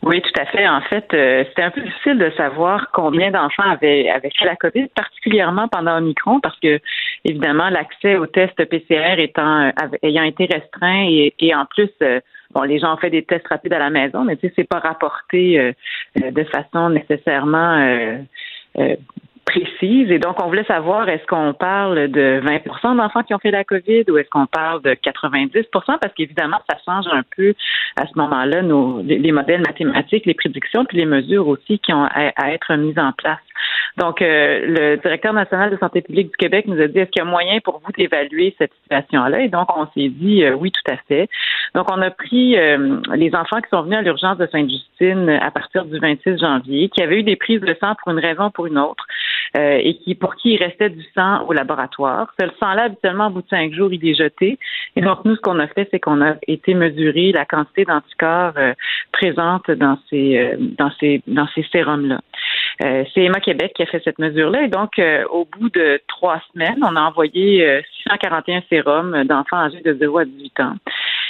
[0.04, 0.68] Oui, tout à fait.
[0.68, 4.56] En fait, euh, c'était un peu difficile de savoir combien d'enfants avaient, avaient fait la
[4.56, 6.80] COVID, particulièrement pendant Omicron, parce que
[7.26, 9.72] évidemment l'accès aux tests PCR étant euh,
[10.04, 12.20] ayant été restreint et, en plus euh,
[12.54, 14.68] bon, les gens ont fait des tests rapides à la maison, mais tu sais, c'est
[14.68, 15.74] pas rapporté
[16.16, 18.24] de façon nécessairement
[19.56, 23.64] Et donc, on voulait savoir, est-ce qu'on parle de 20% d'enfants qui ont fait la
[23.64, 27.54] COVID ou est-ce qu'on parle de 90% Parce qu'évidemment, ça change un peu
[28.00, 32.06] à ce moment-là nos, les modèles mathématiques, les prédictions, puis les mesures aussi qui ont
[32.06, 33.40] à être mises en place.
[33.98, 37.24] Donc, euh, le directeur national de santé publique du Québec nous a dit, est-ce qu'il
[37.24, 39.42] y a moyen pour vous d'évaluer cette situation-là?
[39.42, 41.28] Et donc, on s'est dit, euh, oui, tout à fait.
[41.76, 45.52] Donc, on a pris euh, les enfants qui sont venus à l'urgence de Sainte-Justine à
[45.52, 48.50] partir du 26 janvier, qui avaient eu des prises de sang pour une raison ou
[48.52, 49.06] pour une autre,
[49.56, 52.32] et qui pour qui il restait du sang au laboratoire.
[52.40, 54.58] Ce sang-là, habituellement, au bout de cinq jours, il est jeté.
[54.96, 58.54] Et donc, nous, ce qu'on a fait, c'est qu'on a été mesurer la quantité d'anticorps
[59.12, 62.22] présente dans ces, dans ces, dans ces sérums-là.
[62.84, 64.64] Euh, c'est Emma Québec qui a fait cette mesure-là.
[64.64, 69.58] Et donc, euh, au bout de trois semaines, on a envoyé 641 euh, sérums d'enfants
[69.58, 70.74] âgés de 0 à 18 ans.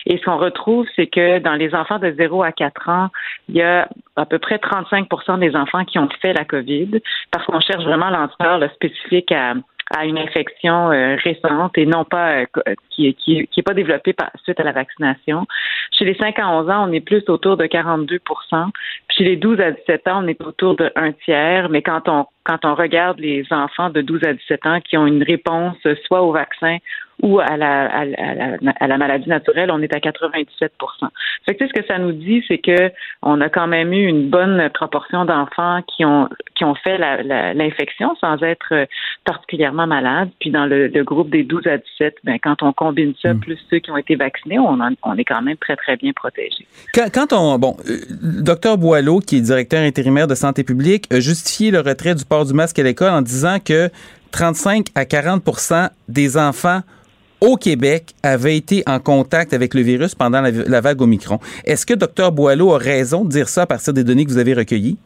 [0.06, 3.10] Et ce qu'on retrouve, c'est que dans les enfants de 0 à 4 ans,
[3.50, 7.02] il y a à peu près 35% des enfants qui ont fait la COVID
[7.32, 9.54] parce qu'on cherche vraiment l'ampleur spécifique à,
[9.96, 13.74] à une infection euh, récente et non pas euh, euh, qui, qui, qui est pas
[13.74, 15.46] développée par, suite à la vaccination.
[15.92, 18.20] Chez les 5 à 11 ans, on est plus autour de 42%
[19.10, 21.70] Chez les 12 à 17 ans, on est autour de un tiers.
[21.70, 25.08] Mais quand on quand on regarde les enfants de 12 à 17 ans qui ont
[25.08, 26.78] une réponse soit au vaccin
[27.22, 30.74] ou à la, à la, à la maladie naturelle, on est à 97
[31.46, 32.92] fait que, ce que ça nous dit, c'est que
[33.24, 36.98] on a quand même eu une bonne proportion d'enfants qui ont qui ont fait
[37.56, 38.86] l'infection sans être
[39.26, 40.30] particulièrement malades.
[40.40, 43.40] Puis dans le, groupe des 12 à 17, ben, quand on combine ça, hmm.
[43.40, 46.68] plus ceux qui ont été vaccinés, on, on est quand même très, très bien protégés.
[46.94, 47.58] Quand, quand on...
[47.58, 47.98] Bon, euh,
[48.44, 52.46] docteur Boileau, qui est directeur intérimaire de santé publique, a justifié le retrait du port
[52.46, 53.90] du masque à l'école en disant que
[54.32, 55.44] 35 à 40
[56.08, 56.80] des enfants
[57.42, 61.40] au Québec avaient été en contact avec le virus pendant la, la vague Omicron.
[61.66, 64.38] Est-ce que Dr Boileau a raison de dire ça à partir des données que vous
[64.38, 64.98] avez recueillies?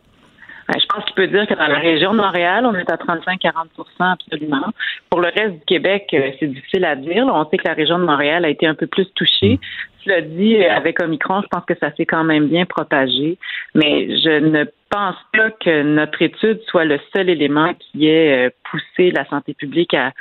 [0.67, 2.95] Ben, je pense qu'il peut dire que dans la région de Montréal, on est à
[2.95, 3.63] 35-40%
[3.99, 4.71] absolument.
[5.09, 7.25] Pour le reste du Québec, euh, c'est difficile à dire.
[7.25, 9.59] On sait que la région de Montréal a été un peu plus touchée.
[10.03, 13.39] Cela dit, avec Omicron, je pense que ça s'est quand même bien propagé.
[13.73, 18.49] Mais je ne pense pas que notre étude soit le seul élément qui ait euh,
[18.69, 20.11] poussé la santé publique à,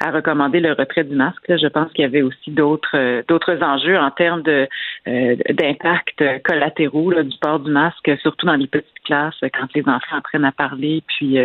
[0.00, 1.42] à recommander le retrait du masque.
[1.48, 4.68] je pense qu'il y avait aussi d'autres euh, d'autres enjeux en termes de
[5.08, 10.16] euh, d'impact collatéraux du port du masque, surtout dans les petites classes, quand les enfants
[10.16, 11.36] apprennent à parler, puis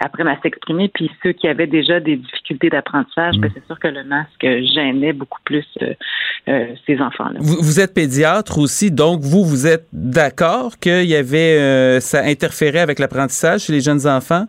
[0.00, 3.48] apprennent à s'exprimer, puis ceux qui avaient déjà des difficultés d'apprentissage, mmh.
[3.54, 5.64] c'est sûr que le masque gênait beaucoup plus
[6.46, 7.38] ces enfants-là.
[7.38, 11.56] Vous, vous, êtes pédiatre aussi, donc vous, vous êtes d'accord qu'il y avait
[12.00, 14.46] ça interférait avec l'apprentissage chez les jeunes enfants?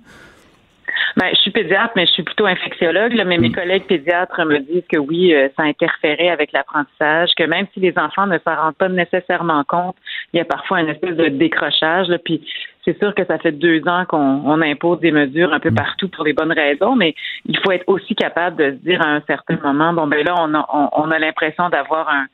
[1.15, 3.13] Ben, je suis pédiatre, mais je suis plutôt infectiologue.
[3.13, 7.43] Là, mais mes collègues pédiatres me disent que oui, euh, ça interférait avec l'apprentissage, que
[7.43, 9.95] même si les enfants ne s'en rendent pas nécessairement compte,
[10.33, 12.07] il y a parfois une espèce de décrochage.
[12.07, 12.41] Là, puis
[12.85, 16.07] c'est sûr que ça fait deux ans qu'on on impose des mesures un peu partout
[16.07, 19.21] pour les bonnes raisons, mais il faut être aussi capable de se dire à un
[19.25, 22.27] certain moment, bon ben là, on a, on, on a l'impression d'avoir un-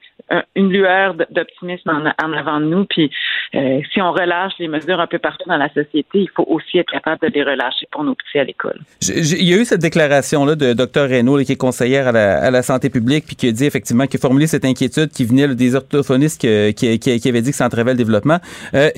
[0.56, 2.86] une lueur d'optimisme en, avant de nous.
[2.86, 3.12] Puis
[3.56, 6.78] euh, si on relâche les mesures un peu partout dans la société, il faut aussi
[6.78, 8.80] être capable de les relâcher pour nos petits à l'école.
[9.02, 12.52] Il y a eu cette déclaration-là de Dr Reynaud, qui est conseillère à la, à
[12.52, 15.48] la santé publique, puis qui a dit effectivement, qui a formulé cette inquiétude qui venait
[15.48, 18.40] là, des orthophonistes qui, qui, qui avaient dit que ça entravait le développement.
[18.74, 18.90] Euh,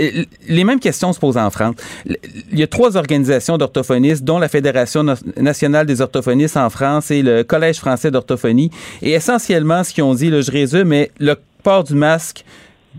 [0.47, 1.76] les mêmes questions se posent en France.
[2.06, 5.03] Il y a trois organisations d'orthophonistes, dont la Fédération
[5.38, 8.72] nationale des orthophonistes en France et le Collège français d'orthophonie.
[9.02, 12.46] Et essentiellement, ce qu'ils ont dit, là, je résume, mais le port du masque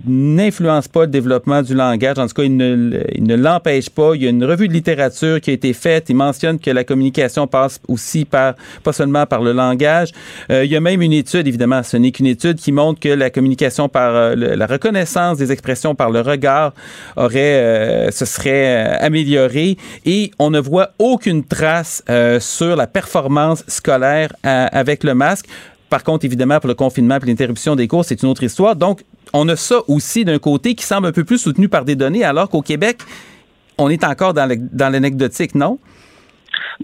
[0.05, 2.19] n'influence pas le développement du langage.
[2.19, 4.15] En tout cas, il ne, l'empêche pas.
[4.15, 6.07] Il y a une revue de littérature qui a été faite.
[6.09, 10.11] Il mentionne que la communication passe aussi par, pas seulement par le langage.
[10.51, 13.09] Euh, il y a même une étude, évidemment, ce n'est qu'une étude qui montre que
[13.09, 16.73] la communication par euh, la reconnaissance des expressions par le regard
[17.17, 22.03] aurait, euh, se serait euh, améliorée et on ne voit aucune trace
[22.41, 25.47] sur la performance scolaire avec le masque.
[25.89, 28.75] Par contre, évidemment, pour le confinement et l'interruption des cours, c'est une autre histoire.
[28.75, 31.95] Donc, on a ça aussi d'un côté qui semble un peu plus soutenu par des
[31.95, 32.99] données, alors qu'au Québec,
[33.79, 35.79] on est encore dans l'anecdotique, non?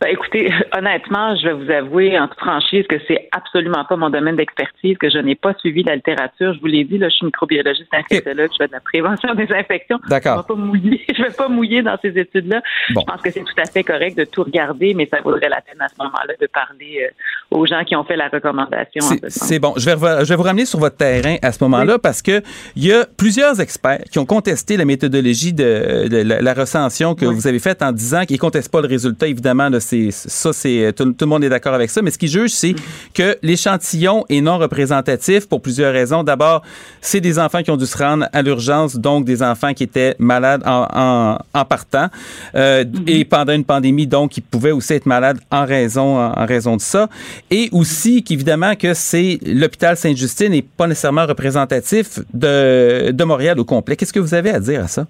[0.01, 4.11] Ben, écoutez, honnêtement, je vais vous avouer en toute franchise que c'est absolument pas mon
[4.11, 6.55] domaine d'expertise, que je n'ai pas suivi la littérature.
[6.55, 9.49] Je vous l'ai dit, là, je suis microbiologiste infectiologue, je fais de la prévention des
[9.53, 9.99] infections.
[10.09, 10.45] D'accord.
[10.49, 12.63] Je ne vais pas mouiller, dans ces études-là.
[12.95, 13.03] Bon.
[13.03, 15.61] Je pense que c'est tout à fait correct de tout regarder, mais ça vaudrait la
[15.61, 19.03] peine à ce moment-là de parler euh, aux gens qui ont fait la recommandation.
[19.29, 19.75] C'est- bon.
[19.77, 22.43] Je vais, je vais vous ramener sur votre terrain à ce moment-là parce que
[22.77, 27.15] il y a plusieurs experts qui ont contesté la méthodologie de, de la, la recension
[27.15, 29.27] que vous avez faite en disant qu'ils contestent pas le résultat.
[29.27, 32.03] Évidemment, là, ça, c'est tout, tout le monde est d'accord avec ça.
[32.03, 32.75] Mais ce qu'ils jugent, c'est
[33.15, 36.23] que l'échantillon est non représentatif pour plusieurs raisons.
[36.23, 36.63] D'abord,
[37.01, 40.15] c'est des enfants qui ont dû se rendre à l'urgence, donc des enfants qui étaient
[40.19, 42.09] malades en, en, en partant
[42.55, 46.47] euh, et pendant une pandémie, donc ils pouvaient aussi être malades en raison en, en
[46.47, 47.09] raison de ça.
[47.51, 53.65] Et aussi qu'évidemment que c'est l'hôpital Sainte-Justine n'est pas nécessairement représentatif de, de Montréal au
[53.65, 53.97] complet.
[53.97, 55.07] Qu'est-ce que vous avez à dire à ça?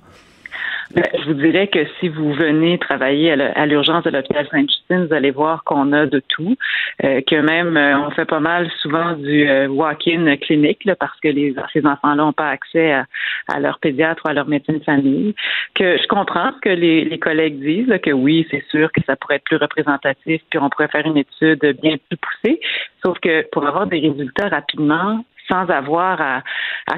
[0.91, 5.15] Ben, je vous dirais que si vous venez travailler à l'urgence de l'hôpital Sainte-Justine, vous
[5.15, 6.57] allez voir qu'on a de tout,
[7.05, 11.19] euh, que même euh, on fait pas mal souvent du euh, walk-in clinique là, parce
[11.21, 13.07] que les, ces enfants-là n'ont pas accès à,
[13.49, 15.35] à leur pédiatre ou à leur médecin de famille.
[15.75, 19.01] Que je comprends ce que les, les collègues disent, là, que oui, c'est sûr que
[19.07, 22.61] ça pourrait être plus représentatif, puis on pourrait faire une étude bien plus poussée.
[23.03, 26.43] Sauf que pour avoir des résultats rapidement, sans avoir à,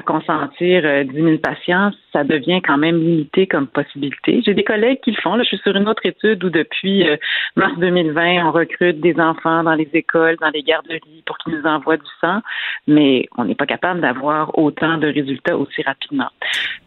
[0.05, 4.41] consentir euh, 10 000 patients, ça devient quand même limité comme possibilité.
[4.45, 5.35] J'ai des collègues qui le font.
[5.35, 7.17] Là, je suis sur une autre étude où depuis euh,
[7.55, 11.65] mars 2020, on recrute des enfants dans les écoles, dans les garderies pour qu'ils nous
[11.65, 12.41] envoient du sang,
[12.87, 16.29] mais on n'est pas capable d'avoir autant de résultats aussi rapidement.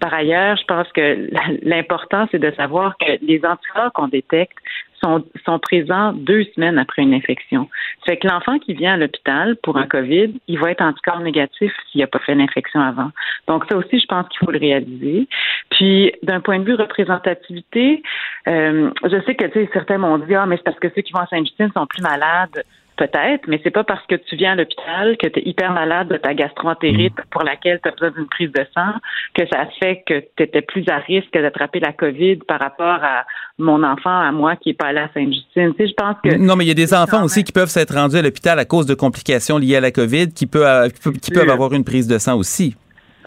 [0.00, 1.28] Par ailleurs, je pense que
[1.62, 4.58] l'important, c'est de savoir que les anticorps qu'on détecte
[5.02, 7.68] sont, sont présents deux semaines après une infection.
[8.00, 11.20] Ça fait que l'enfant qui vient à l'hôpital pour un COVID, il va être anticorps
[11.20, 13.10] négatif s'il n'a pas fait l'infection avant.
[13.46, 15.28] Donc ça aussi, je pense qu'il faut le réaliser.
[15.70, 18.02] Puis d'un point de vue représentativité,
[18.46, 21.02] euh, je sais que tu sais, certains m'ont dit ah mais c'est parce que ceux
[21.02, 22.64] qui vont à Sainte-Justine sont plus malades.
[22.98, 26.08] Peut-être, mais c'est pas parce que tu viens à l'hôpital que tu es hyper malade
[26.08, 28.90] de ta gastroentérite pour laquelle tu as besoin d'une prise de sang
[29.34, 33.24] que ça fait que tu étais plus à risque d'attraper la COVID par rapport à
[33.56, 35.74] mon enfant, à moi qui est pas allé à Sainte-Justine.
[35.76, 37.68] Tu sais, je pense que Non, mais il y a des enfants aussi qui peuvent
[37.68, 40.88] s'être rendus à l'hôpital à cause de complications liées à la COVID qui, peut, euh,
[40.88, 42.74] qui peuvent avoir une prise de sang aussi.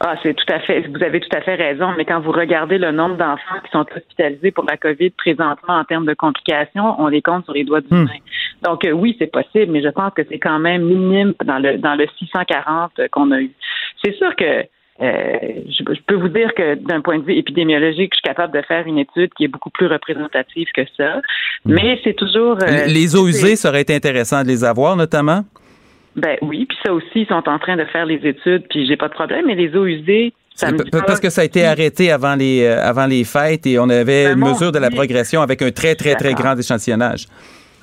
[0.03, 2.79] Ah, c'est tout à fait, vous avez tout à fait raison, mais quand vous regardez
[2.79, 7.07] le nombre d'enfants qui sont hospitalisés pour la COVID présentement en termes de complications, on
[7.07, 8.19] les compte sur les doigts d'une main.
[8.63, 11.77] Donc euh, oui, c'est possible, mais je pense que c'est quand même minime dans le
[11.77, 13.51] dans le 640 qu'on a eu.
[14.03, 14.65] C'est sûr que
[15.01, 15.37] euh,
[15.67, 18.61] je, je peux vous dire que d'un point de vue épidémiologique, je suis capable de
[18.63, 21.21] faire une étude qui est beaucoup plus représentative que ça,
[21.65, 25.43] mais c'est toujours euh, les eaux usées, ça aurait été intéressant de les avoir, notamment?
[26.15, 28.97] Ben oui, puis ça aussi, ils sont en train de faire les études, puis j'ai
[28.97, 31.65] pas de problème, mais les eaux usées, ça me dit Parce que ça a été
[31.65, 34.89] arrêté avant les, euh, avant les fêtes et on avait Ben, une mesure de la
[34.91, 37.27] progression avec un très, très, très grand échantillonnage.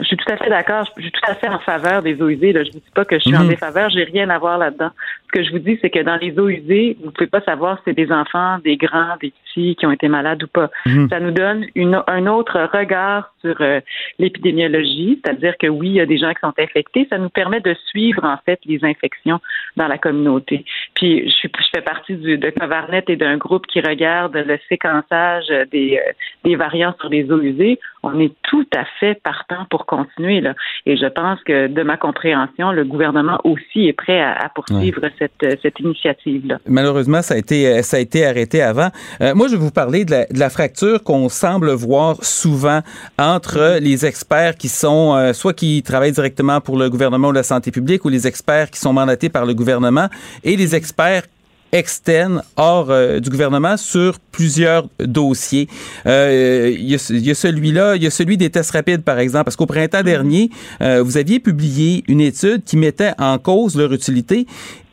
[0.00, 0.84] Je suis tout à fait d'accord.
[0.96, 2.52] Je suis tout à fait en faveur des eaux usées.
[2.52, 2.62] Là.
[2.62, 3.48] Je vous dis pas que je suis en Mhm.
[3.48, 3.90] défaveur.
[3.90, 4.90] J'ai rien à voir là-dedans.
[5.28, 7.76] Ce que je vous dis, c'est que dans les eaux usées, vous pouvez pas savoir
[7.78, 10.70] si c'est des enfants, des grands, des petits qui ont été malades ou pas.
[10.86, 11.08] Mhm.
[11.10, 13.80] Ça nous donne une, un autre regard sur euh,
[14.18, 17.06] l'épidémiologie, c'est-à-dire que oui, il y a des gens qui sont infectés.
[17.10, 19.38] Ça nous permet de suivre en fait les infections
[19.76, 20.64] dans la communauté.
[20.94, 24.58] Puis je, suis, je fais partie du, de Covarnet et d'un groupe qui regarde le
[24.70, 26.12] séquençage des, euh,
[26.44, 27.78] des variants sur les eaux usées.
[28.02, 30.54] On est tout à fait partant pour continuer là.
[30.86, 35.00] Et je pense que de ma compréhension, le gouvernement aussi est prêt à, à poursuivre
[35.18, 36.58] cette, euh, cette initiative-là.
[36.66, 38.90] Malheureusement, ça a été, euh, ça a été arrêté avant.
[39.20, 42.80] Euh, moi, je vais vous parler de la, de la fracture qu'on semble voir souvent
[43.18, 47.42] entre les experts qui sont, euh, soit qui travaillent directement pour le gouvernement ou la
[47.42, 50.08] santé publique, ou les experts qui sont mandatés par le gouvernement,
[50.44, 51.24] et les experts
[51.72, 55.68] externes hors euh, du gouvernement sur plusieurs dossiers.
[56.06, 59.56] Euh, Il y a, celui-là, il y a celui des tests rapides, par exemple, parce
[59.56, 60.50] qu'au printemps dernier,
[60.80, 64.46] euh, vous aviez publié une étude qui mettait en cause leur utilité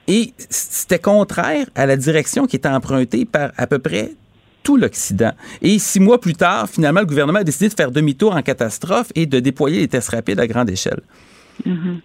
[0.08, 4.12] et c'était contraire à la direction qui était empruntée par à peu près
[4.64, 5.32] tout l'Occident.
[5.62, 9.12] Et six mois plus tard, finalement, le gouvernement a décidé de faire demi-tour en catastrophe
[9.16, 11.02] et de déployer les tests rapides à grande échelle.
[11.66, 12.02] Mhm.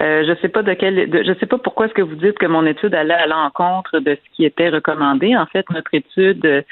[0.00, 2.46] Euh, je sais pas de quel, je sais pas pourquoi est-ce que vous dites que
[2.46, 5.36] mon étude allait à l'encontre de ce qui était recommandé.
[5.36, 6.64] En fait, notre étude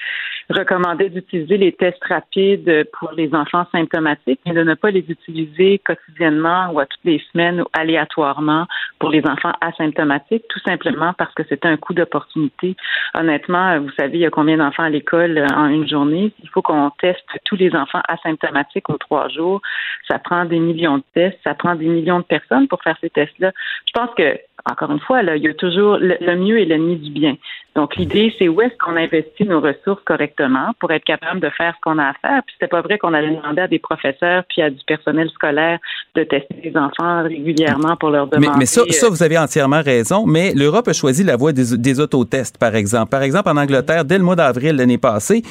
[0.52, 5.78] recommandait d'utiliser les tests rapides pour les enfants symptomatiques, mais de ne pas les utiliser
[5.78, 8.66] quotidiennement ou à toutes les semaines ou aléatoirement
[8.98, 12.76] pour les enfants asymptomatiques, tout simplement parce que c'était un coup d'opportunité.
[13.14, 16.32] Honnêtement, vous savez, il y a combien d'enfants à l'école euh, en une journée?
[16.42, 19.60] Il faut qu'on teste tous les enfants asymptomatiques aux trois jours.
[20.08, 23.10] Ça prend des millions de tests, ça prend des millions de personnes pour faire ces
[23.10, 23.52] tests-là.
[23.86, 24.38] Je pense que,
[24.70, 27.36] encore une fois, là, il y a toujours le, mieux est l'ennemi du bien.
[27.76, 31.72] Donc, l'idée, c'est où est-ce qu'on investit nos ressources correctement pour être capable de faire
[31.76, 32.42] ce qu'on a à faire.
[32.44, 35.78] Puis, c'était pas vrai qu'on allait demander à des professeurs puis à du personnel scolaire
[36.16, 38.58] de tester les enfants régulièrement pour leur Mais, demander.
[38.58, 40.26] mais ça, ça, euh, vous avez entièrement raison.
[40.26, 43.10] Mais l'Europe a choisi la voie des, des autotests, par exemple.
[43.10, 45.42] Par exemple, en Angleterre, dès le mois d'avril l'année passée,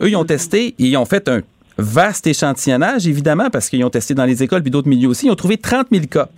[0.00, 1.42] eux, ils ont testé et ils ont fait un
[1.78, 5.26] vaste échantillonnage, évidemment, parce qu'ils ont testé dans les écoles puis d'autres milieux aussi.
[5.26, 6.28] Ils ont trouvé 30 000 cas.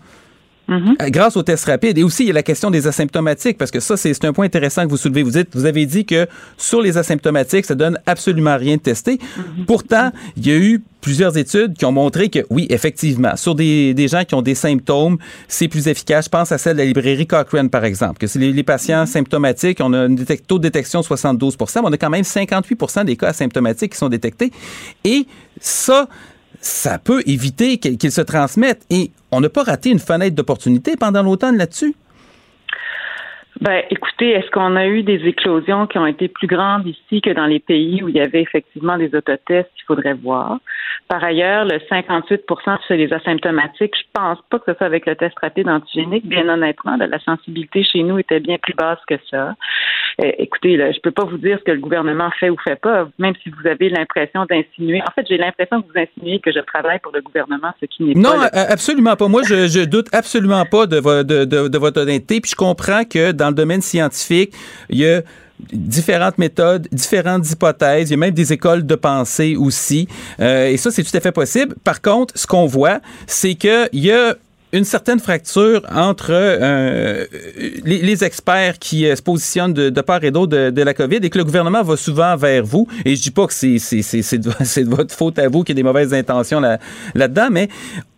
[0.70, 0.78] Euh,
[1.09, 1.98] Grâce aux tests rapides.
[1.98, 4.47] Et aussi, il y a la question des asymptomatiques, parce que ça, c'est un point
[4.47, 5.22] intéressant que vous soulevez.
[5.22, 6.26] Vous dites, vous avez dit que
[6.56, 9.18] sur les asymptomatiques, ça donne absolument rien de tester.
[9.66, 13.94] Pourtant, il y a eu plusieurs études qui ont montré que, oui, effectivement, sur des,
[13.94, 15.18] des gens qui ont des symptômes,
[15.48, 16.26] c'est plus efficace.
[16.26, 19.06] Je pense à celle de la librairie Cochrane, par exemple, que c'est les, les patients
[19.06, 20.14] symptomatiques, on a un
[20.47, 23.98] taux de détection de 72 mais on a quand même 58 des cas asymptomatiques qui
[23.98, 24.52] sont détectés.
[25.05, 25.26] Et
[25.60, 26.09] ça,
[26.61, 28.85] ça peut éviter qu'ils qu'ils se transmettent.
[28.91, 31.95] Et on n'a pas raté une fenêtre d'opportunité pendant l'automne là-dessus.
[33.61, 37.28] Ben, écoutez, est-ce qu'on a eu des éclosions qui ont été plus grandes ici que
[37.31, 39.69] dans les pays où il y avait effectivement des autotests?
[39.77, 40.59] Il faudrait voir?
[41.09, 45.15] Par ailleurs, le 58% chez les asymptomatiques, je pense pas que ce soit avec le
[45.15, 46.27] test rapide antigénique.
[46.27, 49.55] Bien honnêtement, la sensibilité chez nous était bien plus basse que ça.
[50.23, 52.81] Euh, écoutez, là, je peux pas vous dire ce que le gouvernement fait ou fait
[52.81, 55.03] pas, même si vous avez l'impression d'insinuer.
[55.03, 58.05] En fait, j'ai l'impression que vous insinuez que je travaille pour le gouvernement, ce qui
[58.05, 58.49] n'est Non, pas.
[58.53, 59.28] le a- absolument pas.
[59.28, 62.41] Moi, je, je doute absolument pas de, vo- de, de, de votre honnêteté.
[62.41, 64.52] Puis je comprends que dans le domaine scientifique,
[64.89, 65.22] il y a
[65.72, 68.10] différentes méthodes, différentes hypothèses.
[68.10, 70.09] Il y a même des écoles de pensée aussi.
[70.40, 71.74] Euh, et ça, c'est tout à fait possible.
[71.85, 74.35] Par contre, ce qu'on voit, c'est qu'il y a
[74.72, 77.26] une certaine fracture entre euh,
[77.84, 81.38] les, experts qui euh, se positionnent de, part et d'autre de, la COVID et que
[81.38, 82.86] le gouvernement va souvent vers vous.
[83.05, 85.82] Et je dis pas que c'est de, de votre faute à vous qu'il y a
[85.82, 86.78] des mauvaises intentions là
[87.14, 87.68] là-dedans, mais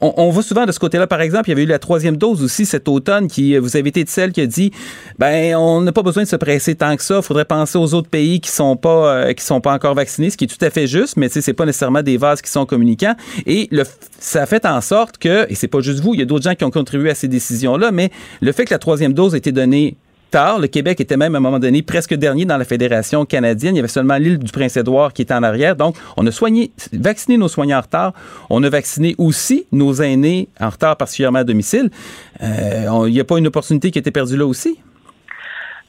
[0.00, 1.06] on, on va souvent de ce côté-là.
[1.06, 3.76] Par exemple, il y avait eu la troisième dose aussi cet automne qui euh, vous
[3.76, 4.72] avez été de celle qui a dit
[5.18, 7.16] ben on n'a pas besoin de se presser tant que ça.
[7.16, 10.36] Il faudrait penser aux autres pays qui sont pas qui sont pas encore vaccinés, ce
[10.36, 13.14] qui est tout à fait juste, mais c'est pas nécessairement des vases qui sont communicants.
[13.46, 13.70] Et
[14.18, 16.41] ça a fait en sorte que et c'est pas juste vous, il y a d'autres
[16.42, 18.10] gens qui ont contribué à ces décisions-là, mais
[18.40, 19.96] le fait que la troisième dose a été donnée
[20.32, 23.76] tard, le Québec était même à un moment donné presque dernier dans la fédération canadienne.
[23.76, 25.76] Il y avait seulement l'île du Prince-Édouard qui était en arrière.
[25.76, 28.14] Donc, on a soigné, vacciné nos soignants en retard.
[28.50, 31.90] On a vacciné aussi nos aînés en retard, particulièrement à domicile.
[32.42, 34.78] Euh, Il n'y a pas une opportunité qui a été perdue là aussi?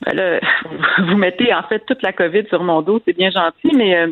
[0.05, 0.39] Ben là,
[1.09, 4.07] vous mettez en fait toute la COVID sur mon dos, c'est bien gentil, mais euh,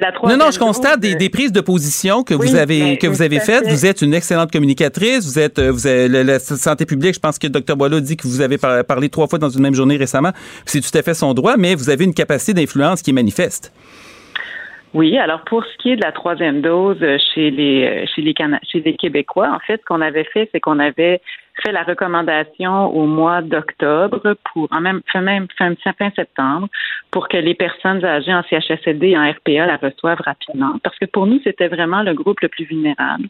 [0.00, 2.80] la Non, troisième non, je constate des, des prises de position que Oui, vous avez
[2.82, 3.64] mais- que vous avez faites.
[3.64, 3.70] fait.
[3.70, 5.24] Vous êtes une excellente communicatrice.
[5.24, 7.14] Vous êtes, euh, vous avez la, la santé publique.
[7.14, 9.62] Je pense que Dr Boileau dit que vous avez par- parlé trois fois dans une
[9.62, 10.32] même journée récemment.
[10.66, 13.72] C'est tout à fait son droit, mais vous avez une capacité d'influence qui est manifeste.
[14.94, 18.22] Oui, alors pour ce qui est de la troisième dose euh, chez les euh, chez
[18.22, 21.20] les Cana- chez les Québécois, en fait, ce qu'on avait fait, c'est qu'on avait
[21.62, 25.24] fait la recommandation au mois d'octobre pour, en même, fin,
[26.14, 26.68] septembre,
[27.10, 30.74] pour que les personnes âgées en CHSLD et en RPA la reçoivent rapidement.
[30.82, 33.28] Parce que pour nous, c'était vraiment le groupe le plus vulnérable.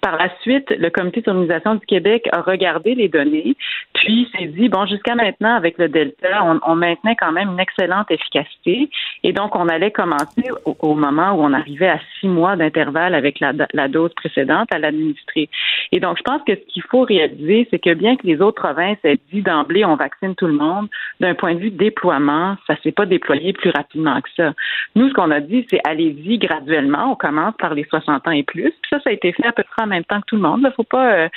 [0.00, 3.56] Par la suite, le Comité d'organisation du Québec a regardé les données,
[3.94, 8.10] puis s'est dit, bon, jusqu'à maintenant, avec le Delta, on, maintenait quand même une excellente
[8.10, 8.90] efficacité.
[9.22, 13.38] Et donc, on allait commencer au, moment où on arrivait à six mois d'intervalle avec
[13.40, 15.48] la dose précédente à l'administrer.
[15.92, 18.62] Et donc, je pense que ce qu'il faut réaliser, c'est que bien que les autres
[18.62, 20.88] provinces aient dit d'emblée, on vaccine tout le monde,
[21.20, 24.52] d'un point de vue déploiement, ça s'est pas déployé plus rapidement que ça.
[24.94, 27.12] Nous, ce qu'on a dit, c'est allez-y graduellement.
[27.12, 28.70] On commence par les 60 ans et plus.
[28.70, 30.42] Puis ça, ça a été fait à peu près en même temps que tout le
[30.42, 30.60] monde.
[30.64, 31.28] Il faut pas, euh,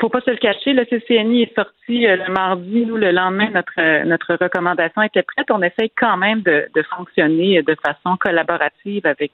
[0.00, 0.72] faut pas se le cacher.
[0.72, 2.84] Le CCNI est sorti euh, le mardi.
[2.86, 5.50] Nous, le lendemain, notre euh, notre recommandation était prête.
[5.50, 9.32] On essaye quand même de, de fonctionner de façon collaborative avec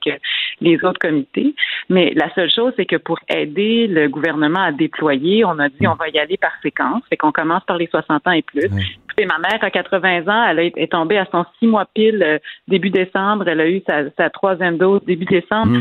[0.63, 1.55] les autres comités.
[1.89, 5.87] Mais la seule chose, c'est que pour aider le gouvernement à déployer, on a dit
[5.87, 7.03] on va y aller par séquence.
[7.11, 8.71] Fait qu'on commence par les 60 ans et plus.
[9.19, 12.91] Et ma mère a 80 ans, elle est tombée à son six mois pile début
[12.91, 13.47] décembre.
[13.47, 15.79] Elle a eu sa, sa troisième dose début décembre.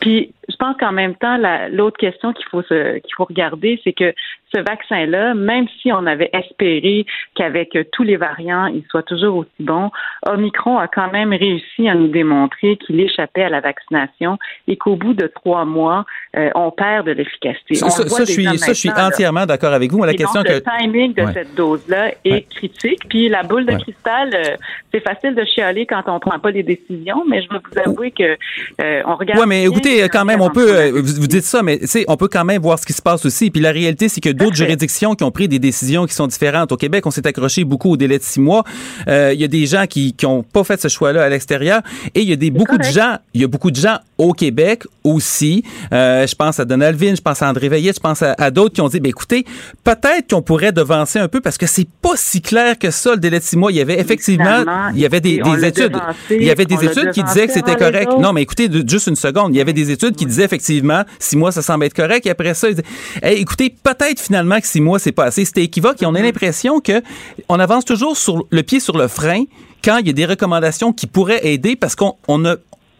[0.00, 1.38] Puis je pense qu'en même temps,
[1.70, 4.12] l'autre question qu'il faut qu'il faut regarder, c'est que
[4.54, 7.04] ce vaccin-là, même si on avait espéré
[7.34, 9.90] qu'avec tous les variants, il soit toujours aussi bon,
[10.26, 14.96] Omicron a quand même réussi à nous démontrer qu'il échappait à la vaccination et qu'au
[14.96, 16.04] bout de trois mois,
[16.36, 17.74] euh, on perd de l'efficacité.
[17.74, 20.02] Ça, ça, je suis, ça, je suis entièrement d'accord avec vous.
[20.04, 20.52] la question donc, que...
[20.54, 23.08] le timing de cette dose-là est critique.
[23.08, 23.82] Puis la boule de Ouais.
[23.82, 24.56] cristal, euh,
[24.92, 28.10] c'est facile de chialer quand on prend pas les décisions, mais je vais vous avouer
[28.10, 28.36] que
[28.80, 29.40] euh, on regarde.
[29.40, 32.16] Ouais, mais écoutez, quand même, on peut, euh, vous, dites ça, mais tu sais, on
[32.16, 33.50] peut quand même voir ce qui se passe aussi.
[33.50, 36.72] Puis la réalité, c'est que d'autres juridictions qui ont pris des décisions qui sont différentes.
[36.72, 38.64] Au Québec, on s'est accroché beaucoup au délai de six mois.
[39.08, 41.82] Euh, Il y a des gens qui qui ont pas fait ce choix-là à l'extérieur,
[42.14, 44.32] et il y a des beaucoup de gens, il y a beaucoup de gens au
[44.32, 45.62] Québec aussi.
[45.92, 48.50] Euh, je pense à Donald Vin, je pense à André Veillette, je pense à, à
[48.50, 49.44] d'autres qui ont dit, ben écoutez,
[49.84, 53.18] peut-être qu'on pourrait devancer un peu parce que c'est pas si clair que ça le
[53.18, 53.70] délai de six mois.
[53.70, 54.64] Il y avait effectivement,
[54.94, 55.34] il y avait des,
[55.64, 58.10] études, devancé, il y avait des études qui disaient que c'était correct.
[58.18, 59.54] Non, mais écoutez, de- juste une seconde.
[59.54, 62.26] Il y avait des études qui disaient effectivement six mois, ça semble être correct.
[62.26, 62.86] Et après ça, ils disaient,
[63.22, 65.44] Hey, écoutez, peut-être finalement que six mois, c'est pas assez.
[65.44, 66.02] C'était équivoque.
[66.02, 67.02] Et on a l'impression que
[67.48, 69.44] on avance toujours sur le pied sur le frein
[69.84, 72.56] quand il y a des recommandations qui pourraient aider parce qu'on on a,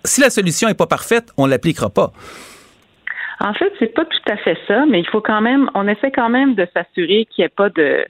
[0.06, 2.12] si la solution est pas parfaite, on l'appliquera pas.
[3.40, 6.10] En fait, c'est pas tout à fait ça, mais il faut quand même, on essaie
[6.10, 8.06] quand même de s'assurer qu'il n'y ait pas de,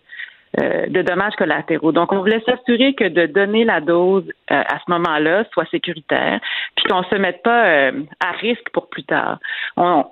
[0.61, 1.93] euh, de dommages collatéraux.
[1.93, 6.41] Donc, on voulait s'assurer que de donner la dose euh, à ce moment-là soit sécuritaire,
[6.77, 7.93] puis qu'on se mette pas euh,
[8.25, 9.39] à risque pour plus tard.
[9.77, 10.05] On,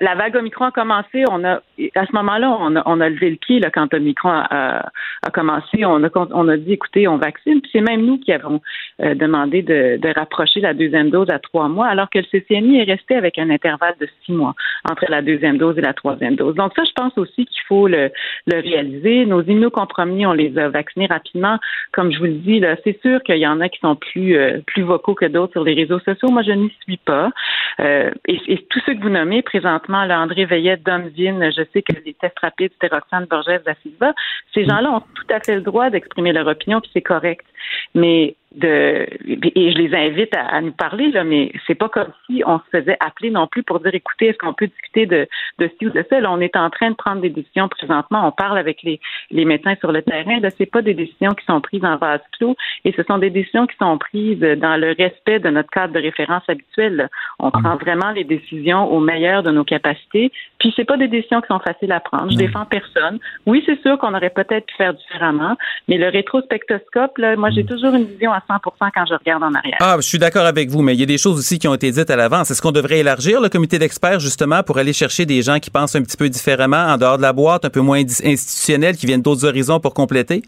[0.00, 1.60] la, vague Omicron a commencé, on a
[1.94, 4.86] à ce moment-là, on a, on a levé le pied là, quand Omicron a,
[5.22, 5.84] a- commencé.
[5.84, 7.60] On a, on a dit, écoutez, on vaccine.
[7.60, 8.60] Puis c'est même nous qui avons
[9.02, 12.80] euh, demandé de, de rapprocher la deuxième dose à trois mois, alors que le CCNI
[12.80, 14.54] est resté avec un intervalle de six mois
[14.90, 16.54] entre la deuxième dose et la troisième dose.
[16.54, 18.10] Donc ça, je pense aussi qu'il faut le,
[18.46, 19.26] le réaliser.
[19.26, 19.42] Nos
[19.98, 21.58] on les a vaccinés rapidement.
[21.92, 24.36] Comme je vous le dis, là, c'est sûr qu'il y en a qui sont plus
[24.36, 26.28] euh, plus vocaux que d'autres sur les réseaux sociaux.
[26.30, 27.30] Moi, je n'y suis pas.
[27.80, 31.62] Euh, et, et tous ceux que vous nommez présentement, là, André Veillette, Dom Vine, je
[31.72, 34.12] sais que les tests rapides, c'était Roxane Borges da Silva,
[34.54, 37.44] ces gens-là ont tout à fait le droit d'exprimer leur opinion, puis c'est correct.
[37.94, 42.12] Mais de et je les invite à, à nous parler là, mais c'est pas comme
[42.26, 45.28] si on se faisait appeler non plus pour dire écoutez, est-ce qu'on peut discuter de,
[45.58, 46.20] de ci ou de ça?
[46.20, 48.26] Là, on est en train de prendre des décisions présentement.
[48.26, 49.00] On parle avec les,
[49.30, 50.40] les médecins sur le terrain.
[50.40, 53.30] Là, c'est pas des décisions qui sont prises en vase clos et ce sont des
[53.30, 56.96] décisions qui sont prises dans le respect de notre cadre de référence habituel.
[56.96, 57.08] là.
[57.38, 60.32] On prend vraiment les décisions au meilleur de nos capacités.
[60.62, 62.30] Puis c'est pas des décisions qui sont faciles à prendre.
[62.30, 63.18] Je défends personne.
[63.46, 65.56] Oui, c'est sûr qu'on aurait peut-être pu faire différemment,
[65.88, 68.60] mais le rétrospectoscope, là, moi j'ai toujours une vision à 100%
[68.94, 69.78] quand je regarde en arrière.
[69.80, 71.74] Ah, je suis d'accord avec vous, mais il y a des choses aussi qui ont
[71.74, 72.52] été dites à l'avance.
[72.52, 75.96] Est-ce qu'on devrait élargir le comité d'experts justement pour aller chercher des gens qui pensent
[75.96, 79.20] un petit peu différemment, en dehors de la boîte, un peu moins institutionnels, qui viennent
[79.20, 80.42] d'autres horizons pour compléter?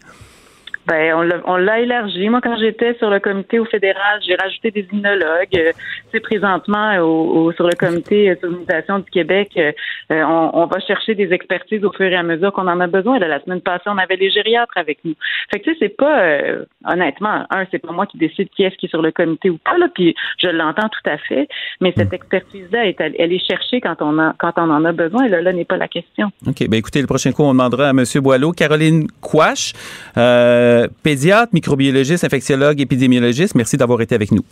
[0.87, 1.13] Ben,
[1.45, 2.29] on l'a- élargi.
[2.29, 5.55] Moi, quand j'étais sur le comité au fédéral, j'ai rajouté des immunologues.
[5.55, 9.71] Euh, tu sais, présentement, au, sur le comité euh, sur l'immunisation du Québec, euh,
[10.11, 13.19] euh, on, va chercher des expertises au fur et à mesure qu'on en a besoin.
[13.19, 15.15] La semaine passée, on avait les gériatres avec nous.
[15.51, 18.63] Fait que tu sais, c'est pas, euh, honnêtement, un, c'est pas moi qui décide qui
[18.63, 21.47] est-ce qui est sur le comité ou pas, là, puis je l'entends tout à fait,
[21.81, 25.27] mais cette expertise-là, elle est cherchée quand on, quand on en a besoin.
[25.27, 26.31] Là, là n'est pas la question.
[26.47, 26.67] OK.
[26.69, 28.03] Ben écoutez, le prochain coup, on demandera à M.
[28.21, 28.51] Boileau.
[28.51, 29.73] Caroline Quash,
[30.17, 33.55] euh, pédiatre, microbiologiste, infectiologue, épidémiologiste.
[33.55, 34.43] Merci d'avoir été avec nous.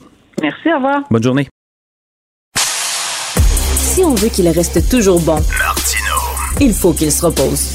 [0.41, 1.03] Merci, au revoir.
[1.09, 1.47] Bonne journée.
[2.55, 5.39] Si on veut qu'il reste toujours bon,
[6.59, 7.69] il faut qu'il se repose.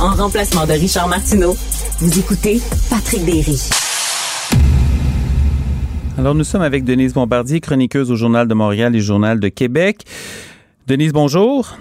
[0.00, 1.56] En remplacement de Richard Martineau,
[2.00, 2.60] vous écoutez
[2.90, 3.58] Patrick Berry.
[6.18, 10.02] Alors, nous sommes avec Denise Bombardier, chroniqueuse au Journal de Montréal et Journal de Québec.
[10.86, 11.76] Denise, bonjour.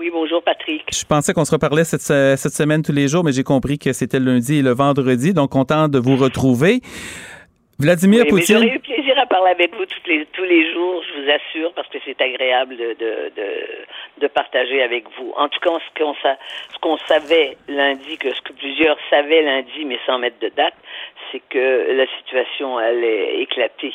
[0.00, 0.82] Oui, bonjour Patrick.
[0.94, 3.92] Je pensais qu'on se reparlait cette, cette semaine tous les jours, mais j'ai compris que
[3.92, 6.80] c'était le lundi et le vendredi, donc content de vous retrouver.
[7.78, 8.62] Vladimir Oui, Poutine.
[8.62, 11.74] J'aurais eu plaisir à parler avec vous tous les, tous les jours, je vous assure,
[11.74, 12.96] parce que c'est agréable de,
[14.22, 15.34] de, partager avec vous.
[15.36, 16.38] En tout cas, ce qu'on sa-
[16.72, 20.76] ce qu'on savait lundi, que ce que plusieurs savaient lundi, mais sans mettre de date,
[21.30, 23.92] c'est que la situation allait éclater.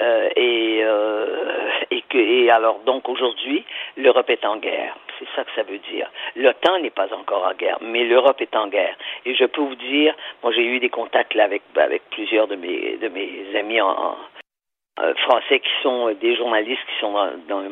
[0.00, 3.64] Euh, et, euh, et que et alors donc aujourd'hui
[3.96, 6.10] l'Europe est en guerre c'est ça que ça veut dire.
[6.36, 8.96] l'OTAN n'est pas encore en guerre mais l'Europe est en guerre.
[9.24, 12.56] Et je peux vous dire moi j'ai eu des contacts là avec avec plusieurs de
[12.56, 17.12] mes de mes amis euh, français qui sont euh, des journalistes qui sont
[17.48, 17.62] dans,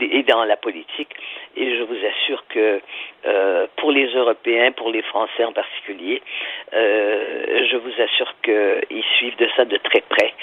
[0.00, 1.14] et dans la politique.
[1.56, 2.80] Et je vous assure que
[3.26, 6.22] euh, pour les Européens pour les Français en particulier
[6.72, 10.34] je vous assure qu'ils suivent de ça de très près.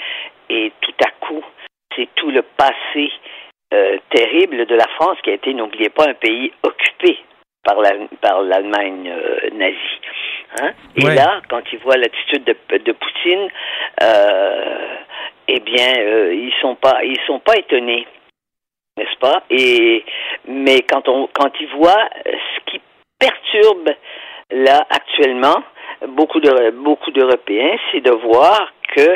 [0.48, 1.44] Et tout à coup,
[1.96, 3.10] c'est tout le passé
[3.72, 7.18] euh, terrible de la France qui a été, n'oubliez pas, un pays occupé
[7.64, 10.00] par la- par l'Allemagne euh, nazie.
[10.60, 10.72] Hein?
[10.96, 11.14] Et Ouais.
[11.14, 13.48] là, quand ils voient l'attitude de, de Poutine,
[14.02, 14.96] euh,
[15.48, 18.06] eh bien, euh, ils sont pas, ils sont pas étonnés,
[18.96, 19.42] n'est-ce pas?
[19.50, 20.04] Et
[20.46, 22.80] mais quand on, quand ils voient ce qui
[23.18, 23.90] perturbe
[24.50, 25.62] là actuellement
[26.08, 29.10] beaucoup de beaucoup d'Européens, c'est de voir que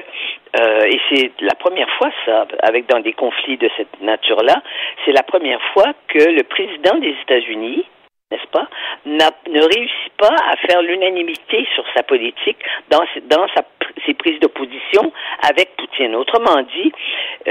[0.60, 4.62] euh, et c'est la première fois ça avec dans des conflits de cette nature-là,
[5.04, 7.84] c'est la première fois que le président des États-Unis
[8.30, 8.66] n'est-ce pas,
[9.06, 12.56] ne réussit pas à faire l'unanimité sur sa politique
[12.90, 13.62] dans, ses- dans sa,
[14.06, 15.12] ses prises de position
[15.48, 16.16] avec Poutine.
[16.16, 16.90] Autrement dit,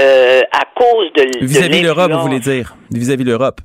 [0.01, 2.73] euh, à cause de, Vis-à-vis de l'Europe, vous voulez dire?
[2.91, 3.59] Vis-à-vis de l'Europe.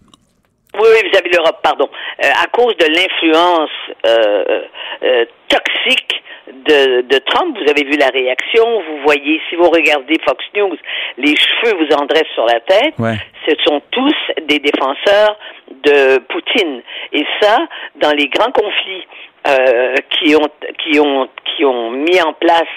[0.75, 1.89] oui, oui, vis-à-vis de l'Europe, pardon.
[2.23, 3.71] Euh, à cause de l'influence
[4.07, 6.23] euh, toxique
[6.53, 10.77] de, de Trump, vous avez vu la réaction, vous voyez, si vous regardez Fox News,
[11.17, 12.95] les cheveux vous en dressent sur la tête.
[12.99, 13.17] Ouais.
[13.47, 14.15] Ce sont tous
[14.47, 15.37] des défenseurs
[15.71, 16.83] de Poutine.
[17.13, 17.59] Et ça,
[17.97, 19.07] dans les grands conflits
[19.47, 20.49] euh, qui ont
[20.79, 22.69] qui ont qui ont mis en place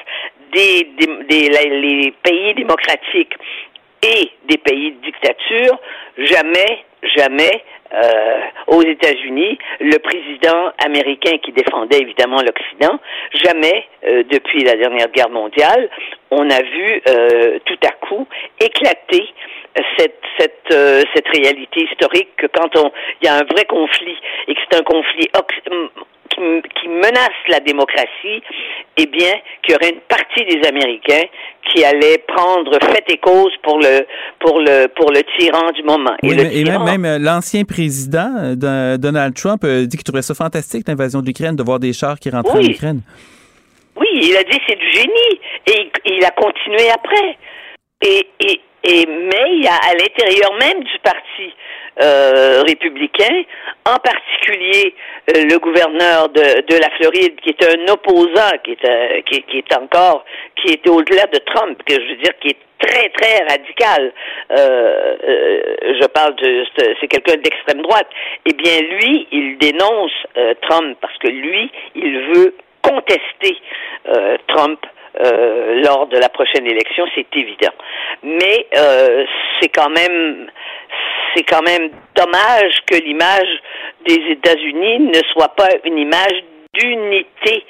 [0.54, 0.88] des,
[1.30, 3.34] des, les pays démocratiques
[4.04, 5.80] et des pays de dictature,
[6.18, 6.84] jamais,
[7.16, 7.64] jamais
[7.94, 13.00] euh, aux États-Unis, le président américain qui défendait évidemment l'Occident,
[13.34, 15.90] jamais euh, depuis la dernière guerre mondiale,
[16.32, 18.28] on a vu euh, tout à coup
[18.60, 19.28] éclater
[19.98, 22.92] cette cette euh, cette réalité historique que quand on
[23.22, 24.18] il y a un vrai conflit
[24.48, 25.30] et que c'est un conflit
[26.34, 26.42] qui,
[26.80, 28.42] qui menace la démocratie,
[28.98, 29.34] eh bien,
[29.64, 31.28] qu'il y aurait une partie des Américains
[31.70, 34.06] qui allait prendre fait et cause pour le
[34.40, 36.16] pour le pour le tyran du moment.
[36.24, 39.86] Oui, et le mais- et tyran, même, même, euh, l'ancien président euh, Donald Trump euh,
[39.86, 42.68] dit qu'il trouvait ça fantastique, l'invasion de l'Ukraine, de voir des chars qui rentraient Oui.
[42.68, 43.02] en Ukraine.
[43.98, 47.38] Oui, il a dit c'est du génie et il- il a continué après.
[48.04, 51.54] Et, et, et mais il y a à l'intérieur même du parti
[52.02, 53.44] euh, républicain,
[53.86, 54.96] en particulier
[55.36, 59.58] euh, le gouverneur de, de la Floride, qui est un opposant, qui est, euh, qui,
[59.58, 60.26] est- encore,
[60.56, 64.12] qui est au-delà de Trump, que je veux dire, qui est très très radical.
[64.52, 65.62] Euh, euh,
[66.02, 66.66] je parle de,
[67.00, 68.08] c'est quelqu'un d'extrême droite.
[68.46, 70.12] Eh bien, lui, il dénonce
[70.64, 73.56] Trump parce que lui, il veut contester
[74.48, 74.80] Trump
[75.86, 77.74] lors de la prochaine élection, c'est évident.
[78.24, 78.66] Mais
[79.62, 80.50] c'est quand même
[81.34, 83.50] c'est quand même dommage que l'image
[84.08, 86.44] des États-Unis ne soit pas une image
[86.74, 87.66] d'unité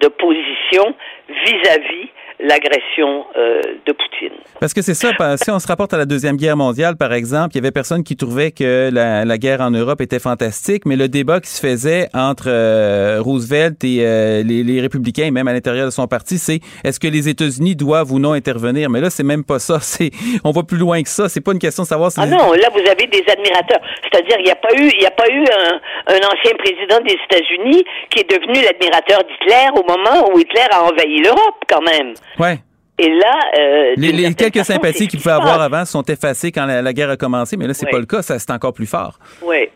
[0.00, 0.94] de position
[1.28, 2.08] vis-à-vis
[2.40, 4.36] l'agression euh, de Poutine.
[4.58, 7.50] Parce que c'est ça, si on se rapporte à la Deuxième Guerre mondiale, par exemple,
[7.52, 10.96] il y avait personne qui trouvait que la, la guerre en Europe était fantastique, mais
[10.96, 15.46] le débat qui se faisait entre euh, Roosevelt et euh, les, les républicains, et même
[15.46, 18.90] à l'intérieur de son parti, c'est est-ce que les États-Unis doivent ou non intervenir?
[18.90, 19.78] Mais là, c'est même pas ça.
[19.80, 20.10] C'est,
[20.42, 21.28] on va plus loin que ça.
[21.28, 23.80] C'est pas une question de savoir si Ah les- non, là vous avez des admirateurs.
[24.02, 26.98] C'est-à-dire il n'y a pas eu il y a pas eu un, un ancien président
[27.06, 31.82] des États-Unis qui est devenu l'admirateur d'Hitler au moment où Hitler a envahi l'Europe quand
[31.82, 32.14] même.
[32.38, 32.58] Ouais.
[32.98, 36.82] Et là, euh, Les, quelques façon, sympathies qu'il pouvait avoir avant sont effacées quand la,
[36.82, 37.92] la guerre a commencé, mais là, c'est Ouais.
[37.92, 38.22] pas le cas.
[38.22, 39.14] Ça, c'est encore plus fort.
[39.42, 39.70] Oui.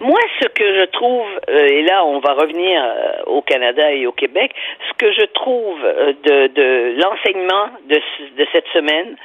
[0.00, 4.06] Moi, ce que je trouve, euh, et là, on va revenir euh, au Canada et
[4.06, 4.52] au Québec,
[4.88, 9.16] ce que je trouve de, de l'enseignement de, ce- de cette semaine,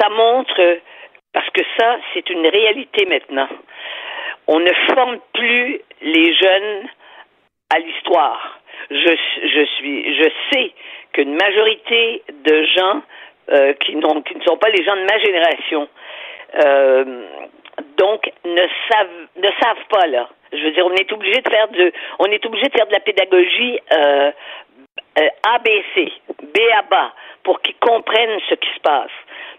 [0.00, 0.78] ça montre,
[1.32, 3.48] parce que ça, c'est une réalité maintenant.
[4.46, 6.88] On ne forme plus les jeunes
[7.74, 8.60] à l'histoire.
[8.90, 9.16] Je,
[9.54, 10.72] je suis, je sais
[11.12, 13.02] qu'une majorité de gens
[13.50, 15.88] euh, qui, n'ont, qui ne sont pas les gens de ma génération,
[16.64, 17.24] euh,
[17.96, 20.28] donc ne savent ne savent pas là.
[20.52, 22.92] Je veux dire, on est obligé de faire de, on est obligé de faire de
[22.92, 24.30] la pédagogie euh,
[25.18, 26.12] euh, ABC,
[26.42, 26.58] B
[26.90, 27.12] bas,
[27.42, 29.10] pour qu'ils comprennent ce qui se passe.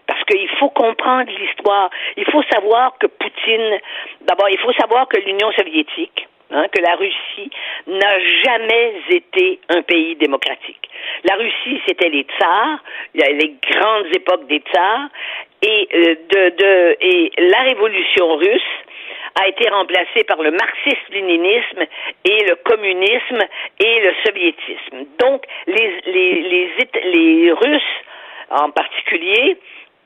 [0.06, 1.90] Parce qu'il faut comprendre l'histoire.
[2.16, 3.78] Il faut savoir que Poutine,
[4.22, 7.50] d'abord, il faut savoir que l'Union soviétique, hein, que la Russie
[7.86, 10.88] n'a jamais été un pays démocratique.
[11.24, 12.78] La Russie, c'était les tsars,
[13.14, 15.08] les grandes époques des tsars,
[15.62, 18.62] et, euh, de, de, et la révolution russe
[19.40, 21.84] a été remplacée par le marxisme-léninisme
[22.24, 23.42] et le communisme
[23.80, 25.06] et le soviétisme.
[25.18, 26.70] Donc, les, les, les,
[27.12, 27.82] les Russes,
[28.50, 29.58] en particulier,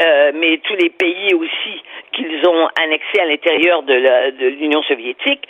[0.02, 5.46] euh, mais tous les pays aussi qu'ils ont annexés à l'intérieur de l'Union soviétique,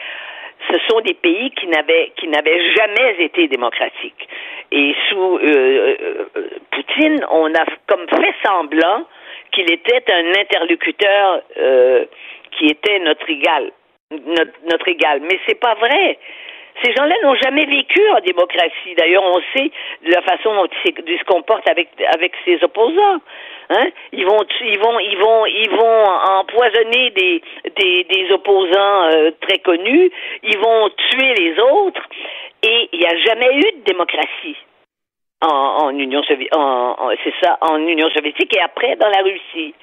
[0.68, 4.28] ce sont des pays qui n'avaient qui n'avaient jamais été démocratiques.
[4.72, 9.04] Et sous euh, euh, Poutine, on a comme fait semblant
[9.52, 12.04] qu'il était un interlocuteur euh,
[12.52, 13.72] qui était notre égal,
[14.10, 15.20] notre, notre égal.
[15.22, 16.18] Mais c'est pas vrai.
[16.84, 18.94] Ces gens-là n'ont jamais vécu en démocratie.
[18.96, 19.70] D'ailleurs, on sait
[20.04, 23.20] de la façon dont ils se comportent avec avec ses opposants.
[23.70, 23.86] Hein?
[24.12, 26.04] Ils vont, ils vont, ils vont, ils vont
[26.40, 27.42] empoisonner des
[27.76, 30.10] des, des opposants euh, très connus.
[30.42, 32.02] Ils vont tuer les autres.
[32.62, 34.56] Et il n'y a jamais eu de démocratie
[35.40, 36.52] en, en Union soviétique.
[37.24, 39.74] c'est ça, en Union soviétique et après dans la Russie.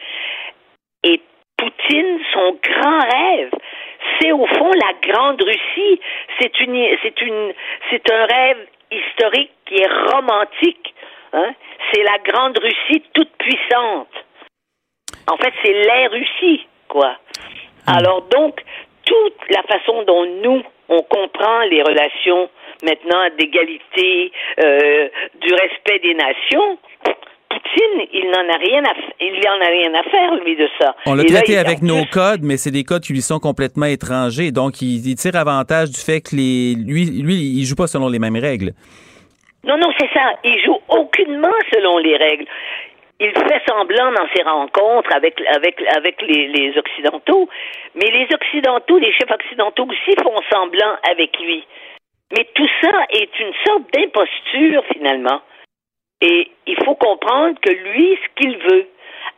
[1.03, 1.21] Et
[1.57, 3.51] Poutine, son grand rêve,
[4.19, 5.99] c'est au fond la grande Russie.
[6.39, 7.53] C'est une, c'est une,
[7.89, 10.93] c'est un rêve historique qui est romantique.
[11.37, 11.53] Hein?
[11.91, 14.09] C'est la grande Russie toute puissante.
[15.29, 17.15] En fait, c'est la Russie, quoi.
[17.85, 17.97] Hmm.
[17.97, 18.63] Alors donc,
[19.05, 22.49] toute la façon dont nous on comprend les relations
[22.83, 24.31] maintenant d'égalité,
[24.63, 25.09] euh,
[25.41, 26.77] du respect des nations,
[27.49, 30.95] Poutine, il n'en a rien à il en a rien à faire lui de ça.
[31.05, 34.51] On l'a traité avec nos codes, mais c'est des codes qui lui sont complètement étrangers,
[34.51, 38.19] donc il, tire avantage du fait que les lui lui il joue pas selon les
[38.19, 38.71] mêmes règles.
[39.65, 42.45] Non non, c'est ça, il joue aucunement selon les règles.
[43.19, 47.49] Il fait semblant dans ses rencontres avec avec avec les, les occidentaux,
[47.95, 51.65] mais les occidentaux, les chefs occidentaux aussi font semblant avec lui.
[52.35, 55.41] Mais tout ça est une sorte d'imposture finalement.
[56.21, 58.87] Et il faut comprendre que lui, ce qu'il veut,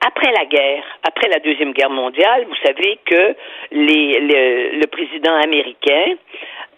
[0.05, 3.35] après la guerre, après la Deuxième Guerre mondiale, vous savez que
[3.71, 6.15] les, le, le président américain,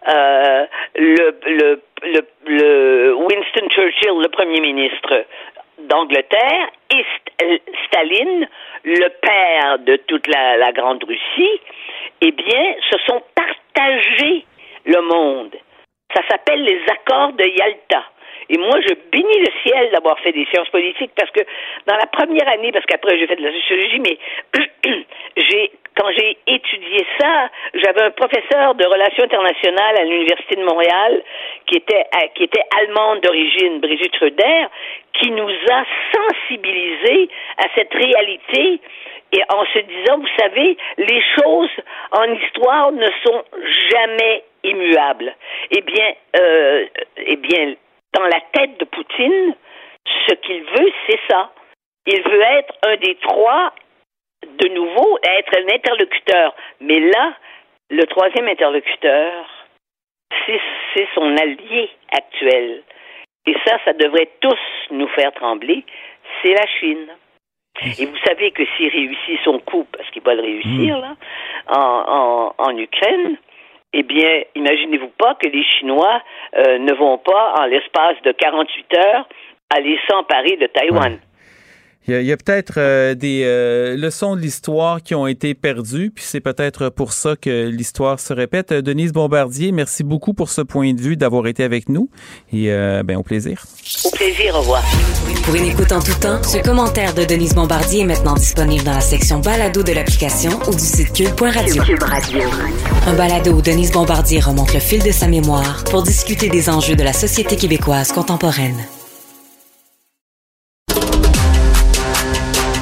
[0.07, 0.65] euh,
[0.95, 1.81] le, le,
[2.47, 5.25] le, Winston Churchill, le premier ministre
[5.79, 7.05] d'Angleterre, et
[7.87, 8.47] Staline,
[8.83, 11.61] le père de toute la, la Grande Russie,
[12.21, 14.45] eh bien, se sont partagés
[14.85, 15.55] le monde.
[16.15, 18.03] Ça s'appelle les accords de Yalta.
[18.51, 21.39] Et moi, je bénis le ciel d'avoir fait des sciences politiques parce que
[21.87, 24.17] dans la première année, parce qu'après j'ai fait de la sociologie, mais
[25.37, 31.21] j'ai quand j'ai étudié ça, j'avais un professeur de relations internationales à l'université de Montréal
[31.67, 34.65] qui était euh, qui était allemande d'origine, Brigitte Ruder,
[35.13, 35.83] qui nous a
[36.13, 38.81] sensibilisés à cette réalité
[39.33, 41.69] et en se disant, vous savez, les choses
[42.11, 43.43] en histoire ne sont
[43.91, 45.33] jamais immuables.
[45.71, 46.85] Eh bien, euh,
[47.17, 47.75] eh bien,
[48.13, 49.55] dans la tête de Poutine,
[50.27, 51.51] ce qu'il veut, c'est ça.
[52.07, 53.73] Il veut être un des trois,
[54.47, 56.55] de nouveau, être un interlocuteur.
[56.79, 57.33] Mais là,
[57.89, 59.45] le troisième interlocuteur,
[60.45, 62.83] c'est son allié actuel.
[63.45, 64.59] Et ça, ça devrait tous
[64.91, 65.83] nous faire trembler,
[66.41, 67.07] c'est la Chine.
[67.99, 71.01] Et vous savez que s'il réussit son coup, parce qu'il va le réussir, hmm.
[71.01, 71.15] là,
[71.67, 73.37] en, en, en Ukraine,
[73.93, 76.21] eh bien, imaginez-vous pas que les Chinois
[76.57, 79.27] euh, ne vont pas, en l'espace de 48 heures,
[79.69, 81.19] aller s'emparer de Taïwan.
[82.07, 86.25] Il y a, peut-être euh, des euh, leçons de l'histoire qui ont été perdues, puis
[86.27, 88.73] c'est peut-être pour ça que l'histoire se répète.
[88.73, 92.09] Denise Bombardier, merci beaucoup pour ce point de vue, d'avoir été avec nous,
[92.51, 92.67] et
[93.03, 93.65] ben au plaisir.
[94.05, 94.83] Au plaisir, au revoir.
[95.43, 98.93] Pour une écoute en tout temps, ce commentaire de Denise Bombardier est maintenant disponible dans
[98.93, 101.83] la section balado de l'application ou du site cube.radio.
[101.83, 102.39] Cube Radio.
[103.07, 106.95] Un balado où Denise Bombardier remonte le fil de sa mémoire pour discuter des enjeux
[106.95, 108.77] de la société québécoise contemporaine.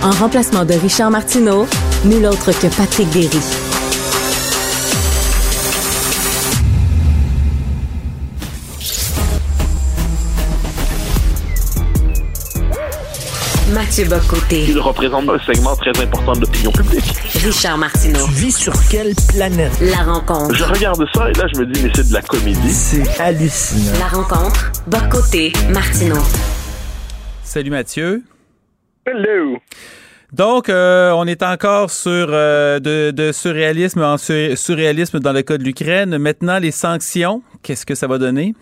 [0.01, 1.67] En remplacement de Richard Martineau,
[2.05, 3.27] nul autre que Patrick Berry.
[13.73, 14.65] Mathieu Bocoté.
[14.69, 17.03] Il représente un segment très important de l'opinion publique.
[17.43, 18.25] Richard Martineau.
[18.25, 19.73] Tu vis sur quelle planète?
[19.81, 20.55] La rencontre.
[20.55, 22.71] Je regarde ça et là, je me dis, mais c'est de la comédie.
[22.71, 23.99] C'est hallucinant.
[23.99, 24.71] La rencontre.
[24.87, 25.51] Bocoté.
[25.69, 26.23] Martineau.
[27.43, 28.23] Salut Mathieu.
[29.11, 29.57] Hello.
[30.31, 35.63] Donc, euh, on est encore sur euh, de, surréalisme en surréalisme dans le cas de
[35.63, 36.19] l'Ukraine.
[36.19, 38.53] Maintenant, les sanctions, qu'est-ce que ça va donner?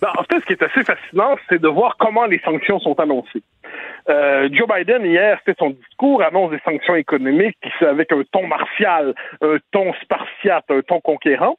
[0.00, 2.98] Ben, en fait, ce qui est assez fascinant, c'est de voir comment les sanctions sont
[2.98, 3.42] annoncées.
[4.08, 9.14] Euh, Joe Biden, hier, fait son discours, annonce des sanctions économiques avec un ton martial,
[9.42, 11.58] un ton spartiate, un ton conquérant.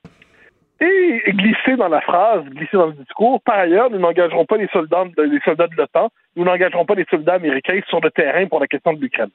[0.83, 4.67] Et glisser dans la phrase, glisser dans le discours, par ailleurs, nous n'engagerons pas les
[4.67, 8.59] soldats, les soldats de l'OTAN, nous n'engagerons pas les soldats américains sur le terrain pour
[8.59, 9.29] la question de l'Ukraine.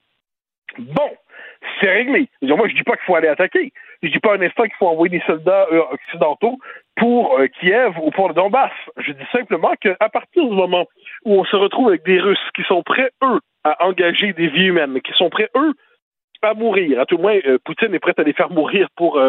[0.78, 1.10] Bon,
[1.80, 2.28] c'est réglé.
[2.42, 3.72] Moi, je dis pas qu'il faut aller attaquer.
[4.02, 6.58] Je dis pas un instant qu'il faut envoyer des soldats euh, occidentaux
[6.96, 8.72] pour euh, Kiev ou pour le Donbass.
[8.98, 10.86] Je dis simplement qu'à partir du moment
[11.24, 14.66] où on se retrouve avec des Russes qui sont prêts, eux, à engager des vies
[14.66, 15.72] humaines, qui sont prêts, eux,
[16.42, 17.00] à mourir.
[17.00, 19.20] À tout le moins, euh, Poutine est prêt à les faire mourir pour,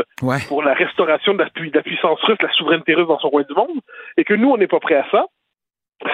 [0.48, 3.44] pour la restauration de la, de la, puissance russe, la souveraineté russe dans son coin
[3.44, 3.80] du monde,
[4.18, 5.26] et que nous, on n'est pas prêt à ça,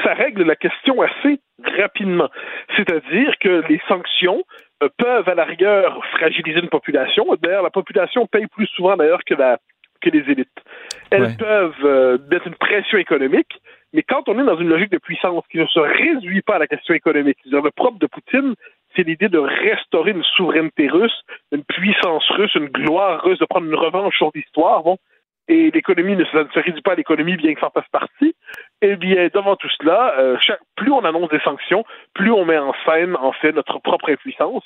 [0.04, 1.40] ça règle la question assez
[1.78, 2.30] rapidement.
[2.76, 4.44] C'est-à-dire que les sanctions
[4.84, 7.26] euh, peuvent à la rigueur fragiliser une population.
[7.42, 9.60] D'ailleurs, la population paye plus souvent d'ailleurs que, la,
[10.02, 10.50] que les élites.
[11.12, 13.62] Elles peuvent euh, mettre une pression économique,
[13.94, 16.60] mais quand on est dans une logique de puissance qui ne se réduit pas à
[16.60, 18.56] la question économique, le propre de Poutine,
[18.96, 23.68] c'est l'idée de restaurer une souveraineté russe, une puissance russe, une gloire russe, de prendre
[23.68, 24.84] une revanche sur l'histoire.
[24.84, 24.98] Bon,
[25.48, 28.36] et l'économie ne, se réduit pas à l'économie, bien que ça en fasse partie,
[28.82, 30.38] eh bien, devant tout cela, euh,
[30.76, 34.64] plus on annonce des sanctions, plus on met en scène, en fait, notre propre impuissance.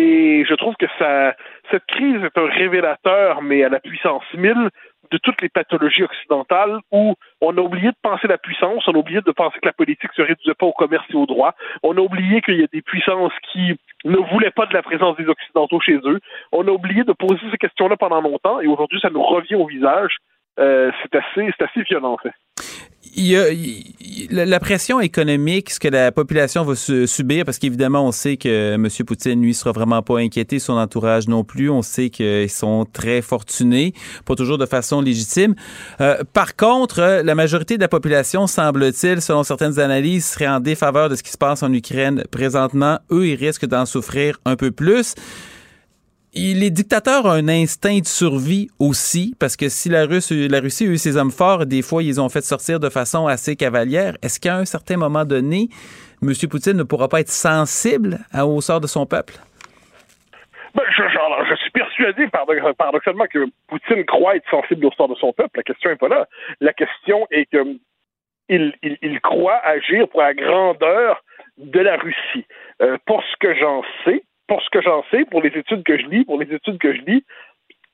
[0.00, 1.34] Et je trouve que ça,
[1.70, 4.70] cette crise est un révélateur, mais à la puissance mille,
[5.10, 8.96] de toutes les pathologies occidentales où on a oublié de penser la puissance, on a
[8.96, 11.98] oublié de penser que la politique se réduisait pas au commerce et au droit, on
[11.98, 15.28] a oublié qu'il y a des puissances qui ne voulaient pas de la présence des
[15.28, 16.20] Occidentaux chez eux,
[16.50, 19.66] on a oublié de poser ces questions-là pendant longtemps et aujourd'hui ça nous revient au
[19.66, 20.16] visage.
[20.58, 22.32] Euh, c'est assez, c'est assez violent en fait
[23.14, 23.46] il y a,
[24.30, 28.88] la pression économique, ce que la population va subir, parce qu'évidemment, on sait que M.
[29.06, 31.70] Poutine, lui, sera vraiment pas inquiété, son entourage non plus.
[31.70, 35.54] On sait qu'ils sont très fortunés, pas toujours de façon légitime.
[36.00, 41.08] Euh, par contre, la majorité de la population, semble-t-il, selon certaines analyses, serait en défaveur
[41.08, 42.98] de ce qui se passe en Ukraine présentement.
[43.10, 45.14] Eux, ils risquent d'en souffrir un peu plus
[46.34, 50.98] les dictateurs ont un instinct de survie aussi, parce que si la, Russie, a eu
[50.98, 54.14] ses hommes forts, des fois, ils ont fait sortir de façon assez cavalière.
[54.22, 55.68] Est-ce qu'à un certain moment donné,
[56.22, 56.32] M.
[56.48, 59.34] Poutine ne pourra pas être sensible au sort de son peuple?
[60.74, 65.56] Ben, je, suis persuadé, paradoxalement, que Poutine croit être sensible au sort de son peuple.
[65.56, 66.28] La question n'est pas là.
[66.60, 67.76] La question est que
[68.48, 71.22] il, croit agir pour la grandeur
[71.58, 72.46] de la Russie.
[72.82, 75.96] Euh, pour ce que j'en sais, pour ce que j'en sais, pour les études que
[75.96, 77.24] je lis, pour les études que je lis,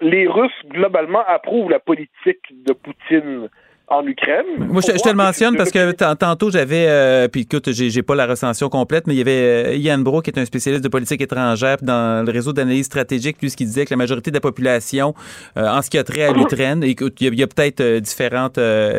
[0.01, 3.51] les Russes, globalement, approuvent la politique de Poutine
[3.89, 4.47] en Ukraine.
[4.57, 8.27] Moi, je, te le mentionne parce que tantôt, j'avais, euh, puis écoute, j'ai pas la
[8.27, 11.21] recension complète, mais il y avait euh, Ian Bro, qui est un spécialiste de politique
[11.21, 14.41] étrangère dans le réseau d'analyse stratégique, lui, ce qui disait que la majorité de la
[14.41, 15.13] population,
[15.59, 18.59] euh, en ce qui a trait à l'Ukraine, écoute, il y a, peut-être différentes,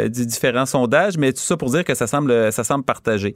[0.10, 3.34] différents sondages, mais tout ça pour dire que ça semble, ça semble partagé.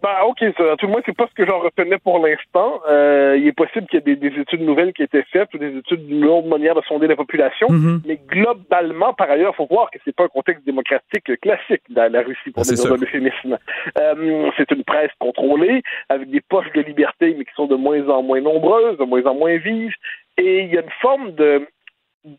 [0.00, 2.80] Bah, OK, ça, tout le moins, c'est pas ce que j'en retenais pour l'instant.
[2.88, 5.58] Euh, il est possible qu'il y ait des, études nouvelles qui aient été faites ou
[5.58, 7.68] des études d'une autre manière de sonder la population.
[7.68, 8.00] Mm-hmm.
[8.06, 12.10] Mais globalement, par ailleurs, il faut voir que c'est pas un contexte démocratique classique dans
[12.10, 13.58] la Russie, pour ah, dire l'euphémisme.
[13.98, 18.08] Euh, c'est une presse contrôlée, avec des poches de liberté, mais qui sont de moins
[18.08, 19.94] en moins nombreuses, de moins en moins vives.
[20.38, 21.66] Et il y a une forme de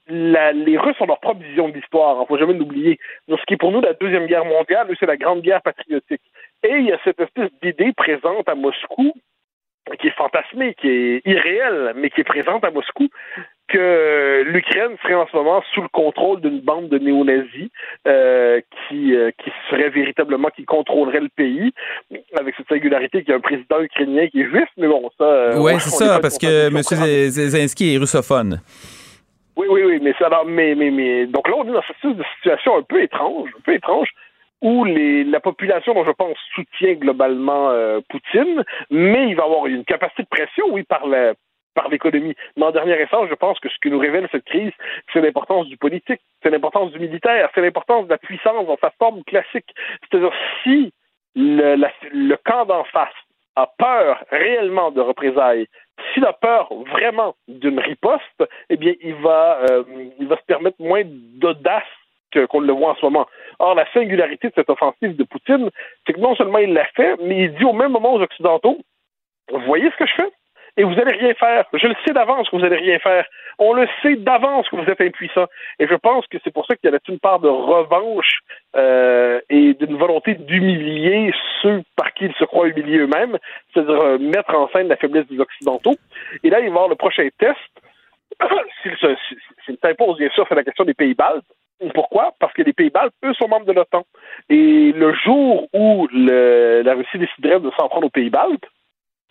[0.08, 3.00] la, les Russes ont leur propre vision de l'histoire, il ne faut jamais l'oublier.
[3.28, 6.22] Ce qui est pour nous la Deuxième Guerre mondiale, c'est la Grande Guerre patriotique.
[6.64, 9.14] Et il y a cette espèce d'idée présente à Moscou,
[10.00, 13.10] qui est fantasmée, qui est irréelle, mais qui est présente à Moscou,
[13.68, 17.70] que l'Ukraine serait en ce moment sous le contrôle d'une bande de néo-nazis
[18.08, 21.74] euh, qui, euh, qui serait véritablement, qui contrôlerait le pays,
[22.40, 25.26] avec cette singularité qu'il y a un président ukrainien qui est juif, mais bon, ça...
[25.26, 26.82] Euh, oui, c'est ça, parce que M.
[27.30, 28.62] Zelensky est russophone.
[29.56, 32.78] Oui, oui, oui, mais ça, mais, mais, mais, donc là, on est dans cette situation
[32.78, 34.10] un peu étrange, un peu étrange,
[34.62, 39.68] où les, la population, dont je pense, soutient globalement euh, Poutine, mais il va avoir
[39.68, 41.34] une capacité de pression, oui, par la,
[41.76, 42.36] par l'économie.
[42.56, 44.72] Mais en dernière essence, je pense que ce que nous révèle cette crise,
[45.12, 48.92] c'est l'importance du politique, c'est l'importance du militaire, c'est l'importance de la puissance dans sa
[48.98, 49.74] forme classique.
[50.02, 50.94] C'est-à-dire, si
[51.36, 53.14] le, le camp d'en face
[53.56, 55.68] a peur réellement de représailles,
[56.14, 59.84] s'il a peur vraiment d'une riposte, eh bien, il va, euh,
[60.20, 61.84] il va se permettre moins d'audace
[62.34, 63.28] qu'on le voit en ce moment.
[63.60, 65.70] Or, la singularité de cette offensive de Poutine,
[66.06, 68.80] c'est que non seulement il l'a fait, mais il dit au même moment aux Occidentaux,
[69.52, 70.32] vous voyez ce que je fais?
[70.76, 71.66] Et vous allez rien faire.
[71.74, 73.26] Je le sais d'avance que vous allez rien faire.
[73.60, 75.46] On le sait d'avance que vous êtes impuissant.
[75.80, 78.40] Et je pense que c'est pour ça qu'il y a une part de revanche
[78.76, 81.32] euh, et d'une volonté d'humilier
[81.62, 83.38] ceux par qui ils se croient humiliés eux-mêmes,
[83.74, 85.96] c'est-à-dire euh, mettre en scène la faiblesse des Occidentaux.
[86.44, 87.60] Et là, il va y avoir le prochain test.
[89.66, 91.46] S'il s'impose, bien sûr, c'est la question des pays baltes.
[91.94, 92.34] Pourquoi?
[92.40, 94.06] Parce que les Pays-Bas, eux, sont membres de l'OTAN.
[94.50, 98.66] Et le jour où le, la Russie déciderait de s'en prendre aux pays baltes,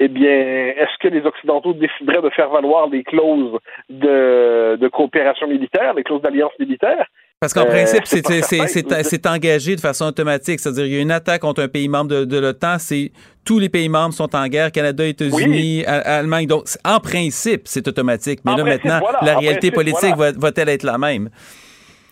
[0.04, 0.36] eh bien,
[0.80, 3.58] est-ce que les Occidentaux décideraient de faire valoir des clauses
[3.90, 7.04] de, de coopération militaire, des clauses d'alliance militaire?
[7.40, 10.60] Parce qu'en Euh, principe, c'est engagé de façon automatique.
[10.60, 13.10] C'est-à-dire, il y a une attaque contre un pays membre de, de l'OTAN, c'est
[13.44, 16.46] tous les pays membres sont en guerre, Canada, États-Unis, Allemagne.
[16.46, 18.40] Donc, en principe, c'est automatique.
[18.44, 19.18] Mais En là, principe, maintenant, voilà.
[19.24, 20.32] la En réalité principe, politique voilà.
[20.32, 21.30] va- va-t-elle être la même?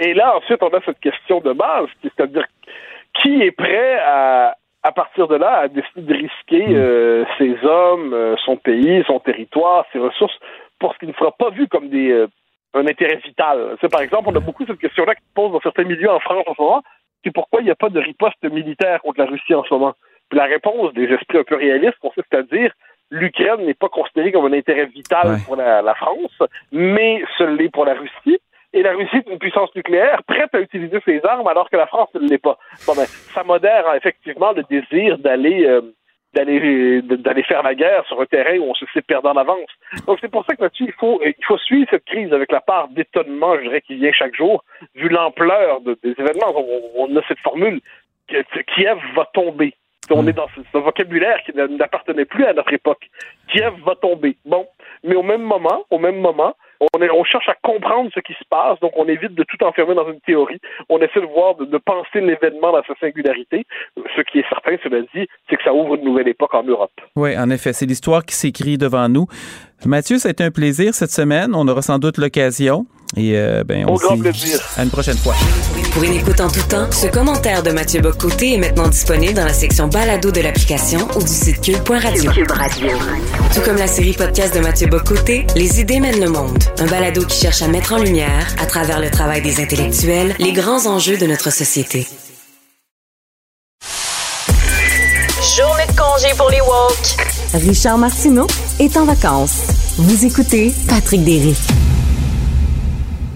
[0.00, 2.44] Et là, ensuite, on a cette question de base, c'est-à-dire
[3.22, 8.14] qui est prêt à, à partir de là, à décider de risquer euh, ses hommes,
[8.14, 10.38] euh, son pays, son territoire, ses ressources,
[10.78, 12.26] pour ce qui ne sera pas vu comme des euh,
[12.72, 13.76] un intérêt vital.
[13.80, 16.20] C'est par exemple, on a beaucoup cette question-là qui se pose dans certains milieux en
[16.20, 16.82] France en ce moment,
[17.22, 19.94] c'est pourquoi il n'y a pas de riposte militaire contre la Russie en ce moment?
[20.30, 22.72] Puis la réponse des esprits un peu réalistes consiste à dire
[23.10, 26.38] l'Ukraine n'est pas considérée comme un intérêt vital pour la, la France,
[26.72, 28.40] mais ce l'est pour la Russie.
[28.72, 31.86] Et la Russie est une puissance nucléaire prête à utiliser ses armes alors que la
[31.86, 32.56] France ne l'est pas.
[32.86, 35.80] Bon, ben, ça modère hein, effectivement le désir d'aller euh,
[36.34, 39.68] d'aller d'aller faire la guerre sur un terrain où on se sait perdant d'avance.
[40.06, 42.60] Donc c'est pour ça que là-dessus il faut il faut suivre cette crise avec la
[42.60, 44.62] part d'étonnement, je dirais, qui vient chaque jour
[44.94, 46.52] vu l'ampleur de- des événements.
[46.54, 47.80] On, on a cette formule
[48.28, 49.74] Kiev va tomber.
[50.12, 53.08] On est dans ce, ce vocabulaire qui n'appartenait plus à notre époque.
[53.48, 54.36] Kiev va tomber.
[54.44, 54.66] Bon,
[55.04, 58.32] mais au même moment, au même moment, on, est, on cherche à comprendre ce qui
[58.34, 60.58] se passe, donc on évite de tout enfermer dans une théorie.
[60.88, 63.66] On essaie de voir, de, de penser l'événement dans sa singularité.
[64.16, 66.92] Ce qui est certain, cela dit, c'est que ça ouvre une nouvelle époque en Europe.
[67.16, 69.26] Oui, en effet, c'est l'histoire qui s'écrit devant nous.
[69.84, 71.54] Mathieu, ça a été un plaisir cette semaine.
[71.54, 72.86] On aura sans doute l'occasion.
[73.16, 74.60] Et euh, ben, on Au grand se dit plaisir.
[74.76, 75.34] À une prochaine fois.
[75.92, 79.44] Pour une écoute en tout temps, ce commentaire de Mathieu Bocoté est maintenant disponible dans
[79.44, 82.30] la section balado de l'application ou du site cube.radio.
[83.52, 86.62] Tout comme la série podcast de Mathieu Bocoté, Les idées mènent le monde.
[86.78, 90.52] Un balado qui cherche à mettre en lumière, à travers le travail des intellectuels, les
[90.52, 92.06] grands enjeux de notre société.
[95.56, 97.16] Journée de congé pour les woke.
[97.54, 98.46] Richard Martineau
[98.78, 99.62] est en vacances.
[99.98, 101.56] Vous écoutez Patrick Derry.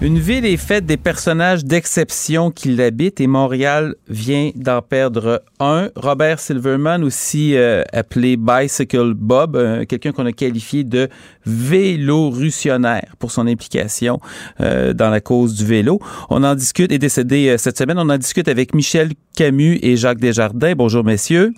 [0.04, 5.88] Une ville est faite des personnages d'exception qui l'habitent et Montréal vient d'en perdre un.
[5.96, 11.08] Robert Silverman, aussi euh, appelé Bicycle Bob, euh, quelqu'un qu'on a qualifié de
[11.46, 14.20] vélorussionnaire pour son implication
[14.60, 15.98] euh, dans la cause du vélo.
[16.28, 19.96] On en discute, est décédé euh, cette semaine, on en discute avec Michel Camus et
[19.96, 20.74] Jacques Desjardins.
[20.76, 21.54] Bonjour messieurs.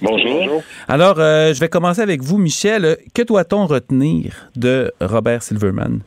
[0.00, 0.62] Bonjour.
[0.86, 2.98] Alors, euh, je vais commencer avec vous, Michel.
[3.14, 6.02] Que doit-on retenir de Robert Silverman?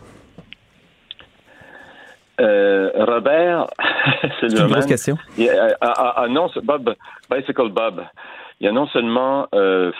[2.39, 3.67] Euh, Robert,
[4.39, 5.17] c'est une grosse question.
[5.37, 6.95] Il, euh, a- a- annonce Bob
[7.29, 8.03] Bicycle Bob.
[8.59, 9.91] Il a non seulement euh,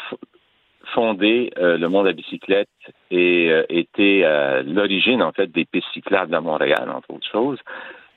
[0.94, 2.70] fondé euh, le monde à bicyclette
[3.12, 7.60] et été à l'origine en fait des pistes cyclables à Montréal, entre autres choses,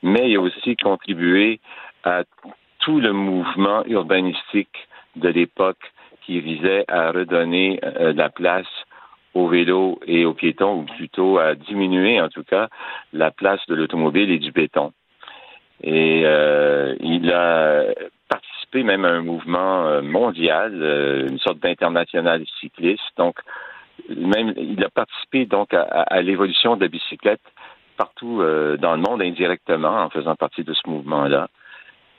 [0.02, 1.60] mais il a aussi contribué
[2.04, 2.22] à
[2.80, 5.92] tout le mouvement urbanistique de l'époque
[6.26, 8.66] qui visait à redonner la place
[9.34, 12.68] au vélo et aux piétons, ou plutôt à diminuer en tout cas
[13.12, 14.92] la place de l'automobile et du béton.
[15.82, 17.84] Et euh, il a
[18.28, 23.02] participé même à un mouvement euh, mondial, euh, une sorte d'international cycliste.
[23.18, 23.36] Donc,
[24.08, 27.40] même il a participé donc à, à- à l'évolution de la bicyclette
[27.96, 31.48] partout euh, dans le monde indirectement en faisant partie de ce mouvement-là.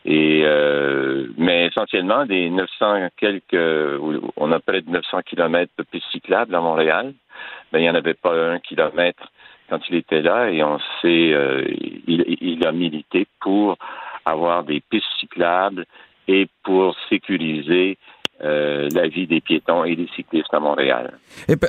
[0.05, 3.99] Et euh, mais essentiellement des 900 quelques,
[4.37, 7.13] on a près de 900 kilomètres de pistes cyclables à Montréal.
[7.71, 9.31] Ben, il n'y en avait pas un kilomètre
[9.67, 11.65] quand il était là et on sait, euh,
[12.07, 13.77] il, il a milité pour
[14.25, 15.85] avoir des pistes cyclables
[16.27, 17.97] et pour sécuriser
[18.43, 21.13] euh, la vie des piétons et des cyclistes à Montréal.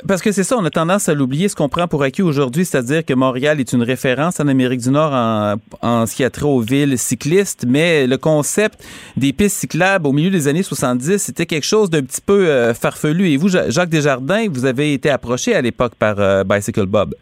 [0.09, 2.65] Parce que c'est ça, on a tendance à l'oublier, ce qu'on prend pour acquis aujourd'hui,
[2.65, 6.31] c'est-à-dire que Montréal est une référence en Amérique du Nord en, en ce qui a
[6.31, 8.85] trait aux villes cyclistes, mais le concept
[9.17, 12.75] des pistes cyclables au milieu des années 70, c'était quelque chose d'un petit peu euh,
[12.75, 13.29] farfelu.
[13.31, 17.15] Et vous, Ja- Jacques Desjardins, vous avez été approché à l'époque par euh, Bicycle Bob.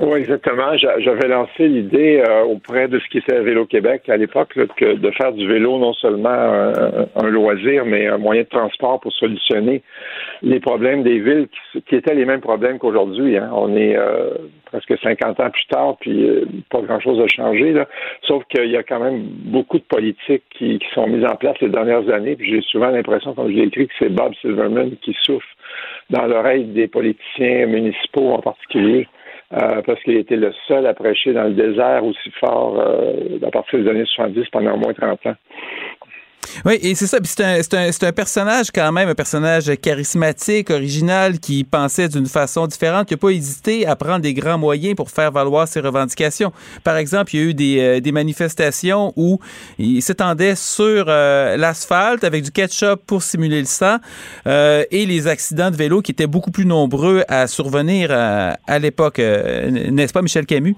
[0.00, 0.76] Oui, exactement.
[0.76, 5.10] J'a- J'avais lancé l'idée euh, auprès de ce qui était Vélo Québec à l'époque de
[5.10, 6.28] faire du vélo non seulement
[7.16, 9.82] un loisir, mais un moyen de transport pour solutionner
[10.42, 13.36] les problèmes des villes qui, qui étaient les mêmes problèmes qu'aujourd'hui.
[13.36, 13.50] Hein.
[13.52, 14.30] On est euh,
[14.66, 17.72] presque 50 ans plus tard, puis euh, pas grand-chose a changé.
[17.72, 17.86] Là.
[18.22, 21.58] Sauf qu'il y a quand même beaucoup de politiques qui, qui sont mises en place
[21.60, 22.36] les dernières années.
[22.36, 25.46] Puis j'ai souvent l'impression, comme je l'ai écrit, que c'est Bob Silverman qui souffle
[26.10, 29.08] dans l'oreille des politiciens municipaux en particulier.
[29.54, 33.50] Euh, parce qu'il était le seul à prêcher dans le désert aussi fort euh, à
[33.50, 35.36] partir des années 70 pendant au moins 30 ans.
[36.64, 37.18] Oui, et c'est ça.
[37.22, 42.08] C'est un, c'est un, c'est un personnage quand même, un personnage charismatique, original, qui pensait
[42.08, 45.68] d'une façon différente, qui n'a pas hésité à prendre des grands moyens pour faire valoir
[45.68, 46.52] ses revendications.
[46.84, 49.38] Par exemple, il y a eu des, euh, des manifestations où
[49.78, 53.98] il s'étendait sur euh, l'asphalte avec du ketchup pour simuler le sang
[54.46, 58.78] euh, et les accidents de vélo qui étaient beaucoup plus nombreux à survenir à, à
[58.78, 59.18] l'époque.
[59.18, 60.76] Euh, n'est-ce pas, Michel Camus?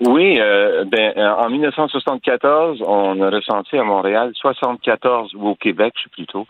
[0.00, 5.94] Oui, euh, ben, euh, en 1974, on a ressenti à Montréal 74, ou au Québec,
[5.96, 6.46] je sais plutôt,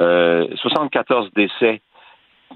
[0.00, 1.80] euh, 74 décès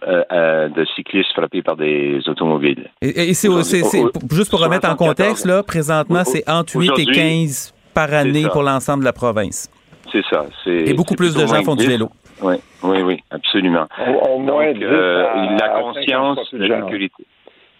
[0.07, 2.89] euh, euh, de cyclistes frappés par des automobiles.
[3.03, 6.87] Et, et c'est, c'est- c'est- juste pour remettre en contexte, là, présentement, c'est entre 8
[6.87, 8.49] et Aujourd'hui, 15 par année ça.
[8.51, 9.69] pour l'ensemble de la province.
[10.13, 10.45] C'est ça.
[10.63, 12.11] C'est, Et beaucoup c'est plus de gens font du vélo.
[12.41, 12.55] Oui,
[12.85, 13.87] oui, oui, absolument.
[14.07, 17.25] Au, au moins Donc, 10 euh, à, la conscience 50 fois plus de sécurité.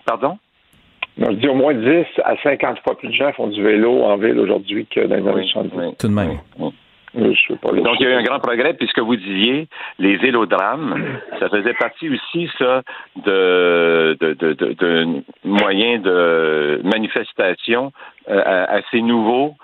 [0.05, 0.39] Pardon?
[1.19, 4.03] Non, je dis au moins 10 à 50 fois plus de gens font du vélo
[4.05, 5.97] en ville aujourd'hui que dans les années 70.
[5.99, 6.39] Tout de même.
[7.15, 9.67] Je sais pas, Donc, il y a eu un grand progrès, puisque vous disiez,
[9.99, 10.95] les vélodrames,
[11.41, 12.83] ça faisait partie aussi, ça,
[13.25, 17.93] de, de, de, de, de moyens de manifestation
[18.29, 19.55] euh, assez nouveaux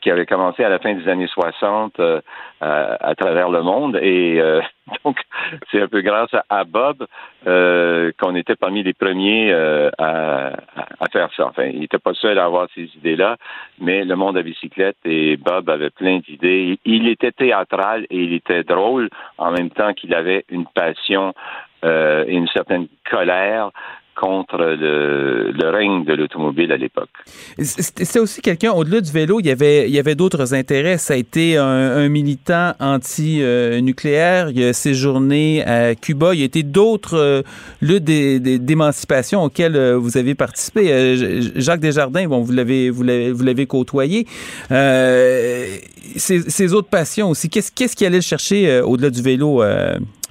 [0.00, 2.20] qui avaient commencé à la fin des années 60 euh,
[2.60, 3.98] à, à travers le monde.
[4.02, 4.60] Et euh,
[5.04, 5.18] donc,
[5.70, 7.06] c'est un peu grâce à, Bob
[7.46, 11.46] euh, qu'on était parmi les premiers euh, à, à- à faire ça.
[11.46, 13.36] Enfin, il n'était pas seul à avoir ces idées-là,
[13.80, 16.78] mais le monde à bicyclette et Bob avait plein d'idées.
[16.84, 21.34] Il était théâtral et il était drôle en même temps qu'il avait une passion
[21.84, 23.70] euh, et une certaine colère
[24.16, 27.10] contre le, règne de l'automobile à l'époque.
[27.58, 30.96] C'était aussi quelqu'un, au-delà du vélo, il y avait, il avait d'autres intérêts.
[30.98, 34.50] Ça a été un, militant anti-nucléaire.
[34.50, 36.34] Il a séjourné à Cuba.
[36.34, 37.42] Il y a été d'autres euh,
[37.82, 40.92] luttes d'é- d'é- d'émancipation auxquelles euh, vous avez participé.
[40.92, 44.26] Euh, Jacques Desjardins, bon, vous l'avez, vous l'avez, côtoyé.
[44.70, 45.66] Euh,
[46.16, 49.62] ces, ces autres passions aussi, qu'est-ce, qu'est-ce qui allait chercher au-delà du vélo,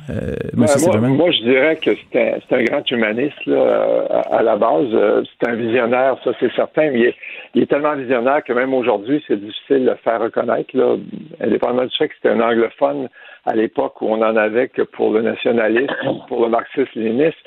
[0.09, 4.87] euh, Ben, moi, je dirais que c'est un, grand humaniste là, à, à la base.
[4.93, 7.15] Euh, C'est un visionnaire, ça c'est certain, mais il est,
[7.53, 10.69] il est tellement visionnaire que même aujourd'hui, c'est difficile de le faire reconnaître.
[10.73, 10.97] Là,
[11.41, 13.09] indépendamment du fait que c'était un anglophone
[13.45, 15.93] à l'époque où on en avait que pour le nationalisme,
[16.27, 17.37] pour le marxisme-léninisme.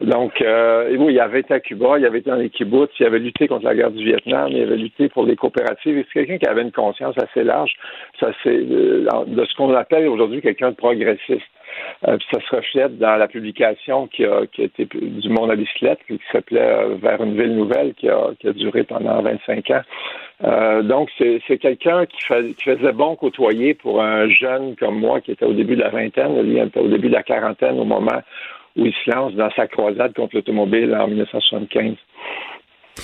[0.00, 2.90] Donc, euh, et oui, il avait été à Cuba, il avait été dans les kibbutz,
[3.00, 5.98] il avait lutté contre la guerre du Vietnam, il avait lutté pour les coopératives.
[5.98, 7.74] Et C'est quelqu'un qui avait une conscience assez large.
[8.20, 11.42] Ça, c'est euh, de ce qu'on appelle aujourd'hui quelqu'un de progressiste.
[12.06, 16.20] Euh, ça se reflète dans la publication qui a, été du Monde à bicyclette, qui
[16.30, 19.80] s'appelait euh, Vers une ville nouvelle, qui a, duré pendant 25 ans.
[20.44, 22.18] Euh, donc, c'est quelqu'un qui,
[22.54, 25.90] qui faisait bon côtoyer pour un jeune comme moi qui était au début de la
[25.90, 26.40] vingtaine.
[26.40, 28.22] Lui, était au début de la quarantaine au moment
[28.76, 31.94] où il se lance dans sa croisade contre l'automobile en 1975.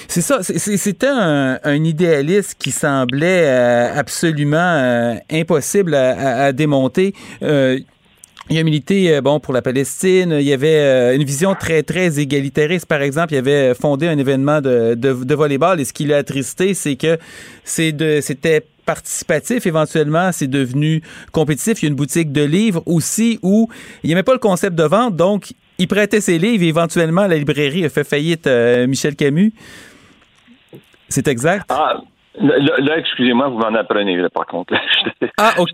[0.09, 7.15] C'est ça, c'était un, un idéaliste qui semblait absolument impossible à, démonter.
[8.51, 10.37] Il a milité euh, bon pour la Palestine.
[10.39, 12.87] Il y avait euh, une vision très très égalitariste.
[12.87, 15.81] Par exemple, il avait fondé un événement de, de, de volleyball.
[15.81, 17.19] Et ce qui l'a attristé, c'est que
[17.65, 19.67] c'est de c'était participatif.
[19.67, 21.03] Éventuellement, c'est devenu
[21.33, 21.83] compétitif.
[21.83, 23.69] Il y a une boutique de livres aussi où
[24.03, 26.63] il n'y avait pas le concept de vente, donc il prêtait ses livres.
[26.65, 28.47] Et éventuellement, la librairie a fait faillite.
[28.47, 29.53] euh, Michel Camus.
[31.09, 31.65] C'est exact?
[31.71, 32.03] Ah,
[32.41, 34.75] là, là, excusez-moi, vous m'en apprenez, là, par contre.
[35.39, 35.73] ah, OK.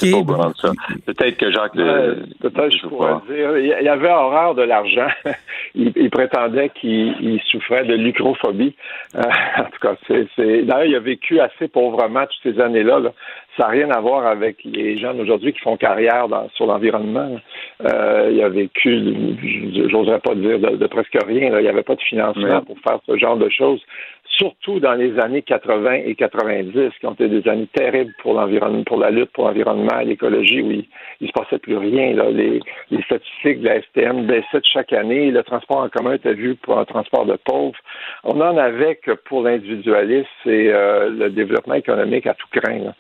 [1.06, 1.76] Peut-être que Jacques...
[1.76, 3.22] euh, Peut-être je pourrais pas.
[3.28, 3.58] dire.
[3.58, 5.08] Il avait horreur de l'argent.
[5.74, 8.74] il, il prétendait qu'il il souffrait de lucrophobie.
[9.16, 9.20] Euh,
[9.58, 10.26] en tout cas, c'est.
[10.36, 12.98] c'est- D'ailleurs, il a vécu assez pauvrement toutes ces années-là.
[13.00, 13.12] là.
[13.56, 17.36] Ça n'a rien à voir avec les jeunes aujourd'hui qui font carrière dans- sur l'environnement.
[17.84, 19.02] Euh, il a vécu,
[19.90, 21.50] j'oserais pas dire de, de presque rien.
[21.50, 21.60] là.
[21.60, 22.60] Il n'y avait pas de financement Ouais.
[22.66, 23.80] pour faire ce genre de choses.
[24.30, 28.84] Surtout dans les années 80 et 90, qui ont été des années terribles pour l'environnement,
[28.84, 30.86] pour la lutte pour l'environnement l'écologie, où il,
[31.20, 32.12] il se passait plus rien.
[32.30, 32.60] Les,
[33.04, 35.30] statistiques de la STM baissaient chaque année.
[35.30, 37.78] Le transport en commun était vu pour un transport de pauvres.
[38.24, 42.92] On n'en avait que pour l'individualisme et euh, le développement économique à tout craint.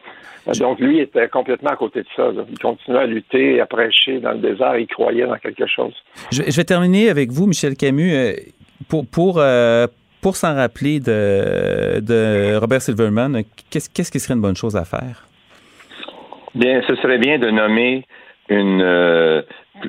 [0.58, 2.30] Donc, lui était complètement à côté de ça.
[2.50, 4.76] Il continuait à lutter, à prêcher dans le désert.
[4.76, 5.94] Il croyait dans quelque chose.
[6.32, 8.32] Je, vais terminer avec vous, Michel Camus, euh,
[8.88, 9.86] pour, pour, euh,
[10.22, 13.42] pour s'en rappeler de, de Robert Silverman.
[13.70, 15.26] Qu'est-ce qu'est-ce qui serait une bonne chose à faire?
[16.54, 18.04] Bien, ce serait bien de nommer
[18.48, 19.42] une, euh,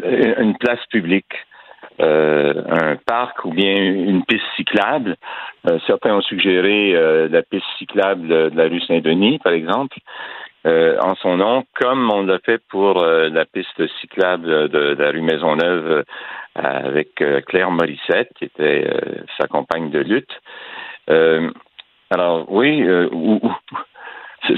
[0.06, 1.34] une place publique,
[2.00, 5.16] euh, un parc ou bien une piste cyclable.
[5.68, 6.94] Euh, certains ont suggéré
[7.30, 9.98] la piste cyclable de la rue Saint-Denis, par exemple,
[10.68, 15.04] euh, en son nom, comme on l'a fait pour euh, la piste cyclable de, de
[15.04, 16.04] la rue Maisonneuve euh,
[16.56, 20.40] avec euh, Claire Morissette, qui était euh, sa compagne de lutte.
[22.10, 23.52] Alors oui, ou- ou-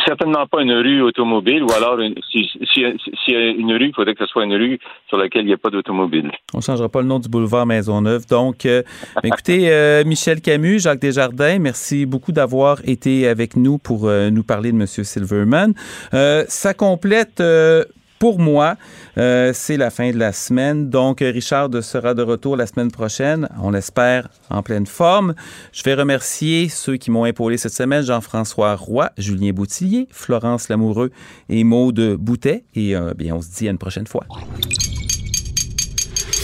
[0.06, 2.86] certainement pas une rue automobile, ou alors une, si, si,
[3.26, 5.48] si y a une rue, il faudrait que ce soit une rue sur laquelle il
[5.48, 6.32] n'y a pas d'automobile.
[6.54, 8.26] On ne changera pas le nom du boulevard Maisonneuve.
[8.28, 8.84] Donc, euh,
[9.16, 14.30] ben, écoutez, euh, Michel Camus, Jacques Desjardins, merci beaucoup d'avoir été avec nous pour euh,
[14.30, 14.86] nous parler de M.
[14.88, 15.74] Silverman.
[16.14, 17.84] Euh, ça complète euh,
[18.24, 18.78] pour moi,
[19.18, 20.90] euh, c'est la fin de la semaine.
[20.90, 25.34] Donc, Richard sera de retour la semaine prochaine, on l'espère en pleine forme.
[25.74, 31.12] Je vais remercier ceux qui m'ont épaulé cette semaine, Jean-François Roy, Julien Boutillier, Florence Lamoureux
[31.50, 32.64] et Maude Boutet.
[32.76, 34.24] Et euh, bien, on se dit à une prochaine fois.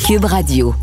[0.06, 0.76] Cube Radio.